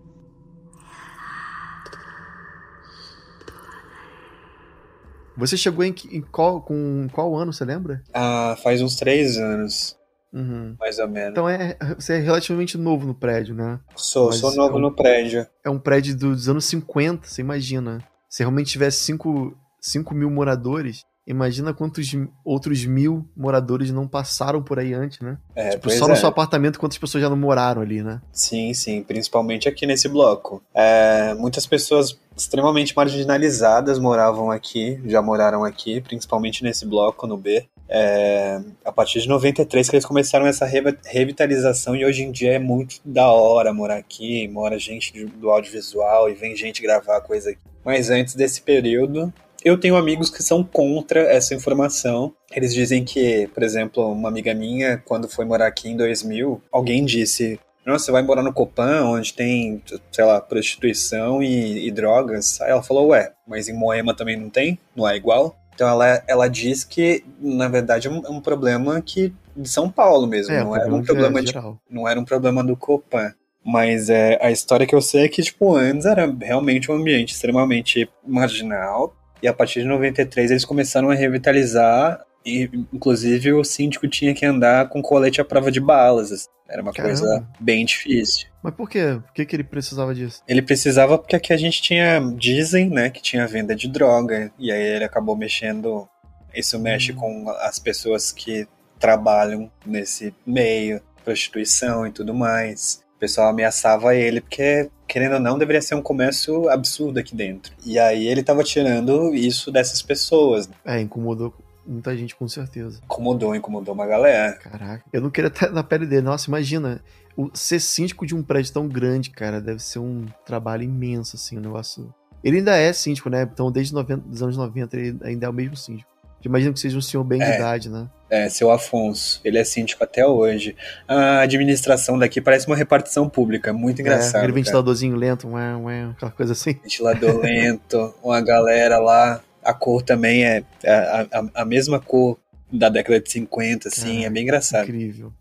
Você 5.35 5.55
chegou 5.55 5.83
em, 5.83 5.93
que- 5.93 6.15
em 6.17 6.21
qual, 6.21 6.61
com 6.61 7.07
qual 7.13 7.35
ano, 7.35 7.53
você 7.53 7.63
lembra? 7.63 8.03
Ah, 8.13 8.57
faz 8.63 8.81
uns 8.81 8.95
três 8.95 9.37
anos, 9.37 9.96
Uhum. 10.37 10.75
mais 10.79 10.99
ou 10.99 11.07
menos. 11.07 11.31
Então 11.31 11.49
é, 11.49 11.77
você 11.97 12.13
é 12.13 12.17
relativamente 12.19 12.77
novo 12.77 13.05
no 13.07 13.13
prédio, 13.15 13.55
né? 13.55 13.79
sou, 13.95 14.27
mas 14.27 14.37
sou 14.37 14.53
novo 14.55 14.75
é 14.75 14.77
um- 14.77 14.81
no 14.81 14.91
prédio. 14.95 15.45
É 15.63 15.69
um 15.69 15.79
prédio 15.79 16.15
dos 16.17 16.47
anos 16.47 16.65
50, 16.65 17.27
você 17.27 17.41
imagina. 17.41 18.03
Se 18.29 18.43
realmente 18.43 18.71
tivesse 18.71 19.03
5 19.03 20.13
mil 20.13 20.29
moradores, 20.29 21.01
imagina 21.25 21.73
quantos 21.73 22.07
outros 22.45 22.85
mil 22.85 23.27
moradores 23.35 23.91
não 23.91 24.07
passaram 24.07 24.61
por 24.61 24.79
aí 24.79 24.93
antes, 24.93 25.19
né? 25.19 25.37
É, 25.55 25.69
Tipo, 25.71 25.89
só 25.89 26.05
é. 26.05 26.09
no 26.09 26.15
seu 26.15 26.29
apartamento, 26.29 26.79
quantas 26.79 26.97
pessoas 26.97 27.21
já 27.21 27.29
não 27.29 27.37
moraram 27.37 27.81
ali, 27.81 28.01
né? 28.03 28.21
Sim, 28.31 28.73
sim, 28.73 29.01
principalmente 29.03 29.67
aqui 29.67 29.85
nesse 29.85 30.07
bloco. 30.07 30.61
É, 30.73 31.33
muitas 31.33 31.65
pessoas 31.65 32.17
extremamente 32.35 32.93
marginalizadas 32.95 33.97
moravam 33.99 34.51
aqui, 34.51 35.01
já 35.05 35.21
moraram 35.21 35.63
aqui, 35.63 35.99
principalmente 36.01 36.63
nesse 36.63 36.85
bloco, 36.85 37.25
no 37.27 37.35
B. 37.37 37.65
É, 37.89 38.59
a 38.83 38.91
partir 38.91 39.21
de 39.21 39.27
93 39.29 39.89
que 39.89 39.95
eles 39.95 40.05
começaram 40.05 40.45
essa 40.45 40.65
re- 40.65 40.97
revitalização 41.05 41.95
e 41.95 42.03
hoje 42.05 42.23
em 42.23 42.31
dia 42.31 42.53
é 42.53 42.59
muito 42.59 42.97
da 43.05 43.27
hora 43.31 43.73
morar 43.73 43.95
aqui, 43.97 44.47
mora 44.47 44.77
gente 44.77 45.25
do 45.25 45.49
audiovisual 45.49 46.29
e 46.29 46.33
vem 46.33 46.55
gente 46.55 46.81
gravar 46.81 47.21
coisa 47.21 47.51
aqui. 47.51 47.59
Mas 47.85 48.09
antes 48.09 48.35
desse 48.35 48.61
período, 48.61 49.33
eu 49.63 49.77
tenho 49.79 49.95
amigos 49.95 50.29
que 50.29 50.43
são 50.43 50.63
contra 50.63 51.21
essa 51.21 51.55
informação. 51.55 52.33
Eles 52.53 52.73
dizem 52.73 53.03
que, 53.05 53.47
por 53.53 53.63
exemplo, 53.63 54.11
uma 54.11 54.29
amiga 54.29 54.53
minha, 54.53 54.97
quando 55.05 55.29
foi 55.29 55.45
morar 55.45 55.67
aqui 55.67 55.89
em 55.89 55.95
2000, 55.97 56.61
alguém 56.71 57.05
disse: 57.05 57.57
Nossa, 57.85 58.05
você 58.05 58.11
vai 58.11 58.21
morar 58.21 58.43
no 58.43 58.53
Copan, 58.53 59.03
onde 59.05 59.33
tem, 59.33 59.81
sei 60.11 60.25
lá, 60.25 60.41
prostituição 60.41 61.41
e, 61.41 61.87
e 61.87 61.91
drogas. 61.91 62.59
Aí 62.61 62.71
ela 62.71 62.83
falou: 62.83 63.07
Ué, 63.07 63.31
mas 63.47 63.67
em 63.69 63.73
Moema 63.73 64.13
também 64.13 64.35
não 64.37 64.49
tem? 64.49 64.77
Não 64.95 65.07
é 65.07 65.15
igual? 65.15 65.57
Então 65.77 65.87
ela, 65.87 66.23
ela 66.27 66.47
diz 66.47 66.83
que, 66.83 67.23
na 67.39 67.67
verdade, 67.67 68.07
é 68.07 68.09
um, 68.09 68.25
é 68.25 68.29
um 68.31 68.41
problema 68.41 68.99
que 68.99 69.31
de 69.55 69.69
São 69.69 69.91
Paulo 69.91 70.25
mesmo. 70.25 70.51
É, 70.51 70.63
não, 70.63 70.75
era 70.75 70.91
um 70.91 71.03
problema 71.03 71.39
de, 71.39 71.53
não 71.87 72.07
era 72.07 72.19
um 72.19 72.25
problema 72.25 72.63
do 72.63 72.75
Copan. 72.75 73.31
Mas 73.63 74.09
é, 74.09 74.39
a 74.41 74.49
história 74.49 74.87
que 74.87 74.95
eu 74.95 75.01
sei 75.01 75.25
é 75.25 75.27
que, 75.27 75.43
tipo, 75.43 75.75
antes 75.75 76.07
era 76.07 76.25
realmente 76.41 76.91
um 76.91 76.95
ambiente 76.95 77.35
extremamente 77.35 78.09
marginal. 78.25 79.15
E 79.39 79.47
a 79.47 79.53
partir 79.53 79.81
de 79.81 79.87
93 79.87 80.49
eles 80.49 80.65
começaram 80.65 81.11
a 81.11 81.13
revitalizar. 81.13 82.25
E, 82.47 82.69
inclusive, 82.93 83.51
o 83.51 83.63
síndico 83.63 84.07
tinha 84.07 84.33
que 84.33 84.45
andar 84.45 84.87
com 84.87 85.01
colete 85.01 85.41
à 85.41 85.45
prova 85.45 85.69
de 85.69 85.81
balas. 85.81 86.31
assim. 86.31 86.47
Era 86.69 86.81
uma 86.81 86.93
Caramba. 86.93 87.17
coisa 87.19 87.47
bem 87.59 87.85
difícil. 87.85 88.47
Mas 88.63 88.73
por 88.73 88.89
quê? 88.89 89.19
Por 89.25 89.33
que, 89.33 89.45
que 89.45 89.55
ele 89.55 89.63
precisava 89.63 90.13
disso? 90.15 90.41
Ele 90.47 90.61
precisava 90.61 91.17
porque 91.17 91.35
aqui 91.35 91.51
a 91.53 91.57
gente 91.57 91.81
tinha, 91.81 92.19
dizem, 92.37 92.89
né, 92.89 93.09
que 93.09 93.21
tinha 93.21 93.45
venda 93.47 93.75
de 93.75 93.87
droga. 93.87 94.51
E 94.57 94.71
aí 94.71 94.81
ele 94.95 95.03
acabou 95.05 95.35
mexendo. 95.35 96.07
Isso 96.55 96.77
mexe 96.79 97.11
Hum. 97.11 97.15
com 97.15 97.49
as 97.61 97.79
pessoas 97.79 98.31
que 98.31 98.67
trabalham 98.99 99.69
nesse 99.85 100.33
meio, 100.45 101.01
prostituição 101.23 102.07
e 102.07 102.11
tudo 102.11 102.33
mais. 102.33 103.01
O 103.15 103.19
pessoal 103.19 103.49
ameaçava 103.49 104.15
ele 104.15 104.41
porque, 104.41 104.89
querendo 105.07 105.33
ou 105.35 105.39
não, 105.39 105.57
deveria 105.57 105.81
ser 105.81 105.95
um 105.95 106.01
comércio 106.01 106.69
absurdo 106.69 107.19
aqui 107.19 107.35
dentro. 107.35 107.73
E 107.85 107.97
aí 107.97 108.27
ele 108.27 108.43
tava 108.43 108.63
tirando 108.63 109.33
isso 109.33 109.71
dessas 109.71 110.01
pessoas. 110.01 110.69
É, 110.85 110.99
incomodou 110.99 111.53
muita 111.87 112.15
gente 112.17 112.35
com 112.35 112.47
certeza. 112.47 112.99
Incomodou, 113.03 113.55
incomodou 113.55 113.93
uma 113.93 114.05
galera. 114.05 114.53
Caraca, 114.53 115.03
eu 115.11 115.21
não 115.21 115.29
queria 115.29 115.47
estar 115.47 115.71
na 115.71 115.83
pele 115.83 116.05
dele. 116.05 116.21
Nossa, 116.23 116.49
imagina. 116.49 117.01
O, 117.35 117.49
ser 117.53 117.79
síndico 117.79 118.25
de 118.25 118.35
um 118.35 118.41
prédio 118.41 118.73
tão 118.73 118.87
grande, 118.87 119.29
cara, 119.29 119.61
deve 119.61 119.79
ser 119.79 119.99
um 119.99 120.25
trabalho 120.45 120.83
imenso, 120.83 121.35
assim, 121.35 121.57
o 121.57 121.61
negócio. 121.61 122.13
Ele 122.43 122.57
ainda 122.57 122.75
é 122.75 122.91
síndico, 122.91 123.29
né? 123.29 123.43
Então, 123.43 123.71
desde 123.71 123.93
90, 123.93 124.23
os 124.29 124.41
anos 124.41 124.57
90, 124.57 124.97
ele 124.97 125.17
ainda 125.23 125.45
é 125.45 125.49
o 125.49 125.53
mesmo 125.53 125.75
síndico. 125.77 126.09
Imagino 126.43 126.73
que 126.73 126.79
seja 126.79 126.97
um 126.97 127.01
senhor 127.01 127.23
bem 127.23 127.39
de 127.39 127.45
É. 127.45 127.55
idade, 127.57 127.89
né? 127.89 128.07
É, 128.29 128.47
seu 128.49 128.71
Afonso. 128.71 129.39
Ele 129.43 129.57
é 129.57 129.63
síndico 129.63 130.03
até 130.03 130.25
hoje. 130.25 130.75
A 131.07 131.41
administração 131.41 132.17
daqui 132.17 132.41
parece 132.41 132.67
uma 132.67 132.75
repartição 132.75 133.27
pública. 133.29 133.71
Muito 133.73 133.99
é, 133.99 134.01
engraçado. 134.01 134.37
aquele 134.37 134.53
cara. 134.53 134.53
ventiladorzinho 134.53 135.15
lento, 135.15 135.47
ué, 135.49 135.75
ué, 135.77 136.03
aquela 136.11 136.31
coisa 136.31 136.53
assim. 136.53 136.73
Ventilador 136.73 137.37
lento, 137.41 138.13
uma 138.23 138.41
galera 138.41 138.99
lá. 138.99 139.41
A 139.69 139.73
cor 139.73 140.01
também 140.01 140.43
é 140.45 140.63
a, 140.85 141.27
a, 141.39 141.61
a 141.61 141.65
mesma 141.65 141.99
cor 141.99 142.37
da 142.71 142.89
década 142.89 143.19
de 143.19 143.31
50, 143.31 143.87
assim. 143.89 144.01
Caraca, 144.01 144.25
é 144.25 144.29
bem 144.29 144.43
engraçado. 144.43 144.83
Incrível. 144.85 145.33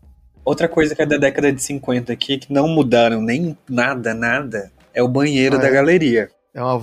Outra 0.45 0.67
coisa 0.67 0.95
que 0.95 1.01
é 1.01 1.05
da 1.05 1.17
década 1.17 1.51
de 1.51 1.61
50 1.61 2.13
aqui, 2.13 2.37
que 2.37 2.51
não 2.53 2.67
mudaram 2.67 3.21
nem 3.21 3.57
nada, 3.69 4.13
nada, 4.13 4.71
é 4.93 5.03
o 5.03 5.07
banheiro 5.07 5.57
Ah, 5.57 5.59
da 5.59 5.67
é? 5.67 5.71
galeria. 5.71 6.29
É, 6.53 6.61
uma, 6.63 6.81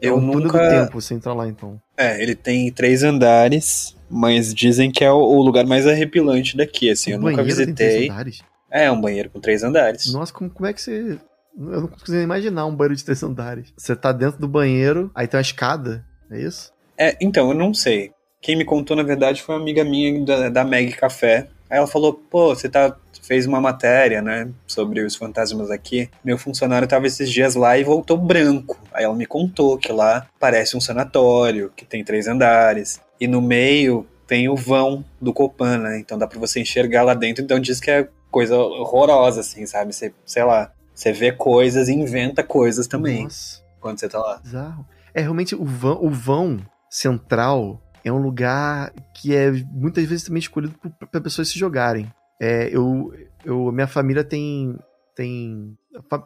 é 0.00 0.08
Eu 0.08 0.16
um 0.18 0.20
nunca- 0.20 0.58
do 0.58 0.68
tempo 0.68 1.00
você 1.00 1.14
entrar 1.14 1.32
lá, 1.32 1.48
então. 1.48 1.80
É, 1.96 2.22
ele 2.22 2.34
tem 2.34 2.70
três 2.70 3.02
andares, 3.02 3.96
mas 4.10 4.52
dizem 4.54 4.90
que 4.90 5.02
é 5.02 5.10
o, 5.10 5.16
o 5.16 5.42
lugar 5.42 5.64
mais 5.64 5.86
arrepilante 5.86 6.56
daqui, 6.56 6.90
assim. 6.90 7.12
eu 7.12 7.18
O 7.18 7.20
nunca 7.22 7.36
banheiro 7.36 7.56
tem 7.64 7.74
três 7.74 7.90
visitei. 7.94 8.10
andares? 8.10 8.42
É, 8.70 8.90
um 8.90 9.00
banheiro 9.00 9.30
com 9.30 9.40
três 9.40 9.62
andares. 9.62 10.12
Nossa, 10.12 10.32
como, 10.32 10.50
como 10.50 10.66
é 10.66 10.72
que 10.74 10.82
você. 10.82 11.18
Eu 11.58 11.80
não 11.80 11.88
consigo 11.88 12.12
nem 12.12 12.22
imaginar 12.22 12.66
um 12.66 12.76
banheiro 12.76 12.96
de 12.96 13.02
três 13.04 13.22
andares. 13.22 13.72
Você 13.78 13.96
tá 13.96 14.12
dentro 14.12 14.38
do 14.38 14.46
banheiro, 14.48 15.10
aí 15.14 15.26
tem 15.26 15.38
uma 15.38 15.42
escada, 15.42 16.04
é 16.30 16.38
isso? 16.38 16.70
É, 16.98 17.16
então, 17.20 17.48
eu 17.50 17.54
não 17.54 17.74
sei. 17.74 18.12
Quem 18.40 18.56
me 18.56 18.64
contou, 18.64 18.96
na 18.96 19.02
verdade, 19.02 19.42
foi 19.42 19.54
uma 19.54 19.60
amiga 19.60 19.84
minha 19.84 20.24
da, 20.24 20.48
da 20.48 20.64
Meg 20.64 20.92
Café. 20.92 21.48
Aí 21.68 21.78
ela 21.78 21.86
falou, 21.86 22.14
pô, 22.14 22.54
você 22.54 22.68
tá, 22.68 22.96
fez 23.22 23.44
uma 23.44 23.60
matéria, 23.60 24.22
né, 24.22 24.48
sobre 24.66 25.00
os 25.00 25.16
fantasmas 25.16 25.70
aqui. 25.70 26.08
Meu 26.24 26.38
funcionário 26.38 26.86
tava 26.86 27.06
esses 27.08 27.30
dias 27.30 27.56
lá 27.56 27.76
e 27.76 27.82
voltou 27.82 28.16
branco. 28.16 28.78
Aí 28.92 29.04
ela 29.04 29.14
me 29.14 29.26
contou 29.26 29.76
que 29.76 29.90
lá 29.90 30.26
parece 30.38 30.76
um 30.76 30.80
sanatório, 30.80 31.72
que 31.74 31.84
tem 31.84 32.04
três 32.04 32.28
andares. 32.28 33.00
E 33.20 33.26
no 33.26 33.42
meio 33.42 34.06
tem 34.28 34.48
o 34.48 34.54
vão 34.54 35.04
do 35.20 35.32
Copan, 35.32 35.78
né, 35.78 35.98
então 35.98 36.16
dá 36.16 36.26
pra 36.26 36.38
você 36.38 36.60
enxergar 36.60 37.02
lá 37.02 37.14
dentro. 37.14 37.42
Então 37.42 37.58
diz 37.58 37.80
que 37.80 37.90
é 37.90 38.08
coisa 38.30 38.56
horrorosa, 38.56 39.40
assim, 39.40 39.66
sabe? 39.66 39.92
Você, 39.92 40.12
sei 40.24 40.44
lá, 40.44 40.70
você 40.94 41.12
vê 41.12 41.32
coisas 41.32 41.88
e 41.88 41.94
inventa 41.94 42.42
coisas 42.44 42.86
também 42.86 43.24
Nossa, 43.24 43.60
quando 43.80 43.98
você 43.98 44.08
tá 44.08 44.18
lá. 44.18 44.38
bizarro. 44.38 44.86
É, 45.12 45.22
realmente, 45.22 45.54
o 45.54 45.64
vão, 45.64 46.04
o 46.04 46.10
vão 46.10 46.60
central 46.90 47.82
é 48.04 48.12
um 48.12 48.22
lugar 48.22 48.92
que 49.14 49.34
é 49.34 49.50
muitas 49.50 50.04
vezes 50.04 50.24
também 50.24 50.38
escolhido 50.38 50.74
para 51.10 51.20
pessoas 51.20 51.48
se 51.48 51.58
jogarem. 51.58 52.12
É, 52.40 52.68
eu, 52.70 53.12
eu, 53.44 53.72
minha 53.72 53.86
família 53.86 54.22
tem, 54.22 54.78
tem, 55.14 55.76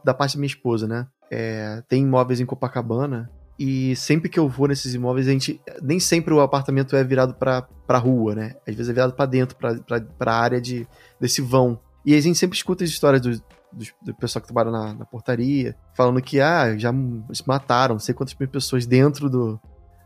da 0.04 0.12
parte 0.12 0.34
da 0.34 0.40
minha 0.40 0.46
esposa, 0.46 0.86
né? 0.86 1.06
É, 1.30 1.82
tem 1.88 2.02
imóveis 2.02 2.40
em 2.40 2.46
Copacabana 2.46 3.30
e 3.62 3.94
sempre 3.94 4.30
que 4.30 4.38
eu 4.38 4.48
vou 4.48 4.66
nesses 4.66 4.94
imóveis, 4.94 5.28
a 5.28 5.32
gente 5.32 5.60
nem 5.82 6.00
sempre 6.00 6.32
o 6.32 6.40
apartamento 6.40 6.96
é 6.96 7.04
virado 7.04 7.34
pra, 7.34 7.60
pra 7.86 7.98
rua, 7.98 8.34
né? 8.34 8.54
Às 8.66 8.74
vezes 8.74 8.88
é 8.88 8.94
virado 8.94 9.12
pra 9.12 9.26
dentro, 9.26 9.54
pra, 9.54 10.00
pra 10.00 10.34
área 10.34 10.58
de, 10.58 10.88
desse 11.20 11.42
vão. 11.42 11.78
E 12.04 12.14
a 12.14 12.20
gente 12.22 12.38
sempre 12.38 12.56
escuta 12.56 12.84
as 12.84 12.90
histórias 12.90 13.20
do, 13.20 13.30
do, 14.02 14.14
pessoal 14.14 14.40
que 14.40 14.48
trabalha 14.48 14.70
na, 14.70 14.94
na 14.94 15.04
portaria, 15.04 15.76
falando 15.94 16.22
que, 16.22 16.40
ah, 16.40 16.74
já 16.78 16.90
se 17.34 17.46
mataram, 17.46 17.96
não 17.96 18.00
sei 18.00 18.14
quantas 18.14 18.32
pessoas 18.32 18.86
dentro 18.86 19.28
do, 19.28 19.60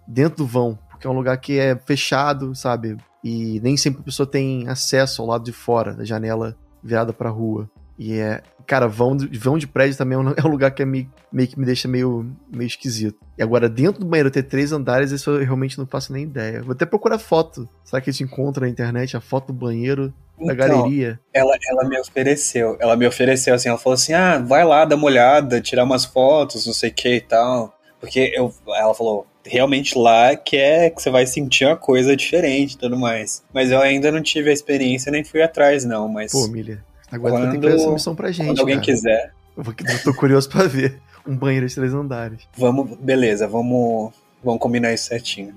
dentro 0.06 0.38
do 0.38 0.46
vão, 0.46 0.78
porque 0.90 1.06
é 1.06 1.10
um 1.10 1.14
lugar 1.14 1.36
que 1.38 1.58
é 1.58 1.76
fechado, 1.76 2.54
sabe? 2.54 2.96
E 3.22 3.60
nem 3.60 3.76
sempre 3.76 4.00
a 4.00 4.04
pessoa 4.04 4.26
tem 4.26 4.68
acesso 4.68 5.22
ao 5.22 5.28
lado 5.28 5.44
de 5.44 5.52
fora, 5.52 5.94
da 5.94 6.04
janela 6.04 6.56
virada 6.82 7.12
pra 7.12 7.30
rua. 7.30 7.68
E 7.98 8.14
é. 8.18 8.42
Cara, 8.66 8.88
vão, 8.88 9.14
de- 9.14 9.38
vão 9.38 9.58
de 9.58 9.66
prédio 9.66 9.96
também 9.96 10.16
é 10.16 10.20
um, 10.20 10.28
é 10.36 10.42
um 10.46 10.48
lugar 10.50 10.70
que 10.70 10.82
é 10.82 10.86
meio, 10.86 11.10
meio 11.30 11.46
que 11.48 11.58
me 11.58 11.66
deixa 11.66 11.86
meio, 11.86 12.30
meio 12.50 12.66
esquisito. 12.66 13.18
E 13.38 13.42
agora, 13.42 13.68
dentro 13.68 14.00
do 14.00 14.06
banheiro 14.06 14.30
ter 14.30 14.42
três 14.42 14.72
andares, 14.72 15.10
isso 15.10 15.30
eu 15.30 15.44
realmente 15.44 15.76
não 15.78 15.86
faço 15.86 16.12
nem 16.12 16.24
ideia. 16.24 16.62
Vou 16.62 16.72
até 16.72 16.84
procurar 16.86 17.18
foto. 17.18 17.68
Será 17.84 18.00
que 18.00 18.08
a 18.08 18.12
gente 18.12 18.24
encontra 18.24 18.64
na 18.64 18.70
internet 18.70 19.16
a 19.16 19.20
foto 19.20 19.48
do 19.48 19.52
banheiro, 19.52 20.08
da 20.38 20.52
Então, 20.52 20.56
galeria? 20.56 21.20
Ela, 21.32 21.54
ela 21.70 21.88
me 21.88 21.98
ofereceu, 22.00 22.76
ela 22.80 22.96
me 22.96 23.06
ofereceu 23.06 23.54
assim, 23.54 23.68
ela 23.68 23.78
falou 23.78 23.94
assim, 23.94 24.12
ah, 24.14 24.38
vai 24.38 24.64
lá, 24.64 24.84
dá 24.86 24.96
uma 24.96 25.04
olhada, 25.06 25.60
tirar 25.60 25.84
umas 25.84 26.04
fotos, 26.06 26.66
não 26.66 26.72
sei 26.72 26.90
o 26.90 26.94
que 26.94 27.16
e 27.16 27.20
tal. 27.20 27.78
Porque 28.00 28.32
eu, 28.34 28.52
ela 28.68 28.94
falou, 28.94 29.26
realmente 29.46 29.96
lá 29.98 30.34
que 30.36 30.56
é 30.56 30.90
que 30.90 31.00
você 31.02 31.10
vai 31.10 31.26
sentir 31.26 31.66
uma 31.66 31.76
coisa 31.76 32.16
diferente 32.16 32.72
e 32.74 32.78
tudo 32.78 32.98
mais. 32.98 33.42
Mas 33.52 33.70
eu 33.70 33.80
ainda 33.80 34.10
não 34.10 34.22
tive 34.22 34.50
a 34.50 34.52
experiência, 34.52 35.10
nem 35.12 35.22
fui 35.24 35.42
atrás 35.42 35.84
não, 35.84 36.08
mas 36.08 36.32
Pô, 36.32 36.46
Milha. 36.48 36.82
Agora 37.10 37.34
tu 37.34 37.40
tem 37.42 37.50
que 37.52 37.56
Quando- 37.58 37.70
fazer 37.72 37.82
essa 37.84 37.92
missão 37.92 38.14
pra 38.14 38.32
gente. 38.32 38.46
quando 38.46 38.60
alguém 38.60 38.76
cara. 38.76 38.86
quiser, 38.86 39.32
Eu, 39.56 39.62
vou- 39.62 39.74
eu 39.78 40.02
tô 40.02 40.14
curioso 40.14 40.48
pra 40.48 40.66
ver 40.66 41.00
um 41.26 41.36
banheiro 41.36 41.66
de 41.68 41.74
três 41.74 41.92
andares. 41.94 42.40
vamos, 42.56 42.96
beleza, 42.98 43.46
vamos, 43.46 44.12
vamos 44.42 44.60
combinar 44.60 44.92
isso 44.92 45.06
certinho. 45.06 45.54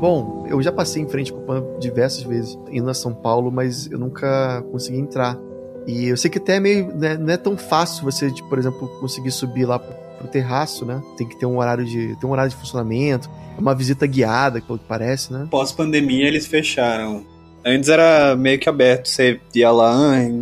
Bom, 0.00 0.46
eu 0.48 0.60
já 0.60 0.72
passei 0.72 1.00
em 1.02 1.08
frente 1.08 1.32
com 1.32 1.38
o 1.38 1.42
PAN 1.42 1.64
diversas 1.78 2.22
vezes 2.24 2.58
indo 2.72 2.90
a 2.90 2.94
São 2.94 3.14
Paulo, 3.14 3.52
mas 3.52 3.86
eu 3.90 3.98
nunca 3.98 4.62
consegui 4.72 4.98
entrar. 4.98 5.38
E 5.86 6.06
eu 6.08 6.16
sei 6.16 6.28
que 6.30 6.38
até 6.38 6.56
é 6.56 6.60
meio. 6.60 6.92
né, 6.96 7.16
não 7.16 7.32
é 7.32 7.36
tão 7.36 7.56
fácil 7.56 8.02
você, 8.04 8.30
tipo, 8.30 8.48
por 8.48 8.58
exemplo, 8.58 8.88
conseguir 9.00 9.30
subir 9.30 9.64
lá 9.64 9.78
pro, 9.78 9.94
pro 10.22 10.30
terraço, 10.30 10.84
né? 10.86 11.02
Tem 11.16 11.28
que 11.28 11.36
ter 11.36 11.46
um 11.46 11.58
horário 11.58 11.84
de. 11.84 12.16
Tem 12.16 12.28
um 12.28 12.32
horário 12.32 12.50
de 12.50 12.56
funcionamento. 12.56 13.28
É 13.56 13.60
uma 13.60 13.74
visita 13.74 14.06
guiada, 14.06 14.60
pelo 14.62 14.78
que 14.78 14.86
parece, 14.86 15.32
né? 15.32 15.46
Pós-pandemia 15.50 16.26
eles 16.26 16.46
fecharam. 16.46 17.26
Antes 17.64 17.88
era 17.88 18.34
meio 18.34 18.58
que 18.58 18.68
aberto, 18.68 19.06
você 19.08 19.40
ia 19.54 19.70
lá 19.70 19.94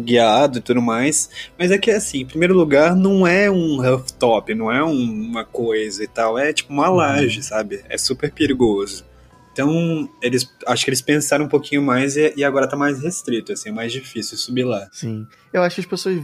guiado 0.05 0.59
e 0.59 0.61
tudo 0.63 0.81
mais. 0.81 1.29
Mas 1.59 1.71
é 1.71 1.77
que 1.77 1.91
assim, 1.91 2.21
em 2.21 2.27
primeiro 2.27 2.55
lugar, 2.55 2.95
não 2.97 3.27
é 3.27 3.51
um 3.51 3.77
rooftop, 3.83 4.55
não 4.55 4.73
é 4.73 4.83
um- 4.83 4.93
uma 5.29 5.45
coisa 5.45 6.03
e 6.03 6.07
tal. 6.07 6.39
É 6.39 6.51
tipo 6.53 6.73
uma 6.73 6.89
laje, 6.89 7.43
sabe? 7.43 7.83
É 7.91 7.99
super 7.99 8.33
perigoso. 8.33 9.05
Então, 9.53 10.09
eles 10.23 10.49
acho 10.67 10.85
que 10.85 10.91
eles 10.91 11.03
pensaram 11.03 11.45
um 11.45 11.49
pouquinho 11.49 11.83
mais 11.83 12.17
e, 12.17 12.33
e 12.37 12.45
agora 12.45 12.67
tá 12.69 12.77
mais 12.77 13.03
restrito, 13.03 13.53
assim, 13.53 13.69
é 13.69 13.73
mais 13.73 13.93
difícil 13.93 14.39
subir 14.39 14.65
lá. 14.65 14.89
Sim. 14.93 15.27
Eu 15.53 15.63
acho 15.63 15.75
que 15.75 15.81
as 15.83 15.87
pessoas 15.87 16.23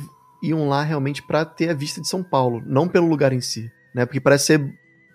iam 0.48 0.68
lá 0.68 0.82
realmente 0.82 1.22
pra 1.26 1.44
ter 1.44 1.70
a 1.70 1.74
vista 1.74 2.00
de 2.00 2.08
São 2.08 2.22
Paulo, 2.22 2.62
não 2.66 2.88
pelo 2.88 3.06
lugar 3.08 3.32
em 3.32 3.40
si, 3.40 3.70
né? 3.94 4.04
Porque 4.06 4.20
parece 4.20 4.46
ser 4.46 4.60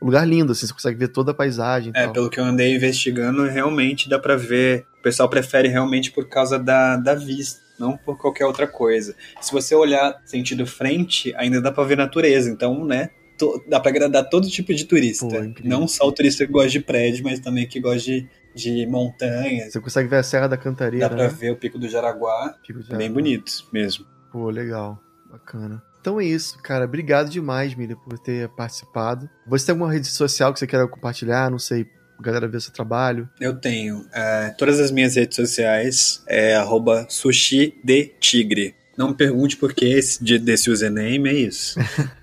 um 0.02 0.06
lugar 0.06 0.28
lindo, 0.28 0.52
assim, 0.52 0.66
você 0.66 0.74
consegue 0.74 0.98
ver 0.98 1.10
toda 1.10 1.32
a 1.32 1.34
paisagem 1.34 1.92
É, 1.96 2.04
tal. 2.06 2.14
pelo 2.14 2.30
que 2.30 2.40
eu 2.40 2.44
andei 2.44 2.76
investigando, 2.76 3.44
realmente 3.48 4.10
dá 4.10 4.18
pra 4.18 4.36
ver. 4.36 4.84
O 5.00 5.02
pessoal 5.04 5.30
prefere 5.30 5.68
realmente 5.68 6.12
por 6.12 6.28
causa 6.28 6.58
da, 6.60 6.96
da 6.98 7.14
vista, 7.16 7.60
não 7.80 7.96
por 7.98 8.18
qualquer 8.18 8.46
outra 8.46 8.68
coisa. 8.68 9.16
Se 9.40 9.52
você 9.52 9.74
olhar 9.76 10.20
sentido 10.26 10.66
frente, 10.66 11.34
ainda 11.36 11.62
dá 11.62 11.72
pra 11.72 11.84
ver 11.84 11.98
natureza. 11.98 12.50
Então, 12.50 12.84
né, 12.86 13.10
to- 13.38 13.64
dá 13.68 13.80
pra 13.80 13.90
agradar 13.92 14.28
todo 14.30 14.48
tipo 14.48 14.74
de 14.74 14.86
turista. 14.86 15.28
Pô, 15.28 15.36
incrível. 15.44 15.70
não 15.80 15.88
só 15.88 16.08
o 16.08 16.12
turista 16.12 16.46
que 16.46 16.52
gosta 16.52 16.70
de 16.70 16.80
prédio, 16.80 17.24
mas 17.24 17.40
também 17.40 17.68
que 17.68 17.80
gosta 17.80 18.00
de, 18.12 18.28
de 18.56 18.86
montanhas. 18.88 19.72
Você 19.74 19.80
consegue 19.80 20.10
ver 20.10 20.18
a 20.18 20.24
Serra 20.24 20.48
da 20.48 20.58
Cantareira, 20.58 21.10
Dá 21.10 21.16
pra 21.16 21.24
né? 21.28 21.30
ver 21.36 21.52
o 21.52 21.56
Pico 21.56 21.78
do 21.80 21.88
Jaraguá. 21.88 22.56
Pico 22.66 22.80
Bem 22.80 22.88
Jaraguá. 22.90 23.14
bonito 23.14 23.52
mesmo. 23.74 24.06
Pô, 24.32 24.50
legal. 24.50 25.00
Bacana. 25.32 25.82
Então 26.00 26.20
é 26.20 26.26
isso, 26.26 26.58
cara. 26.62 26.86
Obrigado 26.86 27.30
demais, 27.30 27.76
Miriam, 27.76 27.96
por 27.98 28.18
ter 28.20 28.50
participado. 28.50 29.30
Você 29.48 29.68
tem 29.68 29.74
alguma 29.74 29.92
rede 29.92 30.08
social 30.08 30.52
que 30.52 30.60
você 30.60 30.66
queira 30.68 30.88
compartilhar? 30.88 31.50
Não 31.52 31.60
sei, 31.60 31.86
galera 32.20 32.48
ver 32.48 32.60
seu 32.62 32.74
trabalho. 32.74 33.30
Eu 33.40 33.56
tenho 33.60 34.06
é, 34.12 34.50
todas 34.58 34.80
as 34.80 34.92
minhas 34.92 35.16
redes 35.16 35.36
sociais, 35.36 36.24
é 36.28 36.56
arroba 36.56 37.06
sushi 37.10 37.80
de 37.84 38.06
tigre. 38.20 38.76
Não 38.98 39.10
me 39.10 39.14
pergunte 39.16 39.58
por 39.58 39.74
que 39.74 39.86
esse, 39.86 40.24
de- 40.24 40.40
desse 40.40 40.70
username, 40.70 41.30
é 41.30 41.34
isso. 41.34 41.80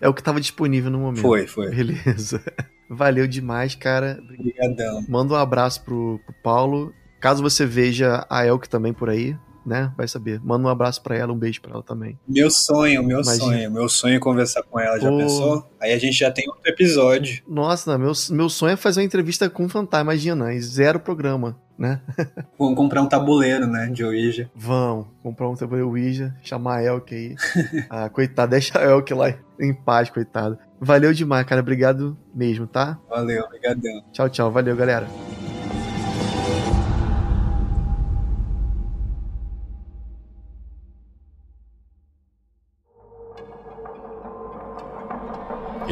É 0.00 0.08
o 0.08 0.14
que 0.14 0.22
tava 0.22 0.40
disponível 0.40 0.92
no 0.92 0.98
momento. 1.00 1.20
Foi, 1.22 1.48
foi. 1.48 1.70
Beleza. 1.74 2.40
Valeu 2.88 3.26
demais, 3.26 3.74
cara. 3.74 4.16
Obrigadão. 4.22 5.04
Manda 5.08 5.34
um 5.34 5.36
abraço 5.36 5.82
pro, 5.82 6.20
pro 6.24 6.34
Paulo. 6.40 6.94
Caso 7.20 7.42
você 7.42 7.66
veja 7.66 8.24
a 8.30 8.46
Elke 8.46 8.68
também 8.68 8.92
por 8.92 9.10
aí, 9.10 9.36
né? 9.68 9.92
Vai 9.96 10.08
saber. 10.08 10.40
Manda 10.42 10.66
um 10.66 10.70
abraço 10.70 11.02
para 11.02 11.16
ela, 11.16 11.32
um 11.32 11.38
beijo 11.38 11.60
para 11.60 11.72
ela 11.72 11.82
também. 11.82 12.18
Meu 12.26 12.50
sonho, 12.50 13.02
meu 13.02 13.20
Imagina. 13.20 13.44
sonho. 13.44 13.70
Meu 13.70 13.88
sonho 13.88 14.16
é 14.16 14.18
conversar 14.18 14.62
com 14.62 14.80
ela, 14.80 14.98
já 14.98 15.08
Pô. 15.08 15.18
pensou? 15.18 15.70
Aí 15.80 15.92
a 15.92 15.98
gente 15.98 16.18
já 16.18 16.30
tem 16.30 16.48
outro 16.48 16.68
episódio. 16.68 17.42
Nossa, 17.46 17.96
meu, 17.96 18.12
meu 18.30 18.48
sonho 18.48 18.72
é 18.72 18.76
fazer 18.76 19.00
uma 19.00 19.06
entrevista 19.06 19.48
com 19.48 19.66
o 19.66 19.68
Fantasma, 19.68 20.12
imagina, 20.12 20.52
e 20.52 20.60
zero 20.60 20.98
programa 20.98 21.56
né? 21.78 22.00
Vamos 22.58 22.74
comprar 22.74 23.00
um 23.00 23.06
tabuleiro, 23.06 23.66
né, 23.66 23.86
de 23.86 24.04
Ouija. 24.04 24.50
Vão, 24.54 25.06
comprar 25.22 25.48
um 25.48 25.54
tabuleiro 25.54 25.88
Ouija, 25.88 26.34
chamar 26.42 26.78
a 26.78 26.82
Elke 26.82 27.14
aí. 27.14 27.36
ah, 27.88 28.08
coitado, 28.08 28.50
deixa 28.50 28.78
a 28.78 28.82
Elke 28.82 29.14
lá 29.14 29.32
em 29.60 29.72
paz, 29.72 30.10
coitado. 30.10 30.58
Valeu 30.80 31.12
demais, 31.12 31.46
cara. 31.46 31.60
Obrigado 31.60 32.16
mesmo, 32.34 32.66
tá? 32.66 32.98
Valeu, 33.08 33.44
obrigadão. 33.44 34.02
Tchau, 34.12 34.28
tchau. 34.28 34.50
Valeu, 34.50 34.76
galera. 34.76 35.06